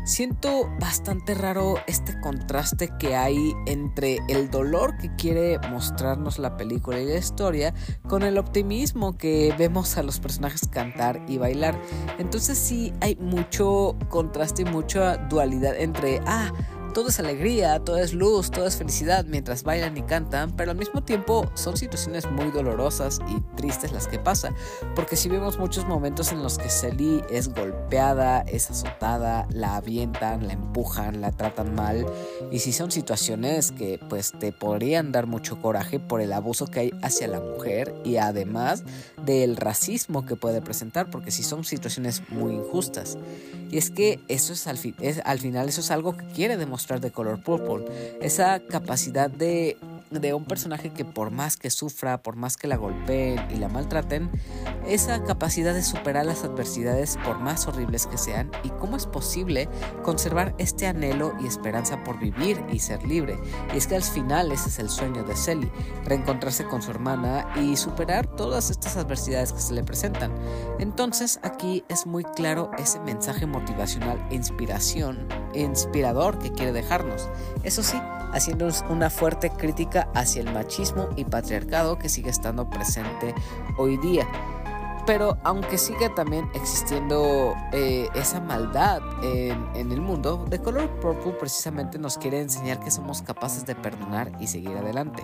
Siento 0.07 0.71
bastante 0.79 1.35
raro 1.35 1.75
este 1.89 2.21
contraste 2.21 2.93
que 2.97 3.17
hay 3.17 3.55
entre 3.67 4.19
el 4.29 4.49
dolor 4.49 4.97
que 4.99 5.13
quiere 5.17 5.59
mostrarnos 5.69 6.39
la 6.39 6.57
película 6.57 7.01
y 7.01 7.07
la 7.07 7.19
historia 7.19 7.75
con 8.09 8.23
el 8.23 8.39
optimismo 8.39 9.19
que 9.19 9.53
vemos 9.59 9.99
a 9.99 10.05
los 10.05 10.21
personajes 10.21 10.69
cantar 10.69 11.21
y 11.27 11.39
bailar. 11.39 11.77
Entonces 12.21 12.57
sí 12.57 12.93
hay 13.01 13.17
mucho 13.17 13.97
contraste 14.09 14.63
y 14.63 14.67
mucha 14.67 15.17
dualidad 15.17 15.75
entre, 15.77 16.21
ah, 16.25 16.53
todo 16.97 17.11
es 17.11 17.21
alegría, 17.21 17.79
todo 17.81 17.99
es 17.99 18.15
luz, 18.15 18.51
todo 18.51 18.67
es 18.67 18.77
felicidad 18.77 19.27
mientras 19.27 19.65
bailan 19.65 19.99
y 19.99 20.03
cantan, 20.03 20.57
pero 20.57 20.71
al 20.71 20.79
mismo 20.79 21.05
tiempo 21.05 21.45
son 21.53 21.77
situaciones 21.77 22.25
muy 22.31 22.51
dolorosas 22.51 23.19
y 23.29 23.39
tristes 23.55 23.93
las 23.93 24.09
que 24.09 24.19
pasan, 24.19 24.55
porque 24.95 25.15
si 25.15 25.29
vemos 25.29 25.59
muchos 25.59 25.85
momentos 25.85 26.33
en 26.33 26.43
los 26.43 26.57
que 26.57 26.71
Selly 26.71 27.23
es 27.29 27.53
golpeada, 27.53 28.41
es 28.41 28.71
azotada, 28.71 29.47
la 29.51 29.77
avientan, 29.77 30.47
la 30.47 30.55
empujan, 30.55 31.21
la 31.21 31.33
tratan 31.33 31.75
mal, 31.75 32.07
y 32.51 32.61
si 32.61 32.73
son 32.73 32.91
situaciones 32.91 33.73
que 33.73 34.01
pues 34.09 34.33
te 34.33 34.53
podrían 34.53 35.13
dar 35.13 35.27
mucho 35.27 35.61
coraje 35.61 36.01
por 36.01 36.23
el 36.23 36.33
abuso 36.33 36.67
que 36.67 36.81
hay 36.81 36.93
hacia 37.03 37.29
la 37.29 37.41
mujer 37.41 37.95
y 38.07 38.17
además 38.17 38.85
del 39.23 39.59
racismo 39.59 40.25
que 40.25 40.37
puede 40.37 40.63
presentar, 40.63 41.11
porque 41.11 41.31
si 41.31 41.43
son 41.43 41.63
situaciones 41.63 42.23
muy 42.31 42.55
injustas. 42.55 43.19
Y 43.69 43.79
es 43.79 43.91
que 43.91 44.21
eso 44.29 44.53
es 44.53 44.67
al, 44.69 44.79
es, 45.01 45.21
al 45.25 45.41
final 45.41 45.69
eso 45.69 45.81
es 45.81 45.91
algo 45.91 46.17
que 46.17 46.25
quiere 46.27 46.57
demostrar 46.57 46.86
de 46.95 47.11
color 47.11 47.41
purple. 47.41 47.85
Esa 48.21 48.61
capacidad 48.61 49.29
de, 49.29 49.77
de 50.11 50.35
un 50.35 50.45
personaje 50.45 50.93
que 50.93 51.05
por 51.05 51.31
más 51.31 51.57
que 51.57 51.71
sufra, 51.71 52.23
por 52.23 52.37
más 52.37 52.57
que 52.57 52.69
la 52.69 52.77
golpeen 52.77 53.41
y 53.51 53.57
la 53.57 53.69
maltraten, 53.69 54.31
esa 54.87 55.23
capacidad 55.25 55.75
de 55.75 55.83
superar 55.83 56.27
las 56.27 56.45
adversidades 56.45 57.19
por 57.25 57.39
más 57.39 57.67
horribles 57.67 58.07
que 58.07 58.19
sean 58.19 58.51
y 58.63 58.71
cómo 58.71 58.97
es 58.97 59.07
posible 59.07 59.69
conservar 60.03 60.55
este 60.59 60.87
anhelo 60.87 61.35
y 61.41 61.47
esperanza 61.47 62.03
por 62.05 62.19
vivir 62.19 62.63
y 62.71 62.79
ser 62.79 63.05
libre. 63.05 63.39
Y 63.75 63.77
es 63.77 63.87
que 63.87 63.97
al 63.97 64.03
final 64.03 64.53
ese 64.53 64.69
es 64.69 64.79
el 64.79 64.89
sueño 64.89 65.25
de 65.25 65.37
Sally, 65.37 65.71
reencontrarse 66.05 66.65
con 66.65 66.83
su 66.83 66.91
hermana 66.91 67.47
y 67.57 67.77
superar 67.77 68.27
todas 68.27 68.71
estas 68.71 68.97
adversidades 68.97 69.53
que 69.53 69.61
se 69.61 69.75
le 69.75 69.83
presentan. 69.83 70.33
Entonces 70.79 71.41
aquí 71.43 71.85
es 71.89 72.07
muy 72.07 72.25
claro 72.25 72.71
ese 72.79 73.01
mensaje 73.01 73.47
motivacional 73.47 74.25
e 74.31 74.35
inspiración, 74.35 75.27
inspirador 75.55 76.39
que 76.39 76.53
quiere 76.53 76.73
dejarnos. 76.73 77.29
Eso 77.63 77.83
sí, 77.83 77.97
haciendo 78.33 78.69
una 78.89 79.11
fuerte 79.11 79.51
crítica 79.51 80.09
hacia 80.15 80.43
el 80.43 80.53
machismo 80.53 81.09
y 81.17 81.25
patriarcado 81.25 81.99
que 81.99 82.09
sigue 82.09 82.31
estando 82.31 82.69
presente 82.69 83.35
hoy 83.77 83.97
día. 83.99 84.27
Pero 85.07 85.39
aunque 85.45 85.79
siga 85.79 86.13
también 86.15 86.51
existiendo 86.55 87.55
eh, 87.73 88.09
esa 88.15 88.41
maldad 88.41 89.01
en, 89.23 89.65
en, 89.75 89.93
el 89.93 90.01
mundo, 90.01 90.45
The 90.51 90.59
Color 90.59 90.91
Purple 91.01 91.33
precisamente 91.33 91.97
nos 91.97 92.19
quiere 92.19 92.41
enseñar 92.41 92.81
que 92.81 92.91
somos 92.91 93.23
capaces 93.23 93.65
de 93.67 93.77
perdonar 93.77 94.33
y 94.41 94.49
seguir 94.49 94.77
adelante. 94.77 95.23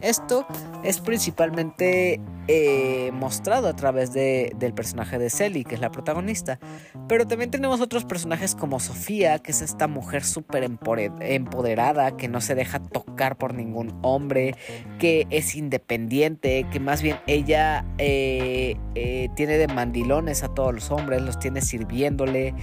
Esto 0.00 0.46
es 0.82 1.00
principalmente 1.00 2.20
eh, 2.48 3.12
mostrado 3.12 3.68
a 3.68 3.76
través 3.76 4.12
de, 4.12 4.52
del 4.56 4.74
personaje 4.74 5.18
de 5.18 5.30
Sally, 5.30 5.62
que 5.62 5.76
es 5.76 5.80
la 5.80 5.92
protagonista. 5.92 6.58
Pero 7.06 7.26
también 7.26 7.50
tenemos 7.50 7.80
otros 7.80 8.04
personajes 8.04 8.56
como 8.56 8.80
Sofía, 8.80 9.38
que 9.38 9.52
es 9.52 9.62
esta 9.62 9.86
mujer 9.86 10.24
súper 10.24 10.64
empoderada, 10.64 12.16
que 12.16 12.26
no 12.26 12.40
se 12.40 12.56
deja 12.56 12.80
tocar 12.80 13.36
por 13.36 13.54
ningún 13.54 13.96
hombre, 14.02 14.56
que 14.98 15.28
es 15.30 15.54
independiente, 15.54 16.66
que 16.72 16.80
más 16.80 17.02
bien 17.02 17.18
ella 17.28 17.84
eh, 17.98 18.76
eh, 18.96 19.28
tiene 19.36 19.56
de 19.56 19.68
mandilones 19.68 20.42
a 20.42 20.48
todos 20.48 20.74
los 20.74 20.90
hombres, 20.90 21.22
los 21.22 21.38
tiene 21.38 21.60
sirviéndole, 21.60 22.54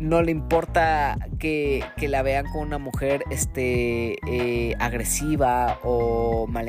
no 0.00 0.22
le 0.22 0.32
importa 0.32 1.18
que, 1.38 1.84
que 1.96 2.08
la 2.08 2.22
vean 2.22 2.46
como 2.46 2.62
una 2.62 2.78
mujer 2.78 3.22
este, 3.30 4.16
agresiva 4.80 5.78
o 5.84 6.48
mal 6.48 6.68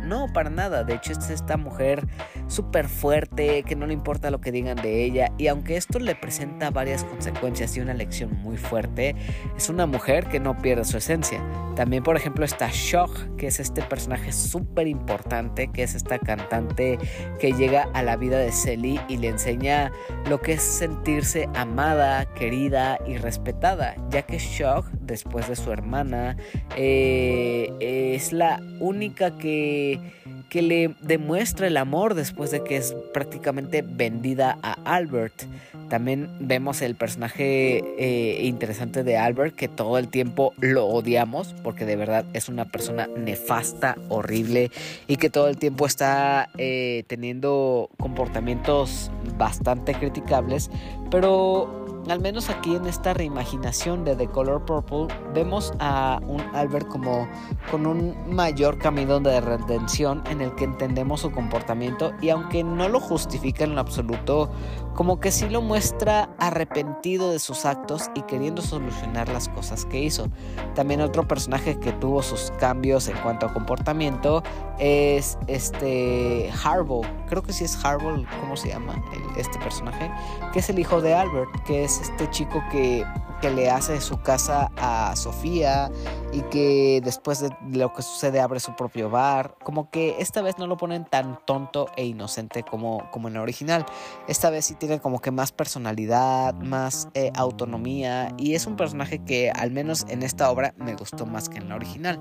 no, 0.00 0.32
para 0.32 0.50
nada, 0.50 0.84
de 0.84 0.94
hecho 0.94 1.12
es 1.12 1.30
esta 1.30 1.56
mujer 1.56 2.06
súper 2.46 2.88
fuerte, 2.88 3.62
que 3.64 3.76
no 3.76 3.86
le 3.86 3.94
importa 3.94 4.30
lo 4.30 4.40
que 4.40 4.52
digan 4.52 4.76
de 4.76 5.04
ella. 5.04 5.32
Y 5.38 5.48
aunque 5.48 5.76
esto 5.76 5.98
le 5.98 6.14
presenta 6.14 6.70
varias 6.70 7.04
consecuencias 7.04 7.76
y 7.76 7.80
una 7.80 7.94
lección 7.94 8.32
muy 8.42 8.56
fuerte, 8.56 9.16
es 9.56 9.68
una 9.68 9.86
mujer 9.86 10.26
que 10.26 10.40
no 10.40 10.56
pierde 10.58 10.84
su 10.84 10.98
esencia. 10.98 11.42
También, 11.74 12.02
por 12.02 12.16
ejemplo, 12.16 12.44
está 12.44 12.68
Shock, 12.70 13.36
que 13.36 13.46
es 13.46 13.60
este 13.60 13.82
personaje 13.82 14.32
súper 14.32 14.86
importante, 14.86 15.68
que 15.68 15.82
es 15.82 15.94
esta 15.94 16.18
cantante 16.18 16.98
que 17.38 17.52
llega 17.52 17.88
a 17.94 18.02
la 18.02 18.16
vida 18.16 18.38
de 18.38 18.52
Selly 18.52 19.00
y 19.08 19.16
le 19.16 19.28
enseña 19.28 19.90
lo 20.28 20.40
que 20.40 20.54
es 20.54 20.62
sentirse 20.62 21.48
amada, 21.54 22.26
querida 22.34 22.98
y 23.06 23.16
respetada, 23.16 23.94
ya 24.10 24.22
que 24.22 24.38
Shock, 24.38 24.86
después 25.00 25.48
de 25.48 25.56
su 25.56 25.72
hermana, 25.72 26.36
eh, 26.76 27.72
es 27.80 28.32
la 28.32 28.60
única 28.80 29.36
que 29.40 30.62
le 30.62 30.94
demuestra 31.00 31.66
el 31.66 31.76
amor 31.76 32.14
después 32.14 32.50
de 32.50 32.62
que 32.62 32.76
es 32.76 32.94
prácticamente 33.12 33.82
vendida 33.82 34.58
a 34.62 34.76
Albert. 34.84 35.44
También 35.88 36.30
vemos 36.38 36.82
el 36.82 36.94
personaje 36.94 37.82
eh, 37.98 38.44
interesante 38.44 39.02
de 39.02 39.16
Albert 39.16 39.56
que 39.56 39.66
todo 39.68 39.98
el 39.98 40.08
tiempo 40.08 40.54
lo 40.60 40.86
odiamos 40.86 41.54
porque 41.64 41.84
de 41.84 41.96
verdad 41.96 42.24
es 42.32 42.48
una 42.48 42.64
persona 42.64 43.08
nefasta, 43.16 43.96
horrible 44.08 44.70
y 45.08 45.16
que 45.16 45.30
todo 45.30 45.48
el 45.48 45.56
tiempo 45.56 45.86
está 45.86 46.48
eh, 46.58 47.04
teniendo 47.08 47.90
comportamientos 47.98 49.10
bastante 49.36 49.94
criticables, 49.94 50.70
pero 51.10 51.79
al 52.08 52.20
menos 52.20 52.50
aquí 52.50 52.74
en 52.74 52.86
esta 52.86 53.14
reimaginación 53.14 54.04
de 54.04 54.16
The 54.16 54.28
Color 54.28 54.64
Purple, 54.64 55.08
vemos 55.34 55.72
a 55.78 56.20
un 56.26 56.40
Albert 56.54 56.88
como 56.88 57.28
con 57.70 57.86
un 57.86 58.14
mayor 58.28 58.78
camino 58.78 59.20
de 59.20 59.40
redención 59.40 60.22
en 60.30 60.40
el 60.40 60.54
que 60.54 60.64
entendemos 60.64 61.20
su 61.20 61.30
comportamiento 61.30 62.12
y 62.20 62.30
aunque 62.30 62.64
no 62.64 62.88
lo 62.88 63.00
justifica 63.00 63.64
en 63.64 63.74
lo 63.74 63.80
absoluto, 63.80 64.50
como 64.94 65.20
que 65.20 65.30
sí 65.30 65.48
lo 65.48 65.62
muestra 65.62 66.30
arrepentido 66.38 67.30
de 67.30 67.38
sus 67.38 67.64
actos 67.64 68.10
y 68.14 68.22
queriendo 68.22 68.60
solucionar 68.60 69.28
las 69.28 69.48
cosas 69.48 69.84
que 69.86 70.00
hizo. 70.00 70.28
También 70.74 71.00
otro 71.00 71.26
personaje 71.26 71.78
que 71.78 71.92
tuvo 71.92 72.22
sus 72.22 72.50
cambios 72.58 73.08
en 73.08 73.16
cuanto 73.18 73.46
a 73.46 73.52
comportamiento 73.52 74.42
es 74.78 75.38
este 75.46 76.50
Harbo, 76.64 77.02
creo 77.28 77.42
que 77.42 77.52
sí 77.52 77.64
es 77.64 77.82
Harbo, 77.84 78.12
¿cómo 78.40 78.56
se 78.56 78.68
llama 78.68 79.02
este 79.36 79.58
personaje? 79.58 80.10
Que 80.52 80.58
es 80.58 80.70
el 80.70 80.78
hijo 80.78 81.00
de 81.00 81.14
Albert, 81.14 81.50
que 81.64 81.84
es 81.84 81.99
este 82.00 82.28
chico 82.30 82.62
que, 82.70 83.04
que 83.40 83.50
le 83.50 83.70
hace 83.70 84.00
su 84.00 84.20
casa 84.20 84.70
a 84.76 85.14
Sofía 85.16 85.90
y 86.32 86.42
que 86.42 87.00
después 87.02 87.40
de 87.40 87.50
lo 87.72 87.92
que 87.92 88.02
sucede 88.02 88.40
abre 88.40 88.60
su 88.60 88.74
propio 88.76 89.10
bar. 89.10 89.56
Como 89.62 89.90
que 89.90 90.16
esta 90.18 90.42
vez 90.42 90.58
no 90.58 90.66
lo 90.66 90.76
ponen 90.76 91.04
tan 91.04 91.38
tonto 91.46 91.88
e 91.96 92.04
inocente 92.04 92.62
como, 92.62 93.10
como 93.10 93.28
en 93.28 93.34
la 93.34 93.42
original. 93.42 93.86
Esta 94.28 94.50
vez 94.50 94.66
sí 94.66 94.74
tiene 94.74 95.00
como 95.00 95.20
que 95.20 95.30
más 95.30 95.52
personalidad, 95.52 96.54
más 96.54 97.08
eh, 97.14 97.32
autonomía 97.34 98.32
y 98.36 98.54
es 98.54 98.66
un 98.66 98.76
personaje 98.76 99.18
que 99.24 99.50
al 99.50 99.70
menos 99.70 100.06
en 100.08 100.22
esta 100.22 100.50
obra 100.50 100.74
me 100.76 100.94
gustó 100.94 101.26
más 101.26 101.48
que 101.48 101.58
en 101.58 101.68
la 101.68 101.76
original. 101.76 102.20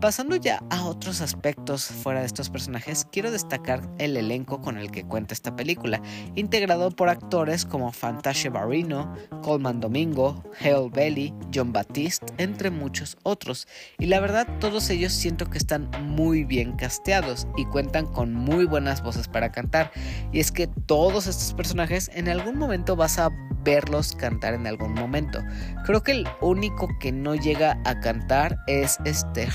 Pasando 0.00 0.36
ya 0.36 0.62
a 0.70 0.86
otros 0.86 1.20
aspectos 1.20 1.84
fuera 1.84 2.20
de 2.20 2.26
estos 2.26 2.48
personajes, 2.48 3.06
quiero 3.12 3.30
destacar 3.30 3.82
el 3.98 4.16
elenco 4.16 4.62
con 4.62 4.78
el 4.78 4.90
que 4.90 5.04
cuenta 5.04 5.34
esta 5.34 5.54
película, 5.54 6.00
integrado 6.36 6.90
por 6.90 7.10
actores 7.10 7.66
como 7.66 7.92
Fantasia 7.92 8.50
Barrino, 8.50 9.14
Coleman 9.42 9.78
Domingo, 9.78 10.42
Hale 10.58 10.88
Bailey, 10.88 11.34
John 11.54 11.74
Baptiste, 11.74 12.32
entre 12.38 12.70
muchos 12.70 13.18
otros. 13.24 13.68
Y 13.98 14.06
la 14.06 14.20
verdad, 14.20 14.48
todos 14.58 14.88
ellos 14.88 15.12
siento 15.12 15.50
que 15.50 15.58
están 15.58 15.90
muy 16.02 16.44
bien 16.44 16.76
casteados 16.76 17.46
y 17.58 17.66
cuentan 17.66 18.06
con 18.06 18.32
muy 18.32 18.64
buenas 18.64 19.02
voces 19.02 19.28
para 19.28 19.52
cantar. 19.52 19.92
Y 20.32 20.40
es 20.40 20.50
que 20.50 20.66
todos 20.66 21.26
estos 21.26 21.52
personajes 21.52 22.10
en 22.14 22.30
algún 22.30 22.56
momento 22.56 22.96
vas 22.96 23.18
a 23.18 23.28
verlos 23.64 24.14
cantar 24.16 24.54
en 24.54 24.66
algún 24.66 24.94
momento. 24.94 25.40
Creo 25.84 26.02
que 26.02 26.12
el 26.12 26.28
único 26.40 26.88
que 26.98 27.12
no 27.12 27.34
llega 27.34 27.78
a 27.84 28.00
cantar 28.00 28.58
es 28.66 28.98
este 29.04 29.46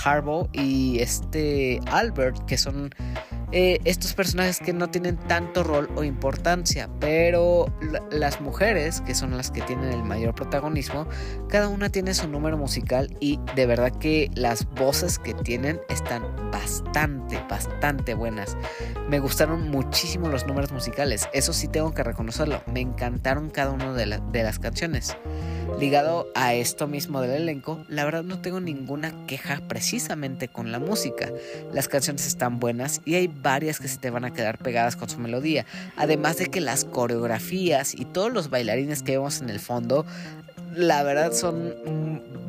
Y 0.54 1.00
este 1.00 1.80
Albert, 1.92 2.46
que 2.46 2.58
son 2.58 2.92
eh, 3.58 3.80
estos 3.86 4.14
personajes 4.14 4.60
que 4.60 4.74
no 4.74 4.90
tienen 4.90 5.18
tanto 5.18 5.64
rol 5.64 5.90
o 5.96 6.04
importancia, 6.04 6.90
pero 7.00 7.74
las 8.12 8.42
mujeres, 8.42 9.02
que 9.02 9.16
son 9.16 9.38
las 9.38 9.50
que 9.52 9.62
tienen 9.62 9.94
el 9.94 10.04
mayor 10.04 10.36
protagonismo, 10.36 11.08
cada 11.48 11.70
una 11.70 11.90
tiene 11.90 12.14
su 12.14 12.28
número 12.28 12.58
musical 12.58 13.16
y 13.20 13.40
de 13.56 13.66
verdad 13.66 13.94
que 13.98 14.30
las 14.36 14.68
voces 14.72 15.20
que 15.20 15.34
tienen 15.34 15.80
están 15.90 16.24
bastante, 16.52 17.42
bastante 17.50 18.14
buenas. 18.14 18.58
Me 19.10 19.20
gustaron 19.20 19.70
muchísimo 19.70 20.28
los 20.28 20.46
números 20.48 20.72
musicales, 20.72 21.30
eso 21.32 21.54
sí 21.54 21.68
tengo 21.68 21.94
que 21.94 22.04
reconocerlo, 22.04 22.62
me 22.74 22.82
encantaron 22.82 23.50
cada 23.50 23.72
una 23.72 23.94
de, 23.94 24.20
de 24.32 24.44
las 24.44 24.60
canciones. 24.60 25.16
Ligado 25.80 26.28
a 26.36 26.54
esto 26.54 26.88
mismo 26.88 27.22
del 27.22 27.32
elenco, 27.32 27.84
la 27.90 28.06
verdad 28.06 28.24
no 28.24 28.40
tengo 28.42 28.60
ninguna 28.60 29.26
queja 29.28 29.62
precisamente 29.68 30.25
con 30.52 30.72
la 30.72 30.80
música. 30.80 31.32
Las 31.72 31.88
canciones 31.88 32.26
están 32.26 32.60
buenas 32.60 33.02
y 33.06 33.16
hay 33.16 33.28
varias 33.28 33.80
que 33.80 33.88
se 33.88 33.98
te 33.98 34.10
van 34.10 34.26
a 34.26 34.34
quedar 34.34 34.58
pegadas 34.58 34.96
con 34.96 35.08
su 35.10 35.20
melodía. 35.20 35.66
Además 35.96 36.38
de 36.38 36.48
que 36.48 36.62
las 36.62 36.84
coreografías 36.86 37.94
y 37.94 38.06
todos 38.06 38.34
los 38.34 38.50
bailarines 38.50 39.04
que 39.04 39.14
vemos 39.14 39.42
en 39.42 39.50
el 39.50 39.60
fondo, 39.60 40.06
la 40.76 41.04
verdad 41.04 41.32
son 41.32 41.76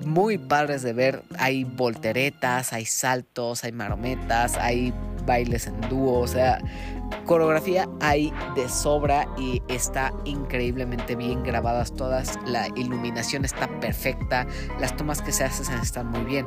muy 0.04 0.38
padres 0.38 0.82
de 0.82 0.92
ver. 0.94 1.22
Hay 1.38 1.64
volteretas, 1.64 2.72
hay 2.72 2.86
saltos, 2.86 3.64
hay 3.64 3.72
marometas, 3.72 4.56
hay 4.56 4.94
bailes 5.26 5.66
en 5.66 5.80
dúo, 5.90 6.20
o 6.20 6.26
sea, 6.26 6.60
coreografía 7.26 7.88
hay 8.00 8.32
de 8.54 8.68
sobra 8.68 9.26
y 9.36 9.60
está 9.68 10.12
increíblemente 10.24 11.16
bien 11.16 11.42
grabadas 11.42 11.92
todas, 11.94 12.38
la 12.46 12.68
iluminación 12.76 13.44
está 13.44 13.68
perfecta, 13.80 14.46
las 14.80 14.96
tomas 14.96 15.20
que 15.20 15.32
se 15.32 15.44
hacen 15.44 15.78
están 15.80 16.06
muy 16.06 16.24
bien. 16.24 16.46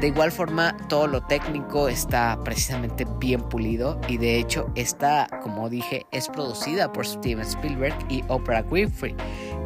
De 0.00 0.06
igual 0.06 0.30
forma, 0.30 0.76
todo 0.88 1.08
lo 1.08 1.22
técnico 1.22 1.88
está 1.88 2.38
precisamente 2.44 3.04
bien 3.18 3.40
pulido 3.40 4.00
y 4.06 4.16
de 4.16 4.38
hecho 4.38 4.70
esta, 4.76 5.26
como 5.42 5.68
dije, 5.68 6.06
es 6.12 6.28
producida 6.28 6.92
por 6.92 7.04
Steven 7.04 7.44
Spielberg 7.44 7.96
y 8.08 8.22
Oprah 8.28 8.62
Winfrey, 8.70 9.16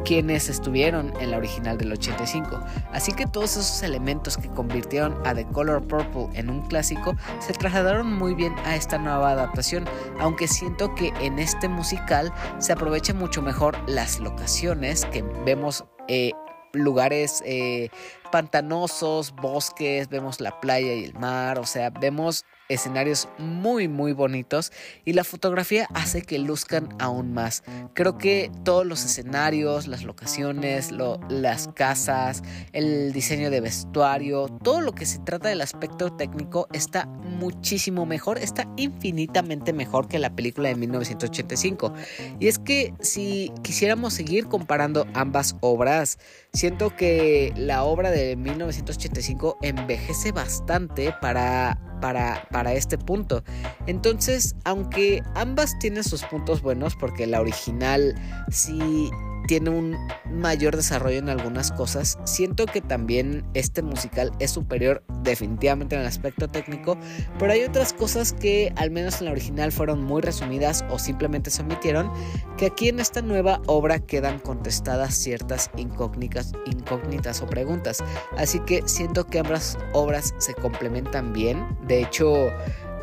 quienes 0.03 0.49
estuvieron 0.49 1.13
en 1.19 1.29
la 1.29 1.37
original 1.37 1.77
del 1.77 1.91
85. 1.91 2.59
Así 2.91 3.11
que 3.11 3.27
todos 3.27 3.51
esos 3.57 3.83
elementos 3.83 4.35
que 4.37 4.49
convirtieron 4.49 5.15
a 5.23 5.35
The 5.35 5.45
Color 5.45 5.87
Purple 5.87 6.29
en 6.33 6.49
un 6.49 6.63
clásico 6.63 7.15
se 7.39 7.53
trasladaron 7.53 8.11
muy 8.11 8.33
bien 8.33 8.55
a 8.65 8.75
esta 8.75 8.97
nueva 8.97 9.31
adaptación, 9.31 9.85
aunque 10.19 10.47
siento 10.47 10.95
que 10.95 11.13
en 11.21 11.37
este 11.37 11.69
musical 11.69 12.33
se 12.57 12.73
aprovecha 12.73 13.13
mucho 13.13 13.43
mejor 13.43 13.77
las 13.87 14.19
locaciones 14.19 15.05
que 15.05 15.21
vemos 15.45 15.85
eh, 16.07 16.31
lugares 16.73 17.43
eh, 17.45 17.89
pantanosos, 18.31 19.33
bosques, 19.35 20.09
vemos 20.09 20.41
la 20.41 20.59
playa 20.59 20.93
y 20.93 21.03
el 21.03 21.13
mar, 21.13 21.59
o 21.59 21.65
sea, 21.65 21.91
vemos 21.91 22.45
escenarios 22.69 23.27
muy 23.37 23.87
muy 23.87 24.13
bonitos 24.13 24.71
y 25.05 25.13
la 25.13 25.23
fotografía 25.23 25.87
hace 25.93 26.23
que 26.23 26.39
luzcan 26.39 26.89
aún 26.99 27.33
más. 27.33 27.63
Creo 27.93 28.17
que 28.17 28.51
todos 28.63 28.85
los 28.85 29.05
escenarios, 29.05 29.87
las 29.87 30.03
locaciones, 30.03 30.91
las 30.91 31.67
casas, 31.69 32.41
el 32.71 33.13
diseño 33.13 33.51
de 33.51 33.61
vestuario, 33.61 34.47
todo 34.63 34.81
lo 34.81 34.93
que 34.93 35.05
se 35.05 35.19
trata 35.19 35.49
del 35.49 35.61
aspecto 35.61 36.11
técnico 36.13 36.67
está 36.73 37.05
muchísimo 37.05 38.05
mejor, 38.05 38.37
está 38.39 38.67
infinitamente 38.77 39.73
mejor 39.73 40.07
que 40.07 40.17
la 40.17 40.35
película 40.35 40.69
de 40.69 40.75
1985. 40.75 41.93
Y 42.39 42.47
es 42.47 42.57
que 42.57 42.93
si 42.99 43.51
quisiéramos 43.61 44.13
seguir 44.13 44.47
comparando 44.47 45.05
ambas 45.13 45.55
obras, 45.61 46.17
siento 46.53 46.95
que 46.95 47.51
la 47.55 47.83
obra 47.83 48.11
de 48.11 48.35
1985 48.35 49.57
envejece 49.61 50.31
bastante 50.31 51.13
para 51.21 51.79
para, 52.03 52.45
para 52.51 52.73
este 52.73 52.97
punto. 52.97 53.45
Entonces, 53.87 54.57
aunque 54.65 55.23
ambas 55.35 55.79
tienen 55.79 56.03
sus 56.03 56.21
puntos 56.25 56.61
buenos, 56.61 56.97
porque 56.97 57.25
la 57.25 57.39
original 57.39 58.13
sí 58.51 59.09
tiene 59.47 59.69
un 59.69 59.97
mayor 60.31 60.75
desarrollo 60.75 61.19
en 61.19 61.29
algunas 61.29 61.71
cosas. 61.71 62.17
Siento 62.25 62.65
que 62.65 62.81
también 62.81 63.45
este 63.53 63.81
musical 63.81 64.31
es 64.39 64.51
superior 64.51 65.03
definitivamente 65.23 65.95
en 65.95 66.01
el 66.01 66.07
aspecto 66.07 66.47
técnico, 66.47 66.97
pero 67.39 67.53
hay 67.53 67.63
otras 67.63 67.93
cosas 67.93 68.33
que 68.33 68.73
al 68.75 68.91
menos 68.91 69.19
en 69.19 69.25
la 69.25 69.31
original 69.31 69.71
fueron 69.71 70.03
muy 70.03 70.21
resumidas 70.21 70.83
o 70.89 70.99
simplemente 70.99 71.49
se 71.49 71.61
omitieron, 71.61 72.11
que 72.57 72.67
aquí 72.67 72.89
en 72.89 72.99
esta 72.99 73.21
nueva 73.21 73.61
obra 73.67 73.99
quedan 73.99 74.39
contestadas 74.39 75.15
ciertas 75.15 75.69
incógnitas, 75.77 76.53
incógnitas 76.65 77.41
o 77.41 77.47
preguntas. 77.47 78.03
Así 78.37 78.59
que 78.59 78.83
siento 78.85 79.25
que 79.25 79.39
ambas 79.39 79.77
obras 79.93 80.33
se 80.37 80.53
complementan 80.53 81.33
bien. 81.33 81.77
De 81.87 82.01
hecho, 82.01 82.49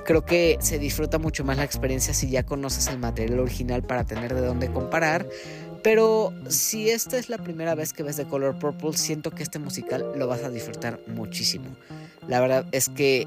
creo 0.04 0.24
que 0.24 0.58
se 0.60 0.78
disfruta 0.78 1.18
mucho 1.18 1.44
más 1.44 1.56
la 1.56 1.64
experiencia 1.64 2.14
si 2.14 2.28
ya 2.28 2.44
conoces 2.44 2.88
el 2.88 2.98
material 2.98 3.40
original 3.40 3.82
para 3.82 4.04
tener 4.04 4.34
de 4.34 4.40
dónde 4.40 4.70
comparar. 4.70 5.26
Pero 5.82 6.32
si 6.48 6.90
esta 6.90 7.18
es 7.18 7.28
la 7.28 7.38
primera 7.38 7.74
vez 7.74 7.92
que 7.92 8.02
ves 8.02 8.16
The 8.16 8.24
Color 8.24 8.58
Purple, 8.58 8.92
siento 8.94 9.30
que 9.30 9.42
este 9.42 9.58
musical 9.58 10.04
lo 10.16 10.26
vas 10.26 10.42
a 10.42 10.50
disfrutar 10.50 11.00
muchísimo. 11.06 11.66
La 12.28 12.40
verdad 12.40 12.66
es 12.72 12.88
que 12.88 13.26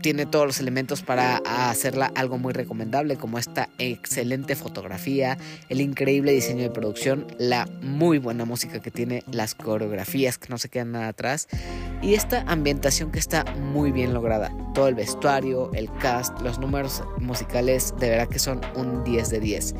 tiene 0.00 0.26
todos 0.26 0.46
los 0.46 0.60
elementos 0.60 1.02
para 1.02 1.38
hacerla 1.38 2.12
algo 2.14 2.38
muy 2.38 2.52
recomendable, 2.52 3.16
como 3.16 3.38
esta 3.38 3.68
excelente 3.78 4.54
fotografía, 4.54 5.38
el 5.68 5.80
increíble 5.80 6.32
diseño 6.32 6.62
de 6.62 6.70
producción, 6.70 7.26
la 7.38 7.66
muy 7.82 8.18
buena 8.18 8.44
música 8.44 8.80
que 8.80 8.90
tiene, 8.90 9.24
las 9.30 9.54
coreografías 9.54 10.38
que 10.38 10.48
no 10.50 10.58
se 10.58 10.68
quedan 10.68 10.92
nada 10.92 11.08
atrás 11.08 11.48
y 12.00 12.14
esta 12.14 12.42
ambientación 12.42 13.10
que 13.10 13.18
está 13.18 13.44
muy 13.72 13.90
bien 13.90 14.14
lograda. 14.14 14.52
Todo 14.74 14.88
el 14.88 14.94
vestuario, 14.94 15.70
el 15.74 15.92
cast, 15.98 16.40
los 16.42 16.58
números 16.58 17.02
musicales, 17.18 17.92
de 17.98 18.10
verdad 18.10 18.28
que 18.28 18.38
son 18.38 18.60
un 18.76 19.02
10 19.04 19.30
de 19.30 19.40
10. 19.40 19.74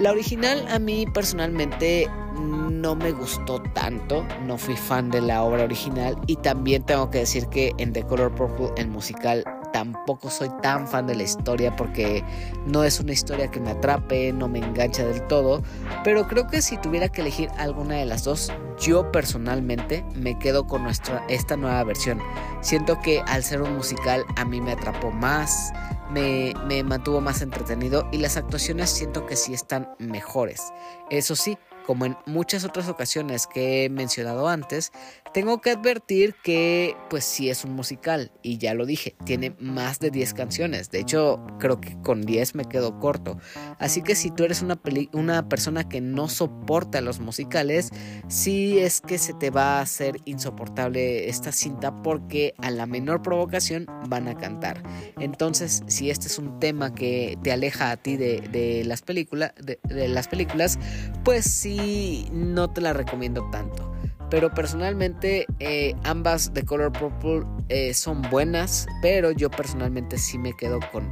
La 0.00 0.12
original 0.12 0.66
a 0.70 0.78
mí 0.78 1.04
personalmente 1.04 2.08
no 2.40 2.96
me 2.96 3.12
gustó 3.12 3.60
tanto, 3.74 4.26
no 4.46 4.56
fui 4.56 4.74
fan 4.74 5.10
de 5.10 5.20
la 5.20 5.42
obra 5.42 5.64
original 5.64 6.16
y 6.26 6.36
también 6.36 6.84
tengo 6.84 7.10
que 7.10 7.18
decir 7.18 7.48
que 7.48 7.72
en 7.76 7.92
The 7.92 8.04
Color 8.04 8.34
Purple, 8.34 8.70
el 8.78 8.88
musical, 8.88 9.44
tampoco 9.74 10.30
soy 10.30 10.48
tan 10.62 10.88
fan 10.88 11.06
de 11.06 11.16
la 11.16 11.24
historia 11.24 11.76
porque 11.76 12.24
no 12.64 12.82
es 12.82 12.98
una 12.98 13.12
historia 13.12 13.50
que 13.50 13.60
me 13.60 13.72
atrape, 13.72 14.32
no 14.32 14.48
me 14.48 14.60
engancha 14.60 15.04
del 15.04 15.26
todo, 15.26 15.62
pero 16.02 16.26
creo 16.26 16.46
que 16.46 16.62
si 16.62 16.78
tuviera 16.78 17.10
que 17.10 17.20
elegir 17.20 17.50
alguna 17.58 17.96
de 17.96 18.06
las 18.06 18.24
dos, 18.24 18.50
yo 18.80 19.12
personalmente 19.12 20.02
me 20.14 20.38
quedo 20.38 20.66
con 20.66 20.82
nuestra, 20.82 21.22
esta 21.28 21.58
nueva 21.58 21.84
versión. 21.84 22.22
Siento 22.62 22.98
que 23.00 23.20
al 23.26 23.44
ser 23.44 23.60
un 23.60 23.76
musical 23.76 24.24
a 24.36 24.46
mí 24.46 24.62
me 24.62 24.72
atrapó 24.72 25.10
más, 25.10 25.74
me, 26.12 26.82
mantuvo 26.84 27.20
más 27.20 27.42
entretenido 27.42 28.08
y 28.12 28.18
las 28.18 28.36
actuaciones 28.36 28.90
siento 28.90 29.26
que 29.26 29.36
sí 29.36 29.54
están 29.54 29.88
mejores. 29.98 30.72
Eso 31.10 31.36
sí, 31.36 31.58
como 31.86 32.06
en 32.06 32.16
muchas 32.26 32.64
otras 32.64 32.88
ocasiones 32.88 33.46
que 33.46 33.84
he 33.84 33.90
mencionado 33.90 34.48
antes, 34.48 34.92
tengo 35.32 35.60
que 35.60 35.70
advertir 35.70 36.34
que 36.42 36.96
pues 37.08 37.24
sí 37.24 37.50
es 37.50 37.64
un 37.64 37.74
musical 37.74 38.32
y 38.42 38.58
ya 38.58 38.74
lo 38.74 38.86
dije, 38.86 39.16
tiene 39.24 39.54
más 39.60 39.98
de 40.00 40.10
10 40.10 40.34
canciones, 40.34 40.90
de 40.90 41.00
hecho 41.00 41.44
creo 41.58 41.80
que 41.80 41.96
con 42.02 42.22
10 42.22 42.54
me 42.54 42.64
quedo 42.64 42.98
corto, 42.98 43.38
así 43.78 44.02
que 44.02 44.14
si 44.14 44.30
tú 44.30 44.44
eres 44.44 44.62
una, 44.62 44.80
una 45.12 45.48
persona 45.48 45.88
que 45.88 46.00
no 46.00 46.28
soporta 46.28 47.00
los 47.00 47.20
musicales, 47.20 47.90
sí 48.28 48.78
es 48.78 49.00
que 49.00 49.18
se 49.18 49.34
te 49.34 49.50
va 49.50 49.78
a 49.78 49.82
hacer 49.82 50.16
insoportable 50.24 51.28
esta 51.28 51.52
cinta 51.52 52.02
porque 52.02 52.54
a 52.58 52.70
la 52.70 52.86
menor 52.86 53.22
provocación 53.22 53.86
van 54.08 54.28
a 54.28 54.36
cantar. 54.36 54.82
Entonces, 55.18 55.82
si 55.86 56.10
este 56.10 56.26
es 56.26 56.38
un 56.38 56.58
tema 56.58 56.94
que 56.94 57.38
te 57.42 57.52
aleja 57.52 57.90
a 57.90 57.96
ti 57.96 58.16
de, 58.16 58.82
las, 58.84 59.02
películas 59.02 59.52
de 59.58 60.08
las 60.08 60.28
películas, 60.28 60.78
pues 61.24 61.44
sí, 61.44 62.26
no 62.32 62.70
te 62.70 62.80
la 62.80 62.92
recomiendo 62.92 63.48
tanto. 63.50 63.99
Pero 64.30 64.52
personalmente 64.54 65.46
eh, 65.58 65.94
ambas 66.04 66.54
de 66.54 66.64
Color 66.64 66.92
Purple 66.92 67.42
eh, 67.68 67.94
son 67.94 68.22
buenas, 68.30 68.86
pero 69.02 69.32
yo 69.32 69.50
personalmente 69.50 70.18
sí 70.18 70.38
me 70.38 70.56
quedo 70.56 70.78
con 70.92 71.10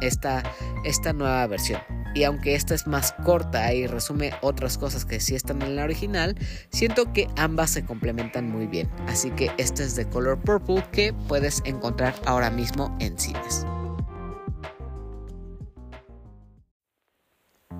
esta, 0.00 0.42
esta 0.84 1.12
nueva 1.12 1.46
versión. 1.46 1.80
Y 2.14 2.22
aunque 2.22 2.54
esta 2.54 2.74
es 2.74 2.86
más 2.86 3.12
corta 3.24 3.72
y 3.74 3.86
resume 3.86 4.32
otras 4.40 4.78
cosas 4.78 5.04
que 5.04 5.18
sí 5.20 5.34
están 5.34 5.62
en 5.62 5.76
la 5.76 5.84
original, 5.84 6.36
siento 6.70 7.12
que 7.12 7.28
ambas 7.36 7.70
se 7.70 7.84
complementan 7.84 8.48
muy 8.48 8.66
bien. 8.66 8.88
Así 9.08 9.30
que 9.32 9.50
esta 9.58 9.82
es 9.82 9.96
de 9.96 10.08
Color 10.08 10.38
Purple 10.38 10.84
que 10.92 11.12
puedes 11.28 11.60
encontrar 11.64 12.14
ahora 12.24 12.50
mismo 12.50 12.96
en 13.00 13.18
cines. 13.18 13.66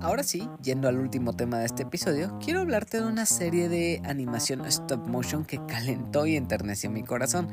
Ahora 0.01 0.23
sí, 0.23 0.47
yendo 0.61 0.87
al 0.87 0.99
último 0.99 1.33
tema 1.33 1.59
de 1.59 1.65
este 1.65 1.83
episodio, 1.83 2.37
quiero 2.43 2.61
hablarte 2.61 3.01
de 3.01 3.07
una 3.07 3.25
serie 3.25 3.69
de 3.69 4.01
animación 4.05 4.65
stop 4.65 5.07
motion 5.07 5.45
que 5.45 5.59
calentó 5.65 6.25
y 6.25 6.35
enterneció 6.35 6.89
mi 6.91 7.03
corazón. 7.03 7.47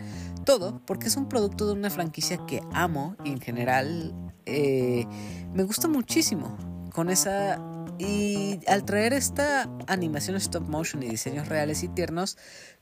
Todo 0.45 0.81
porque 0.85 1.07
es 1.07 1.17
un 1.17 1.29
producto 1.29 1.67
de 1.67 1.73
una 1.73 1.91
franquicia 1.91 2.39
que 2.47 2.61
amo 2.73 3.17
y 3.25 3.31
en 3.31 3.41
general 3.41 4.15
eh, 4.47 5.07
me 5.55 5.63
gusta 5.63 5.89
muchísimo. 5.89 6.57
Con 6.93 7.09
esa 7.09 7.59
y 7.99 8.61
al 8.67 8.85
traer 8.85 9.13
esta 9.13 9.71
animación 9.87 10.37
stop 10.37 10.69
motion 10.69 11.03
y 11.03 11.09
diseños 11.09 11.49
reales 11.49 11.83
y 11.83 11.89
tiernos, 11.89 12.37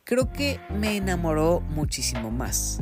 creo 0.05 0.33
que 0.33 0.59
me 0.71 0.97
enamoró 0.97 1.61
muchísimo 1.61 2.31
más. 2.31 2.81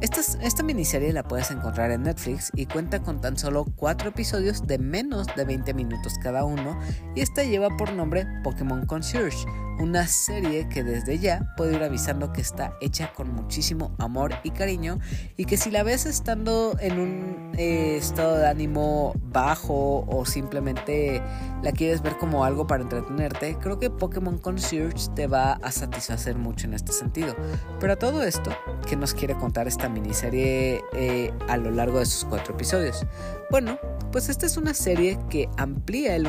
Esta, 0.00 0.20
esta, 0.42 0.62
miniserie 0.62 1.12
la 1.12 1.24
puedes 1.24 1.50
encontrar 1.50 1.90
en 1.90 2.04
Netflix 2.04 2.52
y 2.54 2.66
cuenta 2.66 3.02
con 3.02 3.20
tan 3.20 3.36
solo 3.36 3.64
4 3.74 4.10
episodios 4.10 4.64
de 4.64 4.78
menos 4.78 5.26
de 5.34 5.44
20 5.44 5.74
minutos 5.74 6.14
cada 6.22 6.44
uno 6.44 6.78
y 7.16 7.20
esta 7.20 7.42
lleva 7.42 7.76
por 7.76 7.92
nombre 7.92 8.24
Pokémon 8.44 8.86
Concierge, 8.86 9.44
una 9.80 10.06
serie 10.06 10.68
que 10.68 10.84
desde 10.84 11.18
ya 11.18 11.52
puedo 11.56 11.72
ir 11.72 11.82
avisando 11.82 12.32
que 12.32 12.40
está 12.40 12.74
hecha 12.80 13.12
con 13.12 13.32
muchísimo 13.32 13.92
amor 13.98 14.34
y 14.44 14.50
cariño 14.50 15.00
y 15.36 15.46
que 15.46 15.56
si 15.56 15.72
la 15.72 15.82
ves 15.82 16.06
estando 16.06 16.76
en 16.78 17.00
un 17.00 17.52
eh, 17.56 17.96
estado 17.96 18.36
de 18.36 18.46
ánimo 18.46 19.14
bajo 19.32 20.04
o 20.06 20.24
simplemente 20.24 21.20
la 21.62 21.72
quieres 21.72 22.02
ver 22.02 22.16
como 22.18 22.44
algo 22.44 22.68
para 22.68 22.84
entretenerte, 22.84 23.56
creo 23.60 23.80
que 23.80 23.90
Pokémon 23.90 24.38
Concierge 24.38 25.08
te 25.16 25.26
va 25.26 25.54
a 25.54 25.72
satisfacer 25.72 26.36
mucho 26.36 26.66
en 26.66 26.74
este 26.74 26.92
sentido. 26.92 27.34
Pero 27.80 27.94
a 27.94 27.96
todo 27.96 28.22
esto, 28.22 28.50
¿qué 28.88 28.96
nos 28.96 29.12
quiere 29.14 29.36
contar 29.36 29.66
esta 29.66 29.87
miniserie 29.88 30.80
eh, 30.94 31.32
a 31.48 31.56
lo 31.56 31.70
largo 31.70 31.98
de 31.98 32.06
sus 32.06 32.24
cuatro 32.24 32.54
episodios? 32.54 33.06
Bueno, 33.50 33.78
pues 34.12 34.28
esta 34.28 34.46
es 34.46 34.56
una 34.56 34.74
serie 34.74 35.18
que 35.30 35.48
amplía 35.56 36.16
el 36.16 36.26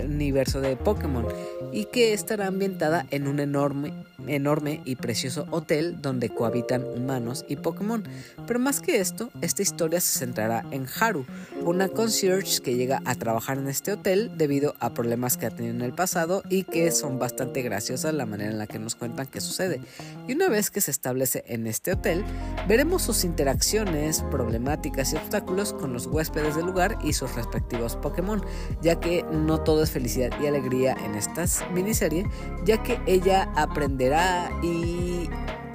universo 0.00 0.60
de 0.60 0.76
Pokémon 0.76 1.26
y 1.72 1.86
que 1.86 2.12
estará 2.12 2.46
ambientada 2.46 3.06
en 3.10 3.28
un 3.28 3.40
enorme, 3.40 3.92
enorme 4.26 4.80
y 4.84 4.96
precioso 4.96 5.46
hotel 5.50 6.00
donde 6.00 6.30
cohabitan 6.30 6.84
humanos 6.84 7.44
y 7.48 7.56
Pokémon. 7.56 8.04
Pero 8.46 8.58
más 8.58 8.80
que 8.80 9.00
esto, 9.00 9.30
esta 9.40 9.62
historia 9.62 10.00
se 10.00 10.18
centrará 10.18 10.64
en 10.70 10.86
Haru, 11.00 11.26
una 11.62 11.88
concierge 11.88 12.60
que 12.60 12.76
llega 12.76 13.02
a 13.04 13.14
trabajar 13.14 13.58
en 13.58 13.68
este 13.68 13.92
hotel 13.92 14.32
debido 14.36 14.74
a 14.80 14.94
problemas 14.94 15.36
que 15.36 15.46
ha 15.46 15.50
tenido 15.50 15.74
en 15.74 15.82
el 15.82 15.92
pasado 15.92 16.42
y 16.48 16.64
que 16.64 16.90
son 16.90 17.18
bastante 17.18 17.62
graciosas 17.62 18.14
la 18.14 18.26
manera 18.26 18.50
en 18.50 18.58
la 18.58 18.66
que 18.66 18.78
nos 18.78 18.94
cuentan 18.94 19.26
qué 19.26 19.40
sucede. 19.40 19.80
Y 20.26 20.34
una 20.34 20.48
vez 20.48 20.70
que 20.70 20.80
se 20.80 20.90
establece 20.90 21.44
en 21.46 21.66
este 21.66 21.92
hotel, 21.92 22.24
veremos 22.66 23.02
sus 23.02 23.24
interacciones, 23.24 24.22
problemáticas 24.30 25.12
y 25.12 25.16
obstáculos 25.16 25.72
con 25.72 25.92
los 25.92 26.06
huéspedes 26.06 26.56
del 26.56 26.66
lugar 26.66 26.98
y 27.04 27.12
sus 27.12 27.34
respectivos 27.34 27.96
Pokémon, 27.96 28.44
ya 28.82 28.98
que 29.00 29.24
no 29.30 29.60
todo 29.60 29.82
es 29.82 29.90
felicidad 29.90 30.30
y 30.42 30.46
alegría 30.46 30.96
en 31.04 31.14
estas 31.14 31.57
miniserie, 31.72 32.26
ya 32.64 32.82
que 32.82 33.00
ella 33.06 33.50
aprenderá 33.56 34.50
y 34.62 35.28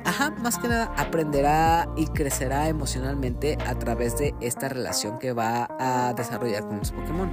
Ajá, 0.06 0.32
más 0.32 0.58
que 0.58 0.68
nada 0.68 0.94
aprenderá 0.98 1.88
y 1.96 2.08
crecerá 2.08 2.68
emocionalmente 2.68 3.58
a 3.66 3.74
través 3.80 4.18
de 4.18 4.36
esta 4.42 4.68
relación 4.68 5.18
que 5.18 5.32
va 5.32 5.70
a 5.80 6.14
desarrollar 6.14 6.68
con 6.68 6.80
los 6.80 6.92
Pokémon. 6.92 7.32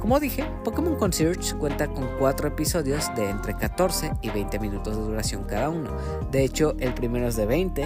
Como 0.00 0.20
dije, 0.20 0.44
Pokémon 0.64 0.94
Concierge 0.94 1.54
cuenta 1.56 1.88
con 1.88 2.08
4 2.18 2.48
episodios 2.48 3.12
de 3.16 3.30
entre 3.30 3.54
14 3.56 4.12
y 4.22 4.30
20 4.30 4.58
minutos 4.60 4.96
de 4.96 5.02
duración 5.02 5.42
cada 5.44 5.70
uno. 5.70 5.90
De 6.30 6.44
hecho, 6.44 6.76
el 6.78 6.94
primero 6.94 7.26
es 7.26 7.36
de 7.36 7.46
20, 7.46 7.84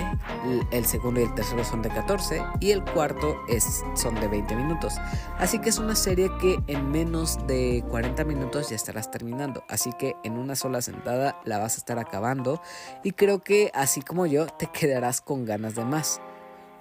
el 0.72 0.84
segundo 0.84 1.20
y 1.20 1.24
el 1.24 1.34
tercero 1.34 1.64
son 1.64 1.80
de 1.80 1.88
14 1.88 2.42
y 2.60 2.72
el 2.72 2.84
cuarto 2.84 3.36
es, 3.48 3.82
son 3.94 4.14
de 4.16 4.28
20 4.28 4.54
minutos. 4.56 4.94
Así 5.38 5.58
que 5.58 5.70
es 5.70 5.78
una 5.78 5.96
serie 5.96 6.30
que 6.38 6.58
en 6.66 6.90
menos 6.90 7.38
de 7.46 7.82
40 7.88 8.24
minutos 8.24 8.68
ya 8.68 8.76
estarás 8.76 9.10
terminando. 9.10 9.64
Así 9.68 9.90
que 9.98 10.14
en 10.22 10.36
una 10.36 10.54
sola 10.54 10.82
sentada 10.82 11.40
la 11.44 11.58
vas 11.58 11.74
a 11.74 11.78
estar 11.78 11.98
acabando 11.98 12.60
y 13.02 13.12
creo 13.12 13.42
que 13.42 13.70
así 13.74 14.02
como 14.02 14.26
yo 14.26 14.46
te 14.46 14.66
quedarás 14.72 15.22
con 15.22 15.46
ganas 15.46 15.74
de 15.74 15.84
más. 15.84 16.20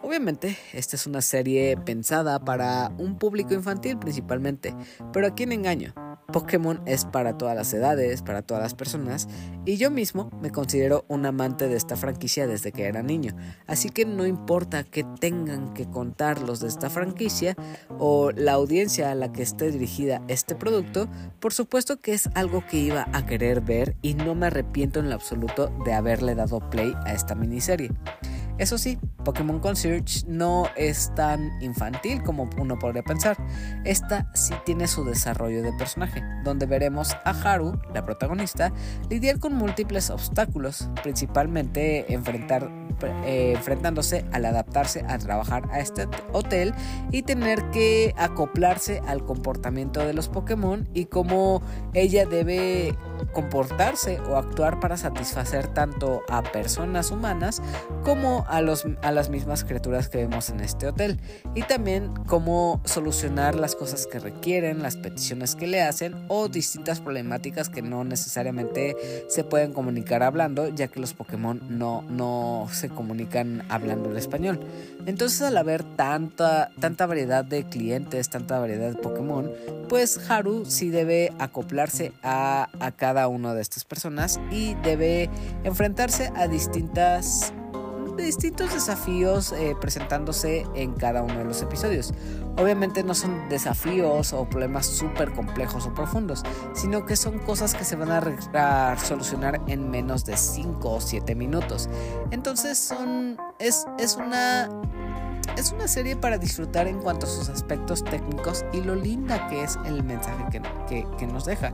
Obviamente, 0.03 0.57
esta 0.73 0.95
es 0.95 1.05
una 1.05 1.21
serie 1.21 1.77
pensada 1.77 2.39
para 2.39 2.91
un 2.97 3.17
público 3.17 3.53
infantil 3.53 3.97
principalmente, 3.97 4.75
pero 5.13 5.27
a 5.27 5.35
quién 5.35 5.51
engaño. 5.51 5.93
Pokémon 6.31 6.81
es 6.85 7.05
para 7.05 7.37
todas 7.37 7.55
las 7.55 7.73
edades, 7.73 8.21
para 8.21 8.41
todas 8.41 8.63
las 8.63 8.73
personas, 8.73 9.27
y 9.65 9.77
yo 9.77 9.91
mismo 9.91 10.29
me 10.41 10.49
considero 10.49 11.05
un 11.07 11.25
amante 11.25 11.67
de 11.67 11.75
esta 11.75 11.95
franquicia 11.95 12.47
desde 12.47 12.71
que 12.71 12.85
era 12.85 13.03
niño, 13.03 13.35
así 13.67 13.89
que 13.89 14.05
no 14.05 14.25
importa 14.25 14.83
que 14.83 15.03
tengan 15.19 15.73
que 15.73 15.89
contar 15.89 16.41
los 16.41 16.61
de 16.61 16.69
esta 16.69 16.89
franquicia 16.89 17.55
o 17.99 18.31
la 18.31 18.53
audiencia 18.53 19.11
a 19.11 19.15
la 19.15 19.31
que 19.31 19.43
esté 19.43 19.71
dirigida 19.71 20.21
este 20.27 20.55
producto, 20.55 21.09
por 21.39 21.53
supuesto 21.53 21.99
que 21.99 22.13
es 22.13 22.29
algo 22.33 22.65
que 22.65 22.77
iba 22.77 23.07
a 23.11 23.25
querer 23.25 23.61
ver 23.61 23.95
y 24.01 24.13
no 24.13 24.33
me 24.33 24.47
arrepiento 24.47 24.99
en 24.99 25.09
lo 25.09 25.15
absoluto 25.15 25.67
de 25.85 25.93
haberle 25.93 26.33
dado 26.35 26.69
play 26.69 26.93
a 27.05 27.13
esta 27.13 27.35
miniserie. 27.35 27.91
Eso 28.61 28.77
sí, 28.77 28.99
Pokémon 29.25 29.59
Concierge 29.59 30.23
no 30.27 30.67
es 30.75 31.11
tan 31.15 31.59
infantil 31.63 32.21
como 32.21 32.47
uno 32.59 32.77
podría 32.77 33.01
pensar. 33.01 33.35
Esta 33.85 34.31
sí 34.35 34.53
tiene 34.65 34.87
su 34.87 35.03
desarrollo 35.03 35.63
de 35.63 35.73
personaje, 35.73 36.21
donde 36.43 36.67
veremos 36.67 37.13
a 37.25 37.31
Haru, 37.31 37.81
la 37.91 38.05
protagonista, 38.05 38.71
lidiar 39.09 39.39
con 39.39 39.55
múltiples 39.55 40.11
obstáculos, 40.11 40.91
principalmente 41.01 42.05
eh, 42.07 43.53
enfrentándose 43.55 44.25
al 44.31 44.45
adaptarse 44.45 45.03
a 45.07 45.17
trabajar 45.17 45.67
a 45.71 45.79
este 45.79 46.07
hotel 46.31 46.75
y 47.11 47.23
tener 47.23 47.63
que 47.71 48.13
acoplarse 48.15 49.01
al 49.07 49.25
comportamiento 49.25 50.01
de 50.01 50.13
los 50.13 50.29
Pokémon 50.29 50.87
y 50.93 51.05
cómo 51.05 51.63
ella 51.95 52.27
debe 52.27 52.95
comportarse 53.33 54.19
o 54.21 54.37
actuar 54.37 54.79
para 54.79 54.97
satisfacer 54.97 55.67
tanto 55.67 56.21
a 56.29 56.43
personas 56.43 57.11
humanas 57.11 57.61
como 58.03 58.45
a, 58.47 58.61
los, 58.61 58.85
a 59.01 59.11
las 59.11 59.29
mismas 59.29 59.63
criaturas 59.63 60.09
que 60.09 60.19
vemos 60.19 60.49
en 60.49 60.59
este 60.59 60.87
hotel 60.87 61.19
y 61.55 61.63
también 61.63 62.13
cómo 62.27 62.81
solucionar 62.85 63.55
las 63.55 63.75
cosas 63.75 64.07
que 64.07 64.19
requieren, 64.19 64.81
las 64.81 64.97
peticiones 64.97 65.55
que 65.55 65.67
le 65.67 65.81
hacen 65.81 66.15
o 66.27 66.47
distintas 66.47 66.99
problemáticas 66.99 67.69
que 67.69 67.81
no 67.81 68.03
necesariamente 68.03 68.95
se 69.27 69.43
pueden 69.43 69.73
comunicar 69.73 70.23
hablando 70.23 70.69
ya 70.69 70.87
que 70.87 70.99
los 70.99 71.13
Pokémon 71.13 71.61
no, 71.69 72.03
no 72.09 72.67
se 72.71 72.89
comunican 72.89 73.63
hablando 73.69 74.11
el 74.11 74.17
español. 74.17 74.59
Entonces 75.05 75.41
al 75.41 75.57
haber 75.57 75.83
tanta, 75.83 76.71
tanta 76.79 77.05
variedad 77.05 77.43
de 77.43 77.63
clientes, 77.63 78.29
tanta 78.29 78.59
variedad 78.59 78.89
de 78.89 78.95
Pokémon, 78.95 79.51
pues 79.89 80.29
Haru 80.29 80.65
sí 80.65 80.89
debe 80.89 81.33
acoplarse 81.39 82.13
a, 82.23 82.69
a 82.79 82.91
cada 82.91 83.10
una 83.27 83.53
de 83.53 83.61
estas 83.61 83.85
personas 83.85 84.39
y 84.51 84.75
debe 84.75 85.29
enfrentarse 85.63 86.31
a 86.35 86.47
distintas 86.47 87.53
distintos 88.17 88.73
desafíos 88.73 89.51
eh, 89.51 89.75
presentándose 89.79 90.65
en 90.75 90.93
cada 90.93 91.23
uno 91.23 91.39
de 91.39 91.45
los 91.45 91.61
episodios. 91.61 92.13
Obviamente 92.57 93.03
no 93.03 93.13
son 93.13 93.49
desafíos 93.49 94.33
o 94.33 94.45
problemas 94.49 94.85
súper 94.85 95.31
complejos 95.33 95.85
o 95.85 95.93
profundos, 95.93 96.43
sino 96.73 97.05
que 97.05 97.15
son 97.15 97.39
cosas 97.39 97.73
que 97.73 97.83
se 97.83 97.95
van 97.95 98.11
a, 98.11 98.97
solucionar 98.97 99.61
en 99.67 99.89
menos 99.89 100.25
de 100.25 100.37
5 100.37 100.89
o 100.89 101.01
7 101.01 101.35
minutos. 101.35 101.89
Entonces 102.31 102.77
son, 102.77 103.37
es, 103.59 103.85
es 103.97 104.15
una 104.15 104.69
es 105.57 105.71
una 105.71 105.87
serie 105.87 106.15
para 106.15 106.37
disfrutar 106.37 106.87
en 106.87 106.99
cuanto 106.99 107.25
a 107.25 107.29
sus 107.29 107.49
aspectos 107.49 108.03
técnicos 108.03 108.63
y 108.71 108.81
lo 108.81 108.95
linda 108.95 109.47
que 109.47 109.63
es 109.63 109.77
el 109.85 110.03
mensaje 110.03 110.45
que, 110.87 111.05
que 111.17 111.27
nos 111.27 111.45
deja. 111.45 111.73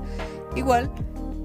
Igual, 0.55 0.91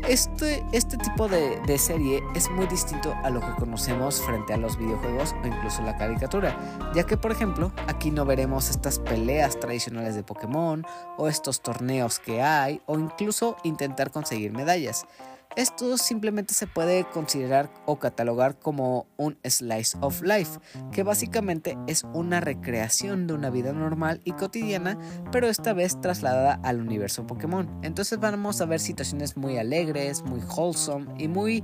este, 0.08 0.64
este 0.72 0.96
tipo 0.96 1.28
de, 1.28 1.60
de, 1.66 1.78
serie 1.78 2.22
es 2.34 2.50
muy 2.50 2.66
distinto 2.66 3.14
a 3.22 3.30
lo 3.30 3.40
que 3.40 3.52
conocemos 3.58 4.20
frente 4.22 4.52
a 4.52 4.56
los 4.56 4.76
videojuegos 4.76 5.34
o 5.42 5.46
incluso 5.46 5.82
la 5.82 5.96
caricatura, 5.96 6.56
ya 6.94 7.04
que 7.04 7.16
por 7.16 7.32
ejemplo 7.32 7.72
aquí 7.86 8.10
no 8.10 8.24
veremos 8.24 8.70
estas 8.70 8.98
peleas 8.98 9.58
tradicionales 9.58 10.14
de 10.14 10.22
Pokémon 10.22 10.84
o 11.16 11.28
estos 11.28 11.60
torneos 11.60 12.18
que 12.18 12.42
hay 12.42 12.80
o 12.86 12.98
incluso 12.98 13.56
intentar 13.64 14.10
conseguir 14.10 14.52
medallas. 14.52 15.06
Esto 15.54 15.98
simplemente 15.98 16.54
se 16.54 16.66
puede 16.66 17.04
considerar 17.04 17.70
o 17.84 17.98
catalogar 17.98 18.58
como 18.58 19.06
un 19.18 19.36
slice 19.44 19.98
of 20.00 20.22
life, 20.22 20.58
que 20.92 21.02
básicamente 21.02 21.76
es 21.86 22.04
una 22.14 22.40
recreación 22.40 23.26
de 23.26 23.34
una 23.34 23.50
vida 23.50 23.74
normal 23.74 24.22
y 24.24 24.32
cotidiana, 24.32 24.98
pero 25.30 25.48
esta 25.48 25.74
vez 25.74 26.00
trasladada 26.00 26.58
al 26.62 26.80
universo 26.80 27.26
Pokémon. 27.26 27.68
Entonces 27.82 28.18
vamos 28.18 28.62
a 28.62 28.66
ver 28.66 28.80
situaciones 28.80 29.36
muy 29.36 29.58
alegres, 29.58 30.22
muy 30.22 30.40
wholesome 30.40 31.12
y 31.18 31.28
muy 31.28 31.62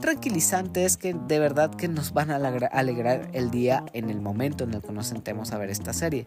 tranquilizantes 0.00 0.98
que 0.98 1.14
de 1.14 1.38
verdad 1.38 1.70
que 1.70 1.88
nos 1.88 2.12
van 2.12 2.30
a 2.32 2.36
alegrar 2.36 3.30
el 3.32 3.50
día 3.50 3.84
en 3.94 4.10
el 4.10 4.20
momento 4.20 4.64
en 4.64 4.74
el 4.74 4.82
que 4.82 4.92
nos 4.92 5.06
sentemos 5.06 5.52
a 5.52 5.58
ver 5.58 5.70
esta 5.70 5.94
serie. 5.94 6.26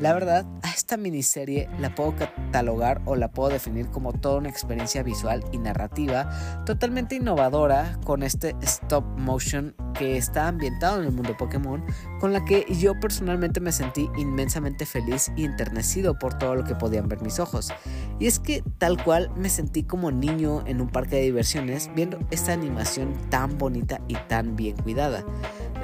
La 0.00 0.12
verdad, 0.14 0.46
a 0.62 0.70
esta 0.70 0.96
miniserie 0.96 1.68
la 1.78 1.94
puedo 1.94 2.16
catalogar 2.16 3.02
o 3.04 3.14
la 3.14 3.30
puedo 3.30 3.50
definir 3.50 3.88
como 3.90 4.12
toda 4.12 4.38
una 4.38 4.48
experiencia 4.48 5.04
visual 5.04 5.44
y 5.52 5.58
narrativa 5.58 6.28
totalmente 6.66 7.16
innovadora 7.16 7.98
con 8.04 8.22
este 8.22 8.56
stop 8.62 9.04
motion 9.18 9.74
que 9.94 10.16
está 10.16 10.48
ambientado 10.48 11.00
en 11.00 11.06
el 11.06 11.12
mundo 11.12 11.36
Pokémon, 11.36 11.84
con 12.20 12.32
la 12.32 12.44
que 12.44 12.64
yo 12.70 12.98
personalmente 12.98 13.60
me 13.60 13.72
sentí 13.72 14.08
inmensamente 14.16 14.86
feliz 14.86 15.30
y 15.36 15.44
enternecido 15.44 16.18
por 16.18 16.34
todo 16.38 16.54
lo 16.54 16.64
que 16.64 16.74
podían 16.74 17.08
ver 17.08 17.20
mis 17.22 17.38
ojos. 17.38 17.72
Y 18.18 18.26
es 18.26 18.38
que 18.38 18.62
tal 18.78 19.02
cual 19.02 19.30
me 19.36 19.48
sentí 19.48 19.82
como 19.82 20.10
niño 20.10 20.62
en 20.66 20.80
un 20.80 20.88
parque 20.88 21.16
de 21.16 21.22
diversiones 21.22 21.90
viendo 21.94 22.18
esta 22.30 22.52
animación 22.52 23.14
tan 23.30 23.58
bonita 23.58 24.00
y 24.08 24.14
tan 24.28 24.56
bien 24.56 24.76
cuidada. 24.76 25.24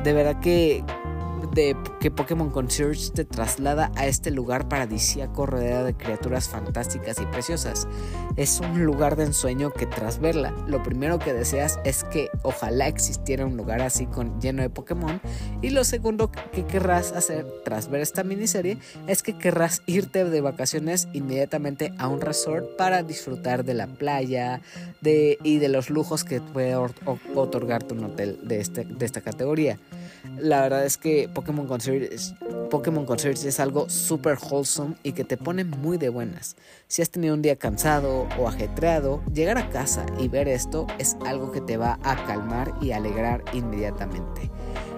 De 0.02 0.12
verdad 0.12 0.40
que 0.40 0.84
de 1.52 1.76
que 2.00 2.10
Pokémon 2.10 2.50
Concierge 2.50 3.10
te 3.10 3.24
traslada 3.24 3.90
a 3.96 4.06
este 4.06 4.30
lugar 4.30 4.68
paradisíaco 4.68 5.46
rodeado 5.46 5.86
de 5.86 5.94
criaturas 5.94 6.48
fantásticas 6.48 7.20
y 7.20 7.26
preciosas. 7.26 7.86
Es 8.36 8.60
un 8.60 8.84
lugar 8.84 9.16
de 9.16 9.24
ensueño 9.24 9.72
que 9.72 9.86
tras 9.86 10.18
verla, 10.18 10.54
lo 10.66 10.82
primero 10.82 11.18
que 11.18 11.32
deseas 11.32 11.78
es 11.84 12.04
que 12.04 12.28
ojalá 12.42 12.88
existiera 12.88 13.46
un 13.46 13.56
lugar 13.56 13.82
así 13.82 14.06
con 14.06 14.40
lleno 14.40 14.62
de 14.62 14.70
Pokémon 14.70 15.20
y 15.62 15.70
lo 15.70 15.84
segundo 15.84 16.30
que 16.30 16.64
querrás 16.64 17.12
hacer 17.12 17.46
tras 17.64 17.88
ver 17.88 18.02
esta 18.02 18.24
miniserie 18.24 18.78
es 19.06 19.22
que 19.22 19.38
querrás 19.38 19.82
irte 19.86 20.24
de 20.24 20.40
vacaciones 20.40 21.08
inmediatamente 21.12 21.92
a 21.98 22.08
un 22.08 22.20
resort 22.20 22.76
para 22.76 23.02
disfrutar 23.02 23.64
de 23.64 23.74
la 23.74 23.86
playa 23.86 24.60
de, 25.00 25.38
y 25.42 25.58
de 25.58 25.68
los 25.68 25.90
lujos 25.90 26.24
que 26.24 26.40
puede 26.40 26.76
otorgarte 27.34 27.94
un 27.94 28.04
hotel 28.04 28.38
de, 28.42 28.60
este, 28.60 28.84
de 28.84 29.06
esta 29.06 29.20
categoría. 29.20 29.78
La 30.38 30.60
verdad 30.62 30.84
es 30.84 30.96
que 30.96 31.28
Pokémon 31.28 31.66
Concierge 31.66 32.14
es, 32.14 32.34
Pokémon 32.70 33.06
es 33.24 33.60
algo 33.60 33.88
super 33.88 34.36
wholesome 34.38 34.96
y 35.02 35.12
que 35.12 35.24
te 35.24 35.36
pone 35.36 35.64
muy 35.64 35.98
de 35.98 36.08
buenas. 36.08 36.56
Si 36.88 37.02
has 37.02 37.10
tenido 37.10 37.34
un 37.34 37.42
día 37.42 37.56
cansado 37.56 38.28
o 38.38 38.48
ajetreado, 38.48 39.22
llegar 39.32 39.58
a 39.58 39.70
casa 39.70 40.06
y 40.18 40.28
ver 40.28 40.48
esto 40.48 40.86
es 40.98 41.16
algo 41.26 41.52
que 41.52 41.60
te 41.60 41.76
va 41.76 41.98
a 42.02 42.26
calmar 42.26 42.74
y 42.80 42.92
alegrar 42.92 43.44
inmediatamente. 43.52 44.50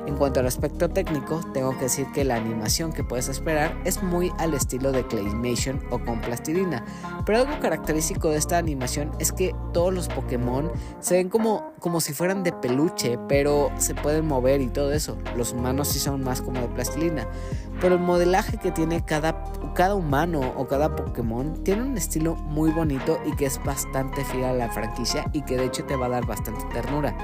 En 0.09 0.17
cuanto 0.17 0.41
al 0.41 0.47
aspecto 0.47 0.89
técnico, 0.89 1.43
tengo 1.53 1.77
que 1.77 1.83
decir 1.83 2.07
que 2.15 2.25
la 2.25 2.37
animación 2.37 2.95
que 2.95 3.05
puedes 3.05 3.29
esperar 3.29 3.79
es 3.85 4.03
muy 4.03 4.33
al 4.39 4.55
estilo 4.55 4.91
de 4.91 5.07
Claymation 5.07 5.83
o 5.91 5.99
con 5.99 6.23
plastilina, 6.23 6.83
pero 7.27 7.41
algo 7.41 7.61
característico 7.61 8.31
de 8.31 8.39
esta 8.39 8.57
animación 8.57 9.11
es 9.19 9.33
que 9.33 9.55
todos 9.75 9.93
los 9.93 10.09
Pokémon 10.09 10.73
se 11.01 11.17
ven 11.17 11.29
como, 11.29 11.75
como 11.79 12.01
si 12.01 12.15
fueran 12.15 12.43
de 12.43 12.53
peluche, 12.53 13.19
pero 13.29 13.71
se 13.77 13.95
pueden 13.95 14.27
mover 14.27 14.63
y 14.63 14.69
todo 14.69 14.95
eso. 14.95 15.19
Los 15.37 15.53
humanos 15.53 15.89
sí 15.89 15.99
son 15.99 16.25
más 16.25 16.41
como 16.41 16.59
de 16.63 16.69
plastilina, 16.69 17.29
pero 17.79 17.97
el 17.97 18.01
modelaje 18.01 18.57
que 18.57 18.73
tiene 18.73 19.05
cada, 19.05 19.45
cada 19.75 19.95
humano 19.95 20.55
o 20.57 20.67
cada 20.67 20.97
Pokémon 20.97 21.63
tiene 21.65 21.83
un 21.83 21.99
estilo 21.99 22.35
muy 22.35 22.71
bonito 22.71 23.21
y 23.27 23.37
que 23.37 23.45
es 23.45 23.63
bastante 23.63 24.25
fiel 24.25 24.45
a 24.45 24.55
la 24.55 24.71
franquicia 24.71 25.27
y 25.35 25.43
que 25.43 25.59
de 25.59 25.67
hecho 25.67 25.85
te 25.85 25.97
va 25.97 26.07
a 26.07 26.09
dar 26.09 26.25
bastante 26.25 26.65
ternura. 26.73 27.15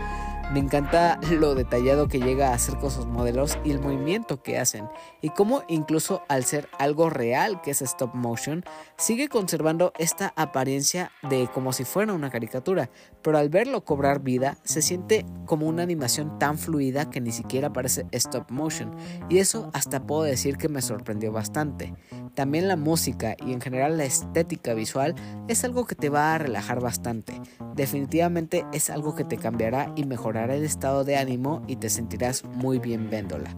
Me 0.53 0.61
encanta 0.61 1.19
lo 1.31 1.55
detallado 1.55 2.07
que 2.07 2.21
llega 2.21 2.51
a 2.51 2.55
hacer 2.55 2.77
con 2.79 2.91
sus 2.91 3.07
modelos 3.07 3.59
y 3.65 3.71
el 3.71 3.81
movimiento 3.81 4.43
que 4.43 4.59
hacen, 4.59 4.89
y 5.21 5.31
cómo 5.31 5.63
incluso 5.69 6.23
al 6.29 6.45
ser 6.45 6.69
algo 6.79 7.11
real 7.11 7.61
que 7.61 7.71
es 7.71 7.83
stop 7.83 8.15
motion, 8.15 8.63
sigue 8.97 9.29
conservando 9.29 9.93
esta 9.99 10.33
apariencia 10.37 11.11
de 11.29 11.49
como 11.53 11.73
si 11.73 11.85
fuera 11.85 12.13
una 12.13 12.31
caricatura, 12.31 12.91
pero 13.23 13.39
al 13.39 13.49
verlo 13.49 13.85
cobrar 13.85 14.21
vida 14.21 14.59
se 14.65 14.83
siente 14.83 15.25
como 15.47 15.67
una 15.67 15.83
animación 15.83 16.39
tan 16.39 16.59
fluida 16.59 17.11
que 17.11 17.21
ni 17.21 17.33
siquiera 17.33 17.73
parece 17.73 18.07
stop 18.13 18.51
motion, 18.51 18.95
y 19.29 19.39
eso 19.39 19.71
hasta 19.73 20.07
puedo 20.07 20.23
decir 20.23 20.57
que 20.57 20.69
me 20.69 20.83
sorprendió 20.83 21.33
bastante. 21.33 21.95
También 22.35 22.69
la 22.69 22.77
música 22.77 23.35
y 23.45 23.53
en 23.53 23.61
general 23.61 23.97
la 23.97 24.05
estética 24.05 24.75
visual 24.75 25.15
es 25.49 25.65
algo 25.65 25.87
que 25.87 25.95
te 25.95 26.11
va 26.11 26.35
a 26.35 26.39
relajar 26.39 26.81
bastante. 26.81 27.41
Definitivamente 27.75 28.67
es 28.73 28.91
algo 28.91 29.15
que 29.15 29.25
te 29.25 29.37
cambiará 29.37 29.93
y 29.97 30.05
mejorará 30.05 30.34
el 30.43 30.65
estado 30.65 31.05
de 31.05 31.17
ánimo 31.17 31.63
y 31.67 31.77
te 31.77 31.89
sentirás 31.89 32.45
muy 32.45 32.79
bien 32.79 33.09
viéndola. 33.11 33.57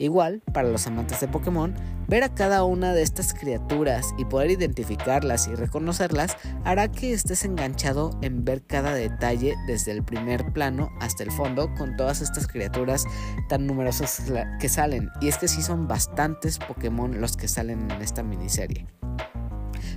Igual, 0.00 0.42
para 0.52 0.68
los 0.68 0.86
amantes 0.86 1.20
de 1.20 1.26
Pokémon, 1.26 1.74
ver 2.06 2.22
a 2.22 2.32
cada 2.32 2.62
una 2.62 2.92
de 2.92 3.02
estas 3.02 3.34
criaturas 3.34 4.14
y 4.16 4.24
poder 4.24 4.52
identificarlas 4.52 5.48
y 5.48 5.56
reconocerlas 5.56 6.36
hará 6.64 6.86
que 6.86 7.12
estés 7.12 7.44
enganchado 7.44 8.10
en 8.22 8.44
ver 8.44 8.62
cada 8.62 8.94
detalle 8.94 9.56
desde 9.66 9.90
el 9.90 10.04
primer 10.04 10.52
plano 10.52 10.88
hasta 11.00 11.24
el 11.24 11.32
fondo 11.32 11.74
con 11.74 11.96
todas 11.96 12.20
estas 12.20 12.46
criaturas 12.46 13.06
tan 13.48 13.66
numerosas 13.66 14.22
que 14.60 14.68
salen. 14.68 15.10
Y 15.20 15.28
es 15.28 15.38
que 15.38 15.48
sí 15.48 15.62
son 15.62 15.88
bastantes 15.88 16.58
Pokémon 16.60 17.20
los 17.20 17.36
que 17.36 17.48
salen 17.48 17.90
en 17.90 18.00
esta 18.00 18.22
miniserie. 18.22 18.86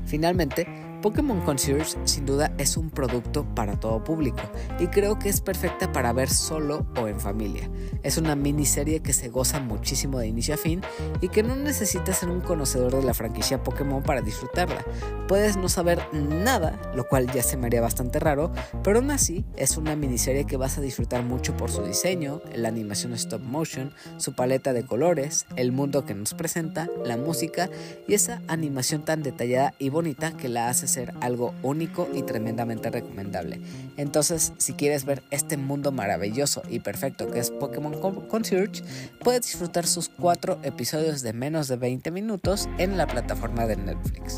Finalmente, 0.06 0.68
Pokémon 1.02 1.42
Concierge 1.42 1.98
sin 2.06 2.28
duda 2.28 2.54
es 2.60 2.78
un 2.78 2.92
producto 2.92 3.44
para 3.56 3.80
todo 3.80 4.04
público 4.04 4.42
y 4.80 4.88
creo 4.88 5.18
que 5.18 5.30
es 5.30 5.42
perfecta 5.42 5.92
para 5.92 6.14
ver 6.14 6.30
solo 6.30 6.86
o 6.96 7.08
en 7.08 7.20
familia. 7.20 7.70
Es 8.04 8.18
una 8.18 8.36
miniserie 8.36 9.00
que 9.00 9.14
se 9.14 9.30
goza 9.30 9.60
muchísimo 9.60 10.20
de 10.20 10.28
inicio 10.28 10.54
a 10.54 10.58
fin 10.58 10.82
y 11.20 11.30
que 11.30 11.42
no 11.42 11.56
necesitas 11.56 12.20
ser 12.20 12.30
un 12.30 12.42
conocedor 12.42 12.96
de 12.96 13.04
la 13.04 13.16
franquicia 13.16 13.64
Pokémon 13.64 14.04
para 14.04 14.22
disfrutarla. 14.22 14.86
Puedes 15.28 15.58
no 15.58 15.70
saber 15.70 16.02
nada, 16.14 16.80
lo 16.96 17.08
cual 17.08 17.32
ya 17.32 17.42
se 17.42 17.58
me 17.58 17.68
haría 17.68 17.82
bastante 17.82 18.20
raro, 18.20 18.52
pero 18.84 19.00
aún 19.00 19.10
así 19.10 19.44
es 19.58 19.78
una 19.78 19.96
miniserie 19.96 20.46
que 20.46 20.58
vas 20.58 20.78
a 20.78 20.82
disfrutar 20.82 21.24
mucho 21.24 21.58
por 21.58 21.72
su 21.72 21.84
diseño, 21.84 22.42
la 22.54 22.68
animación 22.68 23.14
stop 23.14 23.42
motion, 23.42 23.92
su 24.18 24.36
paleta 24.36 24.72
de 24.74 24.86
colores, 24.86 25.48
el 25.56 25.72
mundo 25.72 26.06
que 26.06 26.14
nos 26.14 26.36
presenta, 26.36 26.90
la 27.04 27.18
música 27.18 27.70
y 28.08 28.14
esa 28.14 28.42
animación 28.48 29.04
tan 29.04 29.24
detallada 29.24 29.74
y 29.80 29.90
bonita 29.90 30.38
que 30.38 30.50
la 30.50 30.70
hace 30.70 30.91
ser 30.92 31.14
algo 31.22 31.54
único 31.64 32.08
y 32.14 32.24
tremendamente 32.24 32.90
recomendable. 32.90 33.62
Entonces, 33.98 34.54
si 34.58 34.74
quieres 34.74 35.06
ver 35.06 35.24
este 35.32 35.58
mundo 35.58 35.92
maravilloso 35.92 36.62
y 36.70 36.80
perfecto 36.80 37.30
que 37.32 37.40
es 37.40 37.52
Pokémon 37.52 38.00
Concierge, 38.28 38.84
puedes 39.20 39.44
disfrutar 39.44 39.88
sus 39.88 40.10
cuatro 40.10 40.60
episodios 40.64 41.22
de 41.22 41.34
menos 41.34 41.68
de 41.68 41.78
20 41.78 42.12
minutos 42.12 42.70
en 42.78 42.98
la 42.98 43.08
plataforma 43.08 43.66
de 43.66 43.78
Netflix. 43.78 44.38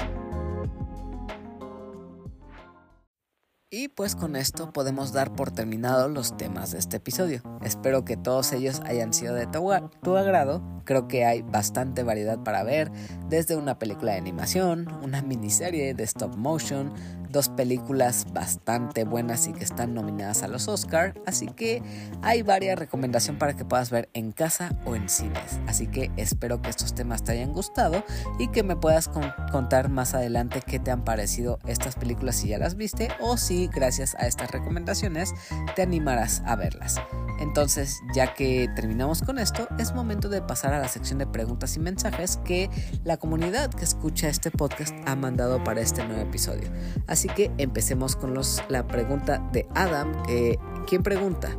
Y 3.75 3.87
pues 3.87 4.15
con 4.15 4.35
esto 4.35 4.71
podemos 4.71 5.13
dar 5.13 5.33
por 5.33 5.49
terminado 5.49 6.07
los 6.07 6.37
temas 6.37 6.73
de 6.73 6.77
este 6.77 6.97
episodio. 6.97 7.41
Espero 7.63 8.05
que 8.05 8.15
todos 8.15 8.53
ellos 8.53 8.81
hayan 8.85 9.13
sido 9.13 9.33
de 9.33 9.47
tu, 9.47 10.15
agrado. 10.15 10.61
Creo 10.85 11.07
que 11.07 11.25
hay 11.25 11.41
bastante 11.41 12.03
variedad 12.03 12.43
para 12.43 12.63
ver, 12.63 12.91
desde 13.29 13.55
una 13.55 13.79
película 13.79 14.11
de 14.11 14.19
animación, 14.19 14.87
una 15.01 15.23
miniserie 15.23 15.95
de 15.95 16.03
stop 16.03 16.35
motion, 16.35 16.93
dos 17.33 17.49
películas 17.49 18.27
bastante 18.31 19.03
buenas 19.03 19.47
y 19.47 19.53
que 19.53 19.65
están 19.65 19.93
nominadas 19.93 20.43
a 20.43 20.47
los 20.47 20.69
Oscar, 20.69 21.19
así 21.25 21.47
que 21.47 21.81
hay 22.21 22.43
varias 22.43 22.79
recomendaciones 22.79 23.39
para 23.39 23.55
que 23.55 23.65
puedas 23.65 23.89
ver 23.89 24.07
en 24.13 24.31
casa 24.31 24.79
o 24.85 24.95
en 24.95 25.09
cines. 25.09 25.59
Así 25.67 25.87
que 25.87 26.11
espero 26.15 26.61
que 26.61 26.69
estos 26.69 26.93
temas 26.95 27.23
te 27.23 27.33
hayan 27.33 27.51
gustado 27.51 28.05
y 28.39 28.47
que 28.49 28.63
me 28.63 28.77
puedas 28.77 29.09
contar 29.51 29.89
más 29.89 30.13
adelante 30.13 30.61
qué 30.65 30.79
te 30.79 30.91
han 30.91 31.03
parecido 31.03 31.59
estas 31.67 31.95
películas 31.95 32.35
si 32.35 32.49
ya 32.49 32.57
las 32.57 32.75
viste 32.75 33.09
o 33.19 33.35
si 33.35 33.67
gracias 33.67 34.15
a 34.15 34.27
estas 34.27 34.51
recomendaciones 34.51 35.33
te 35.75 35.81
animarás 35.81 36.43
a 36.45 36.55
verlas. 36.55 37.01
Entonces, 37.39 37.99
ya 38.13 38.33
que 38.33 38.69
terminamos 38.75 39.21
con 39.21 39.39
esto, 39.39 39.67
es 39.79 39.93
momento 39.93 40.29
de 40.29 40.41
pasar 40.41 40.73
a 40.73 40.79
la 40.79 40.87
sección 40.87 41.17
de 41.17 41.25
preguntas 41.25 41.75
y 41.75 41.79
mensajes 41.79 42.37
que 42.45 42.69
la 43.03 43.17
comunidad 43.17 43.71
que 43.71 43.83
escucha 43.83 44.29
este 44.29 44.51
podcast 44.51 44.95
ha 45.05 45.15
mandado 45.15 45.63
para 45.63 45.81
este 45.81 46.05
nuevo 46.05 46.21
episodio. 46.21 46.71
Así 47.07 47.22
que 47.29 47.51
empecemos 47.57 48.15
con 48.15 48.33
la 48.69 48.87
pregunta 48.87 49.39
de 49.51 49.67
Adam, 49.75 50.11
que, 50.23 50.57
¿quién 50.87 51.03
pregunta? 51.03 51.49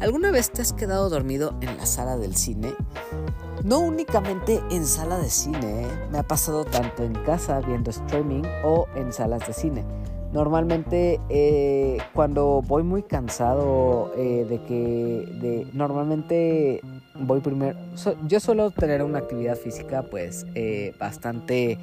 ¿Alguna 0.00 0.30
vez 0.30 0.50
te 0.50 0.60
has 0.60 0.74
quedado 0.74 1.08
dormido 1.08 1.54
en 1.62 1.76
la 1.78 1.86
sala 1.86 2.18
del 2.18 2.36
cine? 2.36 2.74
No 3.64 3.80
únicamente 3.80 4.60
en 4.70 4.84
sala 4.84 5.18
de 5.18 5.30
cine, 5.30 5.82
¿eh? 5.82 5.86
me 6.12 6.18
ha 6.18 6.22
pasado 6.22 6.64
tanto 6.64 7.02
en 7.02 7.14
casa 7.24 7.60
viendo 7.60 7.90
streaming 7.90 8.42
o 8.62 8.86
en 8.94 9.12
salas 9.12 9.46
de 9.46 9.54
cine. 9.54 9.84
Normalmente 10.32 11.18
eh, 11.30 11.96
cuando 12.12 12.60
voy 12.60 12.82
muy 12.82 13.02
cansado 13.02 14.12
eh, 14.16 14.46
de 14.48 14.62
que 14.64 15.66
normalmente 15.72 16.82
voy 17.14 17.40
primero 17.40 17.78
yo 18.26 18.38
suelo 18.40 18.70
tener 18.70 19.02
una 19.02 19.20
actividad 19.20 19.56
física 19.56 20.02
pues 20.02 20.44
bastante 20.98 21.78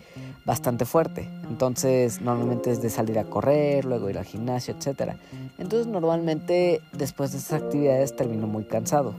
bastante 0.46 0.86
fuerte. 0.86 1.30
Entonces 1.50 2.22
normalmente 2.22 2.72
es 2.72 2.82
de 2.82 2.90
salir 2.90 3.20
a 3.20 3.24
correr, 3.26 3.86
luego 3.86 4.10
ir 4.10 4.18
al 4.18 4.26
gimnasio, 4.26 4.76
etc. 4.78 5.14
Entonces 5.58 5.88
normalmente 5.88 6.82
después 6.92 7.32
de 7.32 7.38
esas 7.38 7.64
actividades 7.64 8.16
termino 8.16 8.48
muy 8.48 8.64
cansado. 8.64 9.14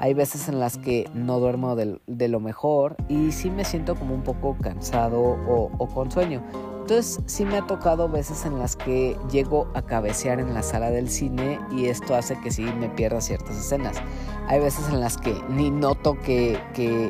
Hay 0.00 0.14
veces 0.14 0.48
en 0.48 0.60
las 0.60 0.78
que 0.78 1.10
no 1.12 1.40
duermo 1.40 1.74
de, 1.74 2.28
lo 2.28 2.40
mejor 2.40 2.96
y 3.08 3.32
sí 3.32 3.50
me 3.50 3.64
siento 3.64 3.96
como 3.96 4.14
un 4.14 4.22
poco 4.22 4.56
cansado 4.60 5.20
o, 5.20 5.72
o 5.76 5.88
con 5.88 6.10
sueño. 6.10 6.42
Entonces 6.88 7.20
sí 7.26 7.44
me 7.44 7.58
ha 7.58 7.66
tocado 7.66 8.08
veces 8.08 8.46
en 8.46 8.58
las 8.58 8.74
que 8.74 9.14
llego 9.30 9.68
a 9.74 9.82
cabecear 9.82 10.40
en 10.40 10.54
la 10.54 10.62
sala 10.62 10.90
del 10.90 11.10
cine 11.10 11.60
y 11.70 11.84
esto 11.84 12.14
hace 12.14 12.40
que 12.40 12.50
sí 12.50 12.62
me 12.62 12.88
pierda 12.88 13.20
ciertas 13.20 13.58
escenas. 13.58 13.98
Hay 14.46 14.58
veces 14.60 14.88
en 14.88 15.00
las 15.00 15.18
que 15.18 15.38
ni 15.50 15.70
noto 15.70 16.16
que, 16.18 16.58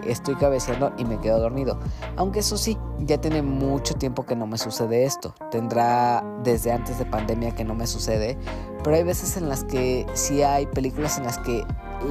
estoy 0.05 0.35
cabeceando 0.35 0.93
y 0.99 1.05
me 1.05 1.21
quedo 1.21 1.39
dormido. 1.39 1.79
Aunque 2.17 2.41
eso 2.41 2.57
sí, 2.57 2.77
ya 2.99 3.21
tiene 3.21 3.41
mucho 3.41 3.95
tiempo 3.95 4.27
que 4.27 4.35
no 4.35 4.49
me 4.49 4.59
sucede 4.59 5.05
esto. 5.05 5.33
Tendrá 5.53 6.25
desde 6.43 6.73
antes 6.73 6.99
de 6.99 7.05
pandemia 7.05 7.55
que 7.55 7.63
no 7.63 7.77
me 7.77 7.87
sucede. 7.87 8.37
Pero 8.83 8.97
hay 8.97 9.05
veces 9.05 9.37
en 9.37 9.49
las 9.49 9.63
que 9.63 10.07
sí 10.15 10.43
hay 10.43 10.67
películas 10.67 11.19
en 11.19 11.25
las 11.25 11.39
que 11.39 11.65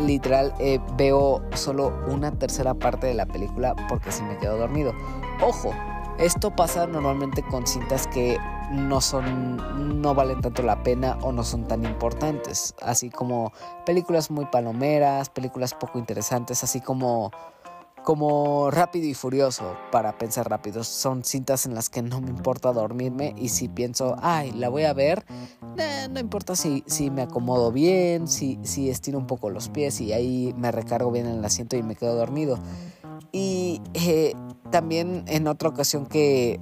literal 0.06 0.54
eh, 0.60 0.80
veo 0.96 1.42
solo 1.54 1.92
una 2.08 2.32
tercera 2.32 2.76
parte 2.76 3.08
de 3.08 3.14
la 3.14 3.26
película 3.26 3.76
porque 3.90 4.14
si 4.14 4.24
me 4.24 4.38
quedo 4.38 4.58
dormido. 4.58 4.94
Ojo, 5.46 5.74
esto 6.20 6.56
pasa 6.56 6.88
normalmente 6.88 7.44
con 7.44 7.68
cintas 7.68 8.08
que 8.08 8.38
no 8.72 9.02
son 9.02 10.02
no 10.02 10.14
valen 10.14 10.42
tanto 10.42 10.64
la 10.64 10.84
pena 10.84 11.18
o 11.22 11.32
no 11.32 11.44
son 11.44 11.68
tan 11.68 11.86
importantes, 11.86 12.76
así 12.82 13.10
como 13.10 13.54
películas 13.86 14.30
muy 14.32 14.46
palomeras, 14.46 15.30
películas 15.30 15.74
poco 15.74 16.00
interesantes, 16.00 16.64
así 16.64 16.82
como 16.82 17.32
como 18.04 18.72
Rápido 18.72 19.06
y 19.06 19.14
Furioso 19.14 19.76
para 19.92 20.18
pensar 20.18 20.50
rápido. 20.50 20.86
Son 20.86 21.26
cintas 21.26 21.66
en 21.66 21.76
las 21.76 21.90
que 21.90 22.02
no 22.02 22.22
me 22.22 22.30
importa 22.30 22.72
dormirme 22.72 23.34
y 23.36 23.50
si 23.50 23.68
pienso, 23.68 24.16
ay, 24.22 24.54
la 24.54 24.70
voy 24.70 24.84
a 24.84 24.94
ver, 24.94 25.26
no 26.10 26.18
importa 26.18 26.56
si, 26.56 26.86
si 26.88 27.12
me 27.12 27.24
acomodo 27.24 27.74
bien, 27.74 28.30
si, 28.30 28.60
si 28.64 28.90
estiro 28.90 29.18
un 29.18 29.28
poco 29.28 29.50
los 29.50 29.68
pies 29.68 30.00
y 30.00 30.14
ahí 30.14 30.56
me 30.58 30.72
recargo 30.72 31.12
bien 31.12 31.26
en 31.26 31.40
el 31.40 31.44
asiento 31.44 31.76
y 31.76 31.84
me 31.84 31.96
quedo 31.96 32.16
dormido. 32.16 32.58
Y 33.38 33.84
eh, 33.94 34.34
también 34.72 35.24
en 35.28 35.46
otra 35.46 35.70
ocasión 35.70 36.08
que, 36.08 36.60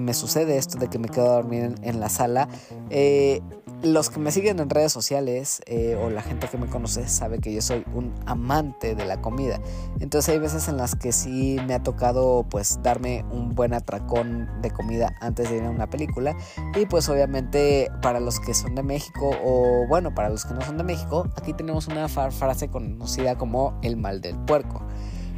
me 0.00 0.12
sucede 0.12 0.56
esto 0.56 0.76
de 0.76 0.88
que 0.88 0.98
me 0.98 1.08
quedo 1.08 1.30
a 1.30 1.34
dormir 1.36 1.76
en, 1.82 2.00
la 2.00 2.08
sala, 2.08 2.48
eh, 2.90 3.40
los 3.84 4.10
que 4.10 4.18
me 4.18 4.32
siguen 4.32 4.58
en 4.58 4.68
redes 4.68 4.90
sociales 4.90 5.62
eh, 5.66 5.96
o 6.02 6.10
la 6.10 6.22
gente 6.22 6.48
que 6.48 6.58
me 6.58 6.66
conoce 6.66 7.06
sabe 7.06 7.38
que 7.38 7.52
yo 7.52 7.62
soy 7.62 7.84
un 7.94 8.12
amante 8.26 8.96
de 8.96 9.04
la 9.04 9.20
comida. 9.20 9.60
Entonces 10.00 10.34
hay 10.34 10.40
veces 10.40 10.66
en 10.66 10.78
las 10.78 10.96
que 10.96 11.12
sí 11.12 11.58
me 11.64 11.74
ha 11.74 11.82
tocado 11.84 12.44
pues 12.50 12.80
darme 12.82 13.24
un 13.30 13.54
buen 13.54 13.72
atracón 13.72 14.48
de 14.62 14.72
comida 14.72 15.14
antes 15.20 15.48
de 15.48 15.58
ir 15.58 15.62
a 15.62 15.70
una 15.70 15.88
película. 15.88 16.36
Y 16.74 16.86
pues 16.86 17.08
obviamente 17.08 17.88
para 18.02 18.18
los 18.18 18.40
que 18.40 18.52
son 18.52 18.74
de 18.74 18.82
México 18.82 19.30
o 19.44 19.86
bueno, 19.86 20.12
para 20.12 20.28
los 20.28 20.44
que 20.44 20.54
no 20.54 20.62
son 20.62 20.76
de 20.76 20.82
México, 20.82 21.28
aquí 21.36 21.52
tenemos 21.52 21.86
una 21.86 22.08
frase 22.08 22.68
conocida 22.68 23.38
como 23.38 23.78
el 23.82 23.96
mal 23.96 24.20
del 24.20 24.36
puerco. 24.40 24.82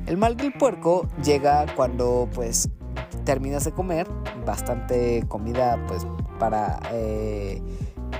El 0.08 0.16
mal 0.16 0.38
del 0.38 0.54
puerco 0.54 1.06
llega 1.22 1.66
cuando 1.76 2.30
pues 2.34 2.70
terminas 3.26 3.66
de 3.66 3.72
comer 3.72 4.08
bastante 4.46 5.22
comida 5.28 5.78
pues 5.86 6.06
para 6.38 6.80
eh, 6.92 7.60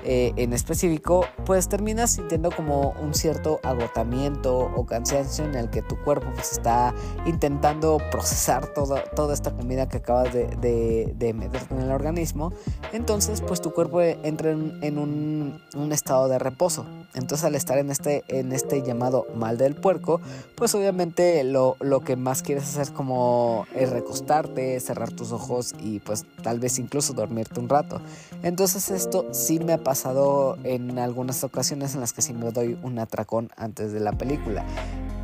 eh, 0.05 0.33
en 0.37 0.53
específico, 0.53 1.25
pues 1.45 1.69
terminas 1.69 2.13
sintiendo 2.13 2.51
como 2.51 2.95
un 3.01 3.15
cierto 3.15 3.61
agotamiento 3.63 4.71
o 4.75 4.87
cansancio 4.87 5.45
en 5.45 5.55
el 5.55 5.71
que 5.71 5.83
tu 5.83 5.97
cuerpo 6.03 6.29
pues 6.35 6.53
está 6.53 6.95
intentando 7.27 7.99
procesar 8.11 8.73
toda 8.73 9.35
esta 9.35 9.53
comida 9.53 9.89
que 9.89 9.99
acabas 9.99 10.33
de, 10.33 11.15
de, 11.17 11.35
meter 11.35 11.63
en 11.71 11.81
el 11.81 11.91
organismo. 11.91 12.53
Entonces 12.93 13.41
pues 13.41 13.61
tu 13.61 13.73
cuerpo 13.73 14.01
entra 14.01 14.51
en, 14.51 14.99
un, 14.99 15.61
un, 15.75 15.93
estado 15.93 16.29
de 16.29 16.39
reposo. 16.39 16.87
Entonces 17.15 17.45
al 17.45 17.55
estar 17.55 17.79
en 17.79 17.91
este, 17.91 18.25
en 18.29 18.53
este 18.53 18.83
llamado 18.83 19.27
mal 19.35 19.59
del 19.59 19.75
puerco, 19.75 20.21
pues 20.55 20.75
obviamente 20.75 21.43
lo, 21.45 21.77
lo 21.81 22.01
que 22.01 22.17
más 22.17 22.43
quieres 22.43 22.65
hacer 22.65 22.95
como 22.95 23.67
es 23.75 23.91
recostarte, 23.91 24.79
cerrar 24.81 25.11
tus 25.11 25.33
ojos 25.33 25.75
y 25.81 26.01
pues 26.01 26.25
tal 26.43 26.61
vez 26.61 26.79
incluso 26.79 27.13
dormirte 27.13 27.61
un 27.61 27.69
rato. 27.69 28.01
Entonces 28.43 28.91
esto 28.91 29.27
sí 29.33 29.59
me 29.59 29.73
ha 29.73 29.83
pasado 29.89 30.59
en 30.65 30.99
algunas 30.99 31.45
ocasiones 31.45 31.95
en 31.95 32.03
las 32.03 32.13
que 32.13 32.21
sí 32.21 32.35
me 32.35 32.51
doy 32.51 32.79
un 32.83 32.99
atracón 32.99 33.49
antes 33.57 33.91
de 33.91 34.01
la 34.01 34.13
película. 34.13 34.63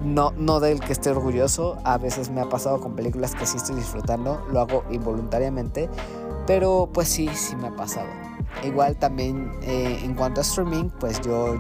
No, 0.03 0.33
no 0.39 0.59
del 0.59 0.81
que 0.81 0.95
esté 0.95 1.11
orgulloso, 1.11 1.77
a 1.85 1.99
veces 1.99 2.31
me 2.31 2.41
ha 2.41 2.49
pasado 2.49 2.81
con 2.81 2.97
películas 2.97 3.35
que 3.35 3.45
sí 3.45 3.59
estoy 3.59 3.77
disfrutando, 3.77 4.43
lo 4.51 4.61
hago 4.61 4.83
involuntariamente, 4.91 5.91
pero 6.47 6.89
pues 6.95 7.09
sí, 7.09 7.29
sí 7.35 7.55
me 7.57 7.69
ha 7.69 7.77
pasado. 7.77 8.07
Igual 8.65 8.97
también 8.97 9.53
eh, 9.65 10.01
en 10.03 10.15
cuanto 10.15 10.41
a 10.41 10.45
streaming, 10.45 10.89
pues 10.99 11.21
yo 11.21 11.57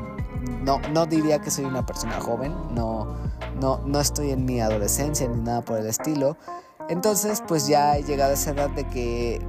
no, 0.63 0.81
no 0.95 1.05
diría 1.05 1.43
que 1.43 1.51
soy 1.51 1.67
una 1.67 1.85
persona 1.85 2.19
joven, 2.23 2.55
no, 2.75 3.07
no, 3.61 3.83
no 3.85 4.01
estoy 4.01 4.31
en 4.31 4.47
mi 4.47 4.63
adolescencia 4.63 5.29
ni 5.29 5.43
nada 5.43 5.61
por 5.61 5.79
el 5.79 5.89
estilo, 5.89 6.39
entonces, 6.89 7.43
pues 7.47 7.67
ya 7.67 7.97
he 7.97 8.03
llegado 8.03 8.33
a 8.33 8.35
esa 8.35 8.51
edad 8.51 8.71
de 8.71 8.87
que 8.89 9.41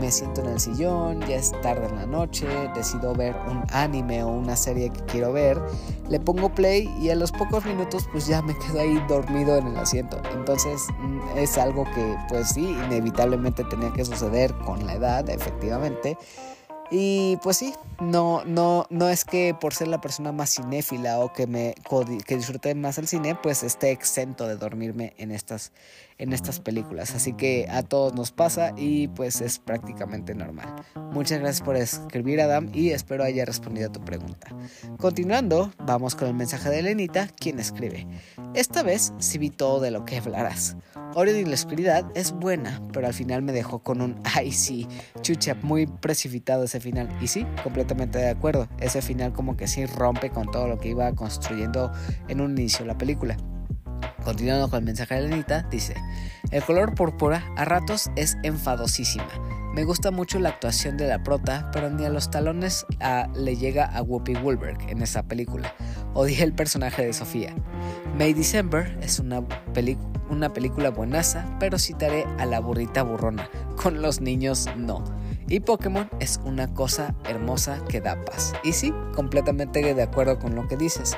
me 0.00 0.10
siento 0.10 0.40
en 0.40 0.48
el 0.48 0.60
sillón, 0.60 1.20
ya 1.20 1.36
es 1.36 1.52
tarde 1.62 1.86
en 1.86 1.96
la 1.96 2.06
noche, 2.06 2.46
decido 2.74 3.14
ver 3.14 3.36
un 3.48 3.62
anime 3.70 4.24
o 4.24 4.28
una 4.28 4.56
serie 4.56 4.90
que 4.90 5.00
quiero 5.04 5.32
ver, 5.32 5.60
le 6.08 6.18
pongo 6.18 6.52
play 6.54 6.92
y 7.00 7.10
a 7.10 7.14
los 7.14 7.32
pocos 7.32 7.64
minutos 7.64 8.08
pues 8.10 8.26
ya 8.26 8.42
me 8.42 8.56
quedo 8.58 8.80
ahí 8.80 9.00
dormido 9.08 9.56
en 9.56 9.68
el 9.68 9.76
asiento. 9.76 10.20
Entonces 10.32 10.82
mm, 10.98 11.38
es 11.38 11.58
algo 11.58 11.84
que 11.84 12.16
pues 12.28 12.50
sí, 12.50 12.76
inevitablemente 12.86 13.64
tenía 13.64 13.92
que 13.92 14.04
suceder 14.04 14.52
con 14.54 14.86
la 14.86 14.94
edad, 14.94 15.28
efectivamente. 15.30 16.16
Y 16.92 17.36
pues 17.36 17.58
sí, 17.58 17.72
no, 18.00 18.44
no, 18.44 18.86
no 18.90 19.08
es 19.08 19.24
que 19.24 19.54
por 19.54 19.72
ser 19.72 19.86
la 19.86 20.00
persona 20.00 20.32
más 20.32 20.52
cinéfila 20.52 21.20
o 21.20 21.32
que 21.32 21.46
me 21.46 21.74
que 22.26 22.36
disfrute 22.36 22.74
más 22.74 22.98
el 22.98 23.06
cine, 23.06 23.36
pues 23.36 23.62
esté 23.62 23.92
exento 23.92 24.48
de 24.48 24.56
dormirme 24.56 25.14
en 25.16 25.30
estas, 25.30 25.70
en 26.20 26.32
estas 26.32 26.60
películas. 26.60 27.14
Así 27.14 27.32
que 27.32 27.66
a 27.68 27.82
todos 27.82 28.14
nos 28.14 28.30
pasa 28.30 28.72
y 28.76 29.08
pues 29.08 29.40
es 29.40 29.58
prácticamente 29.58 30.34
normal. 30.34 30.68
Muchas 31.12 31.40
gracias 31.40 31.62
por 31.64 31.76
escribir, 31.76 32.40
Adam, 32.40 32.68
y 32.72 32.90
espero 32.90 33.24
haya 33.24 33.44
respondido 33.44 33.88
a 33.88 33.92
tu 33.92 34.04
pregunta. 34.04 34.54
Continuando, 34.98 35.72
vamos 35.78 36.14
con 36.14 36.28
el 36.28 36.34
mensaje 36.34 36.68
de 36.68 36.82
Lenita, 36.82 37.26
quien 37.26 37.58
escribe. 37.58 38.06
Esta 38.54 38.82
vez 38.82 39.12
sí 39.18 39.38
vi 39.38 39.50
todo 39.50 39.80
de 39.80 39.90
lo 39.90 40.04
que 40.04 40.18
hablarás. 40.18 40.76
Orion 41.14 41.38
y 41.38 41.44
la 41.44 41.54
oscuridad 41.54 42.04
es 42.14 42.32
buena, 42.32 42.80
pero 42.92 43.06
al 43.06 43.14
final 43.14 43.42
me 43.42 43.52
dejó 43.52 43.80
con 43.80 44.00
un 44.00 44.20
ay 44.34 44.52
sí, 44.52 44.86
chucha, 45.22 45.56
muy 45.62 45.86
precipitado 45.86 46.64
ese 46.64 46.80
final. 46.80 47.08
Y 47.20 47.26
sí, 47.26 47.46
completamente 47.62 48.18
de 48.18 48.28
acuerdo. 48.28 48.68
Ese 48.78 49.02
final 49.02 49.32
como 49.32 49.56
que 49.56 49.66
sí 49.66 49.86
rompe 49.86 50.30
con 50.30 50.50
todo 50.50 50.68
lo 50.68 50.78
que 50.78 50.90
iba 50.90 51.12
construyendo 51.14 51.90
en 52.28 52.40
un 52.40 52.52
inicio 52.52 52.84
la 52.84 52.98
película. 52.98 53.36
Continuando 54.24 54.68
con 54.68 54.80
el 54.80 54.84
mensaje 54.84 55.14
de 55.14 55.28
Lenita, 55.28 55.62
dice, 55.70 55.94
el 56.50 56.62
color 56.62 56.94
púrpura 56.94 57.44
a 57.56 57.64
ratos 57.64 58.10
es 58.16 58.36
enfadosísima. 58.42 59.28
Me 59.74 59.84
gusta 59.84 60.10
mucho 60.10 60.40
la 60.40 60.48
actuación 60.48 60.96
de 60.96 61.06
la 61.06 61.22
prota, 61.22 61.70
pero 61.72 61.90
ni 61.90 62.04
a 62.04 62.10
los 62.10 62.30
talones 62.30 62.84
le 63.34 63.56
llega 63.56 63.84
a 63.84 64.02
Whoopi 64.02 64.34
Goldberg 64.34 64.78
en 64.88 65.00
esa 65.00 65.22
película. 65.22 65.72
Odié 66.12 66.42
el 66.42 66.52
personaje 66.52 67.06
de 67.06 67.12
Sofía. 67.12 67.54
May 68.18 68.32
December 68.32 68.98
es 69.00 69.20
una 69.20 69.44
una 70.30 70.52
película 70.52 70.90
buenaza, 70.90 71.44
pero 71.58 71.78
citaré 71.78 72.24
a 72.38 72.46
la 72.46 72.60
burrita 72.60 73.02
burrona. 73.02 73.48
Con 73.76 74.00
los 74.00 74.20
niños 74.20 74.68
no. 74.76 75.04
Y 75.48 75.60
Pokémon 75.60 76.08
es 76.20 76.40
una 76.44 76.72
cosa 76.72 77.14
hermosa 77.24 77.82
que 77.88 78.00
da 78.00 78.24
paz. 78.24 78.54
Y 78.62 78.72
sí, 78.72 78.94
completamente 79.14 79.94
de 79.94 80.02
acuerdo 80.02 80.38
con 80.38 80.54
lo 80.54 80.68
que 80.68 80.76
dices. 80.76 81.16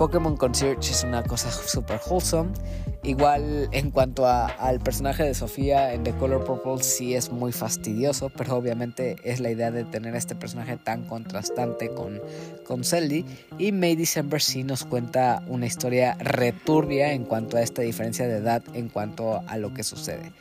Pokémon 0.00 0.34
Concierge 0.34 0.92
es 0.92 1.04
una 1.04 1.22
cosa 1.22 1.50
super 1.50 2.00
wholesome. 2.08 2.52
Igual 3.02 3.68
en 3.70 3.90
cuanto 3.90 4.26
al 4.26 4.80
personaje 4.80 5.24
de 5.24 5.34
Sofía 5.34 5.92
en 5.92 6.04
The 6.04 6.12
Color 6.12 6.42
Purple 6.42 6.82
sí 6.82 7.14
es 7.14 7.30
muy 7.30 7.52
fastidioso, 7.52 8.30
pero 8.30 8.56
obviamente 8.56 9.16
es 9.24 9.40
la 9.40 9.50
idea 9.50 9.70
de 9.70 9.84
tener 9.84 10.16
este 10.16 10.34
personaje 10.34 10.78
tan 10.78 11.04
contrastante 11.04 11.90
con, 11.90 12.18
con. 12.64 12.80
Y 13.58 13.72
May 13.72 13.94
December 13.94 14.40
sí 14.40 14.64
nos 14.64 14.86
cuenta 14.86 15.42
una 15.48 15.66
historia 15.66 16.16
returbia 16.18 17.12
en 17.12 17.26
cuanto 17.26 17.58
a 17.58 17.60
esta 17.60 17.82
diferencia 17.82 18.26
de 18.26 18.38
edad 18.38 18.62
en 18.72 18.88
cuanto 18.88 19.42
a 19.46 19.58
lo 19.58 19.74
que 19.74 19.82
sucede. 19.82 20.32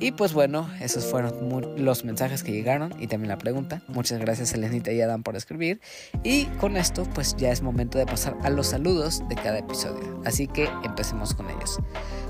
Y 0.00 0.12
pues 0.12 0.32
bueno, 0.32 0.70
esos 0.80 1.04
fueron 1.06 1.74
los 1.84 2.04
mensajes 2.04 2.42
que 2.42 2.52
llegaron 2.52 2.94
y 3.00 3.08
también 3.08 3.28
la 3.28 3.38
pregunta. 3.38 3.82
Muchas 3.88 4.20
gracias 4.20 4.52
Elenita 4.52 4.92
y 4.92 5.00
Adam 5.00 5.22
por 5.22 5.36
escribir. 5.36 5.80
Y 6.22 6.44
con 6.60 6.76
esto 6.76 7.04
pues 7.14 7.34
ya 7.36 7.50
es 7.50 7.62
momento 7.62 7.98
de 7.98 8.06
pasar 8.06 8.36
a 8.42 8.50
los 8.50 8.68
saludos 8.68 9.22
de 9.28 9.34
cada 9.34 9.58
episodio. 9.58 10.22
Así 10.24 10.46
que 10.46 10.68
empecemos 10.84 11.34
con 11.34 11.50
ellos. 11.50 11.78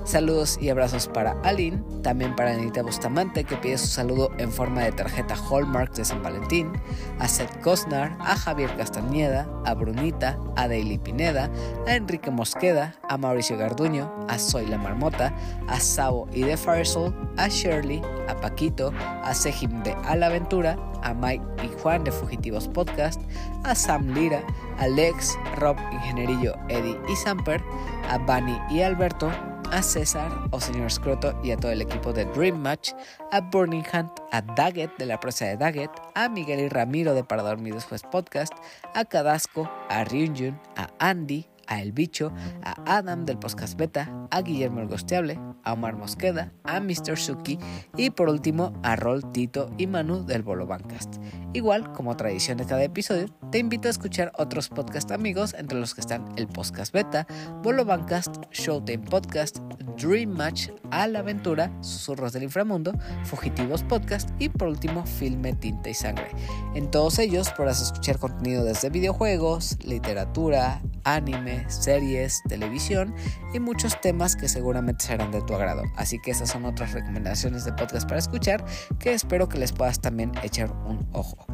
Saludos 0.09 0.56
y 0.59 0.70
abrazos 0.70 1.06
para 1.06 1.39
Aline, 1.43 1.82
también 2.02 2.35
para 2.35 2.55
Anita 2.55 2.82
Bustamante 2.82 3.44
que 3.44 3.59
pide 3.59 3.76
su 3.76 3.89
saludo 3.89 4.30
en 4.39 4.51
forma 4.51 4.80
de 4.80 4.93
tarjeta 4.93 5.35
Hallmark 5.35 5.93
de 5.93 6.02
San 6.06 6.22
Valentín, 6.22 6.72
a 7.18 7.28
Seth 7.28 7.60
Cosnar, 7.60 8.16
a 8.18 8.35
Javier 8.35 8.74
Castañeda, 8.78 9.47
a 9.66 9.74
Brunita, 9.74 10.39
a 10.56 10.66
Daily 10.66 10.97
Pineda, 10.97 11.51
a 11.86 11.94
Enrique 11.94 12.30
Mosqueda, 12.30 12.94
a 13.06 13.18
Mauricio 13.18 13.59
Garduño, 13.59 14.10
a 14.30 14.39
Soy 14.39 14.64
la 14.64 14.78
Marmota, 14.78 15.35
a 15.68 15.78
Sabo 15.78 16.26
y 16.32 16.40
de 16.40 16.56
Firesoul, 16.56 17.14
a 17.36 17.48
Shirley, 17.48 18.01
a 18.28 18.40
Paquito, 18.40 18.94
a 18.98 19.35
Sejim 19.35 19.82
de 19.82 19.93
A 20.06 20.16
la 20.16 20.28
Aventura, 20.28 20.78
a 21.02 21.12
Mike 21.12 21.44
y 21.62 21.68
Juan 21.82 22.05
de 22.05 22.12
Fugitivos 22.12 22.66
Podcast, 22.66 23.20
a 23.64 23.74
Sam 23.74 24.14
Lira, 24.14 24.43
a 24.78 24.89
Lex, 24.89 25.36
Rob, 25.56 25.76
Ingenierillo, 25.93 26.55
Eddie 26.70 26.98
y 27.10 27.16
Samper, 27.16 27.62
a 28.09 28.16
Bunny 28.16 28.59
y 28.70 28.80
Alberto, 28.80 29.30
a 29.70 29.82
César 29.82 30.32
o 30.51 30.61
señor 30.61 30.90
Scroto 30.90 31.39
y 31.43 31.51
a 31.51 31.57
todo 31.57 31.73
el 31.73 31.82
equipo 31.82 32.12
de 32.12 32.24
Dream 32.27 32.59
Match, 32.59 32.93
a 33.32 33.40
Burning 33.40 33.85
Hunt, 33.93 34.11
a 34.32 34.40
Daggett 34.40 34.97
de 34.99 35.07
la 35.07 35.20
prosa 35.20 35.47
de 35.47 35.57
Daggett, 35.57 35.90
a 36.15 36.28
Miguel 36.28 36.61
y 36.61 36.69
Ramiro 36.69 37.15
de 37.15 37.24
Para 37.24 37.43
Dormir 37.43 37.74
Después 37.74 38.03
Podcast, 38.03 38.53
a 38.95 39.05
Cadasco, 39.05 39.70
a 39.89 40.05
Ryunjun, 40.05 40.59
a 40.77 40.89
Andy, 40.99 41.47
a 41.69 41.81
El 41.81 41.93
Bicho, 41.93 42.32
a 42.65 42.74
Adam 42.97 43.24
del 43.24 43.39
Podcast 43.39 43.78
Beta, 43.78 44.11
a 44.31 44.43
Guillermo 44.43 44.81
el 44.81 44.89
Gosteable, 44.89 45.39
a 45.62 45.74
Omar 45.74 45.97
Mosqueda, 45.97 46.53
a 46.65 46.81
Mr. 46.81 47.16
Suki 47.16 47.59
y 47.97 48.11
por 48.11 48.28
último 48.28 48.73
a 48.82 48.97
Rol, 48.97 49.31
Tito 49.32 49.70
y 49.78 49.86
Manu 49.86 50.24
del 50.24 50.43
Bolo 50.43 50.66
Bancast. 50.66 51.16
Igual, 51.53 51.93
como 51.93 52.16
tradición 52.16 52.59
de 52.59 52.66
cada 52.66 52.82
episodio, 52.82 53.27
te 53.51 53.59
invito 53.59 53.89
a 53.89 53.90
escuchar 53.90 54.32
otros 54.36 54.69
podcast 54.69 55.11
amigos 55.12 55.55
entre 55.55 55.78
los 55.78 55.95
que 55.95 56.01
están 56.01 56.24
el 56.36 56.49
Podcast 56.49 56.93
Beta, 56.93 57.27
Bolo 57.62 57.85
Bancast, 57.85 58.36
Showtime 58.51 59.05
Podcast, 59.05 59.59
Dream 59.97 60.31
Match, 60.31 60.69
A 60.90 61.07
la 61.07 61.20
Aventura, 61.20 61.73
Susurros 61.82 62.32
del 62.32 62.45
Inframundo, 62.45 62.93
Fugitivos 63.24 63.82
Podcast 63.82 64.31
y 64.39 64.49
por 64.49 64.69
último 64.69 65.05
Filme, 65.05 65.55
Tinta 65.55 65.90
y 65.90 65.95
Sangre. 65.95 66.31
En 66.74 66.90
todos 66.90 67.19
ellos 67.19 67.51
podrás 67.51 67.82
escuchar 67.82 68.19
contenido 68.19 68.65
desde 68.65 68.90
videojuegos, 68.90 69.77
literatura, 69.85 70.82
anime, 71.05 71.57
series, 71.68 72.43
televisión 72.48 73.14
y 73.52 73.60
muchos 73.60 74.01
temas 74.01 74.36
que 74.36 74.48
seguramente 74.48 75.06
serán 75.06 75.30
de 75.32 75.43
tu 75.43 75.55
agrado. 75.55 75.82
Así 75.97 76.18
que 76.20 76.30
esas 76.30 76.51
son 76.51 76.64
otras 76.64 76.93
recomendaciones 76.93 77.64
de 77.64 77.72
podcast 77.72 78.06
para 78.06 78.18
escuchar 78.18 78.64
que 78.98 79.12
espero 79.12 79.48
que 79.48 79.59
les 79.59 79.72
puedas 79.72 80.01
también 80.01 80.32
echar 80.43 80.70
un 80.70 81.09
ojo. 81.12 81.47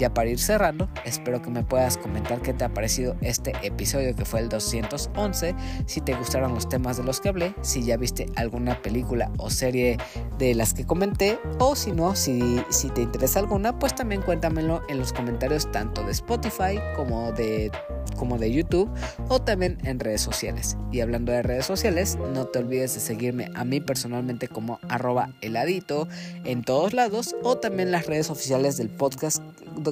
Ya 0.00 0.14
para 0.14 0.30
ir 0.30 0.38
cerrando, 0.38 0.88
espero 1.04 1.42
que 1.42 1.50
me 1.50 1.62
puedas 1.62 1.98
comentar 1.98 2.40
qué 2.40 2.54
te 2.54 2.64
ha 2.64 2.72
parecido 2.72 3.16
este 3.20 3.52
episodio 3.62 4.16
que 4.16 4.24
fue 4.24 4.40
el 4.40 4.48
211, 4.48 5.54
si 5.84 6.00
te 6.00 6.14
gustaron 6.14 6.54
los 6.54 6.70
temas 6.70 6.96
de 6.96 7.04
los 7.04 7.20
que 7.20 7.28
hablé, 7.28 7.54
si 7.60 7.84
ya 7.84 7.98
viste 7.98 8.24
alguna 8.36 8.80
película 8.80 9.30
o 9.36 9.50
serie 9.50 9.98
de 10.38 10.54
las 10.54 10.72
que 10.72 10.86
comenté 10.86 11.38
o 11.58 11.76
si 11.76 11.92
no, 11.92 12.16
si, 12.16 12.62
si 12.70 12.88
te 12.88 13.02
interesa 13.02 13.40
alguna, 13.40 13.78
pues 13.78 13.94
también 13.94 14.22
cuéntamelo 14.22 14.80
en 14.88 14.98
los 14.98 15.12
comentarios 15.12 15.70
tanto 15.70 16.02
de 16.02 16.12
Spotify 16.12 16.80
como 16.96 17.32
de 17.32 17.70
como 18.16 18.38
de 18.38 18.52
YouTube 18.52 18.90
o 19.28 19.40
también 19.40 19.78
en 19.84 19.98
redes 19.98 20.20
sociales. 20.20 20.76
Y 20.92 21.00
hablando 21.00 21.32
de 21.32 21.42
redes 21.42 21.64
sociales, 21.64 22.18
no 22.34 22.46
te 22.46 22.58
olvides 22.58 22.94
de 22.94 23.00
seguirme 23.00 23.50
a 23.54 23.64
mí 23.64 23.80
personalmente 23.80 24.48
como 24.48 24.78
arroba 24.88 25.30
heladito 25.40 26.06
en 26.44 26.62
todos 26.62 26.92
lados 26.92 27.34
o 27.42 27.56
también 27.56 27.90
las 27.90 28.06
redes 28.06 28.28
oficiales 28.28 28.76
del 28.76 28.90
podcast 28.90 29.42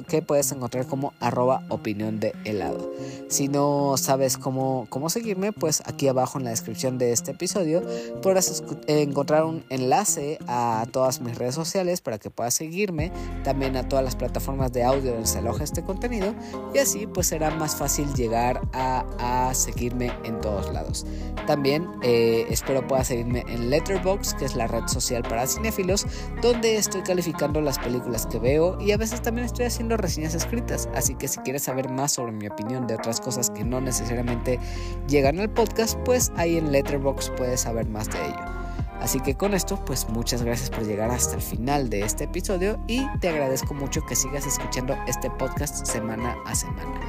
que 0.03 0.21
puedes 0.21 0.51
encontrar 0.51 0.85
como 0.87 1.13
arroba 1.19 1.63
opinión 1.69 2.19
de 2.19 2.33
helado. 2.45 2.91
Si 3.29 3.47
no 3.47 3.95
sabes 3.97 4.37
cómo, 4.37 4.87
cómo 4.89 5.09
seguirme, 5.09 5.51
pues 5.51 5.83
aquí 5.85 6.07
abajo 6.07 6.37
en 6.37 6.45
la 6.45 6.51
descripción 6.51 6.97
de 6.97 7.11
este 7.11 7.31
episodio 7.31 7.83
podrás 8.21 8.63
encontrar 8.87 9.45
un 9.45 9.63
enlace 9.69 10.39
a 10.47 10.85
todas 10.91 11.21
mis 11.21 11.37
redes 11.37 11.55
sociales 11.55 12.01
para 12.01 12.17
que 12.17 12.29
puedas 12.29 12.53
seguirme, 12.53 13.11
también 13.43 13.77
a 13.77 13.87
todas 13.87 14.03
las 14.03 14.15
plataformas 14.15 14.71
de 14.73 14.83
audio 14.83 15.11
donde 15.11 15.27
se 15.27 15.39
aloja 15.39 15.63
este 15.63 15.83
contenido 15.83 16.33
y 16.73 16.79
así 16.79 17.07
pues 17.07 17.27
será 17.27 17.51
más 17.51 17.75
fácil 17.75 18.13
llegar 18.13 18.61
a, 18.73 19.05
seguirme 19.53 20.11
en 20.23 20.39
todos 20.41 20.71
lados. 20.71 21.05
También 21.47 21.87
eh, 22.03 22.45
espero 22.49 22.85
puedas 22.87 23.07
seguirme 23.07 23.43
en 23.47 23.69
Letterboxd, 23.69 24.37
que 24.37 24.45
es 24.45 24.55
la 24.55 24.67
red 24.67 24.87
social 24.87 25.23
para 25.23 25.47
cinéfilos, 25.47 26.05
donde 26.41 26.77
estoy 26.77 27.01
calificando 27.01 27.61
las 27.61 27.79
películas 27.79 28.25
que 28.27 28.39
veo 28.39 28.79
y 28.79 28.91
a 28.91 28.97
veces 28.97 29.21
también 29.21 29.45
estoy 29.45 29.65
haciendo 29.65 29.88
reseñas 29.97 30.35
escritas, 30.35 30.89
así 30.95 31.15
que 31.15 31.27
si 31.27 31.39
quieres 31.39 31.63
saber 31.63 31.89
más 31.89 32.13
sobre 32.13 32.31
mi 32.31 32.47
opinión 32.47 32.87
de 32.87 32.95
otras 32.95 33.19
cosas 33.21 33.49
que 33.49 33.63
no 33.63 33.81
necesariamente 33.81 34.59
llegan 35.07 35.39
al 35.39 35.49
podcast, 35.49 35.97
pues 36.05 36.31
ahí 36.35 36.57
en 36.57 36.71
Letterboxd 36.71 37.33
puedes 37.35 37.61
saber 37.61 37.87
más 37.87 38.09
de 38.09 38.25
ello. 38.25 38.68
Así 39.01 39.19
que 39.19 39.35
con 39.35 39.53
esto, 39.53 39.83
pues 39.85 40.09
muchas 40.09 40.43
gracias 40.43 40.69
por 40.69 40.83
llegar 40.83 41.09
hasta 41.09 41.35
el 41.35 41.41
final 41.41 41.89
de 41.89 42.01
este 42.01 42.25
episodio 42.25 42.79
y 42.87 43.05
te 43.19 43.29
agradezco 43.29 43.73
mucho 43.73 44.01
que 44.05 44.15
sigas 44.15 44.45
escuchando 44.45 44.97
este 45.07 45.29
podcast 45.31 45.85
semana 45.85 46.35
a 46.45 46.53
semana. 46.53 46.99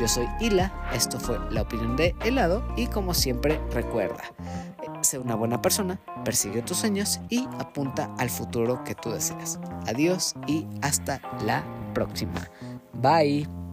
Yo 0.00 0.08
soy 0.08 0.26
Hila, 0.40 0.72
esto 0.94 1.20
fue 1.20 1.38
La 1.50 1.62
opinión 1.62 1.96
de 1.96 2.14
helado 2.24 2.66
y 2.76 2.86
como 2.86 3.14
siempre 3.14 3.60
recuerda, 3.72 4.24
sé 5.04 5.18
una 5.18 5.34
buena 5.34 5.60
persona, 5.60 6.00
persigue 6.24 6.62
tus 6.62 6.78
sueños 6.78 7.20
y 7.28 7.46
apunta 7.58 8.12
al 8.18 8.30
futuro 8.30 8.82
que 8.84 8.94
tú 8.94 9.10
deseas. 9.10 9.60
Adiós 9.86 10.34
y 10.46 10.66
hasta 10.82 11.20
la 11.44 11.64
próxima. 11.92 12.48
Bye. 12.94 13.63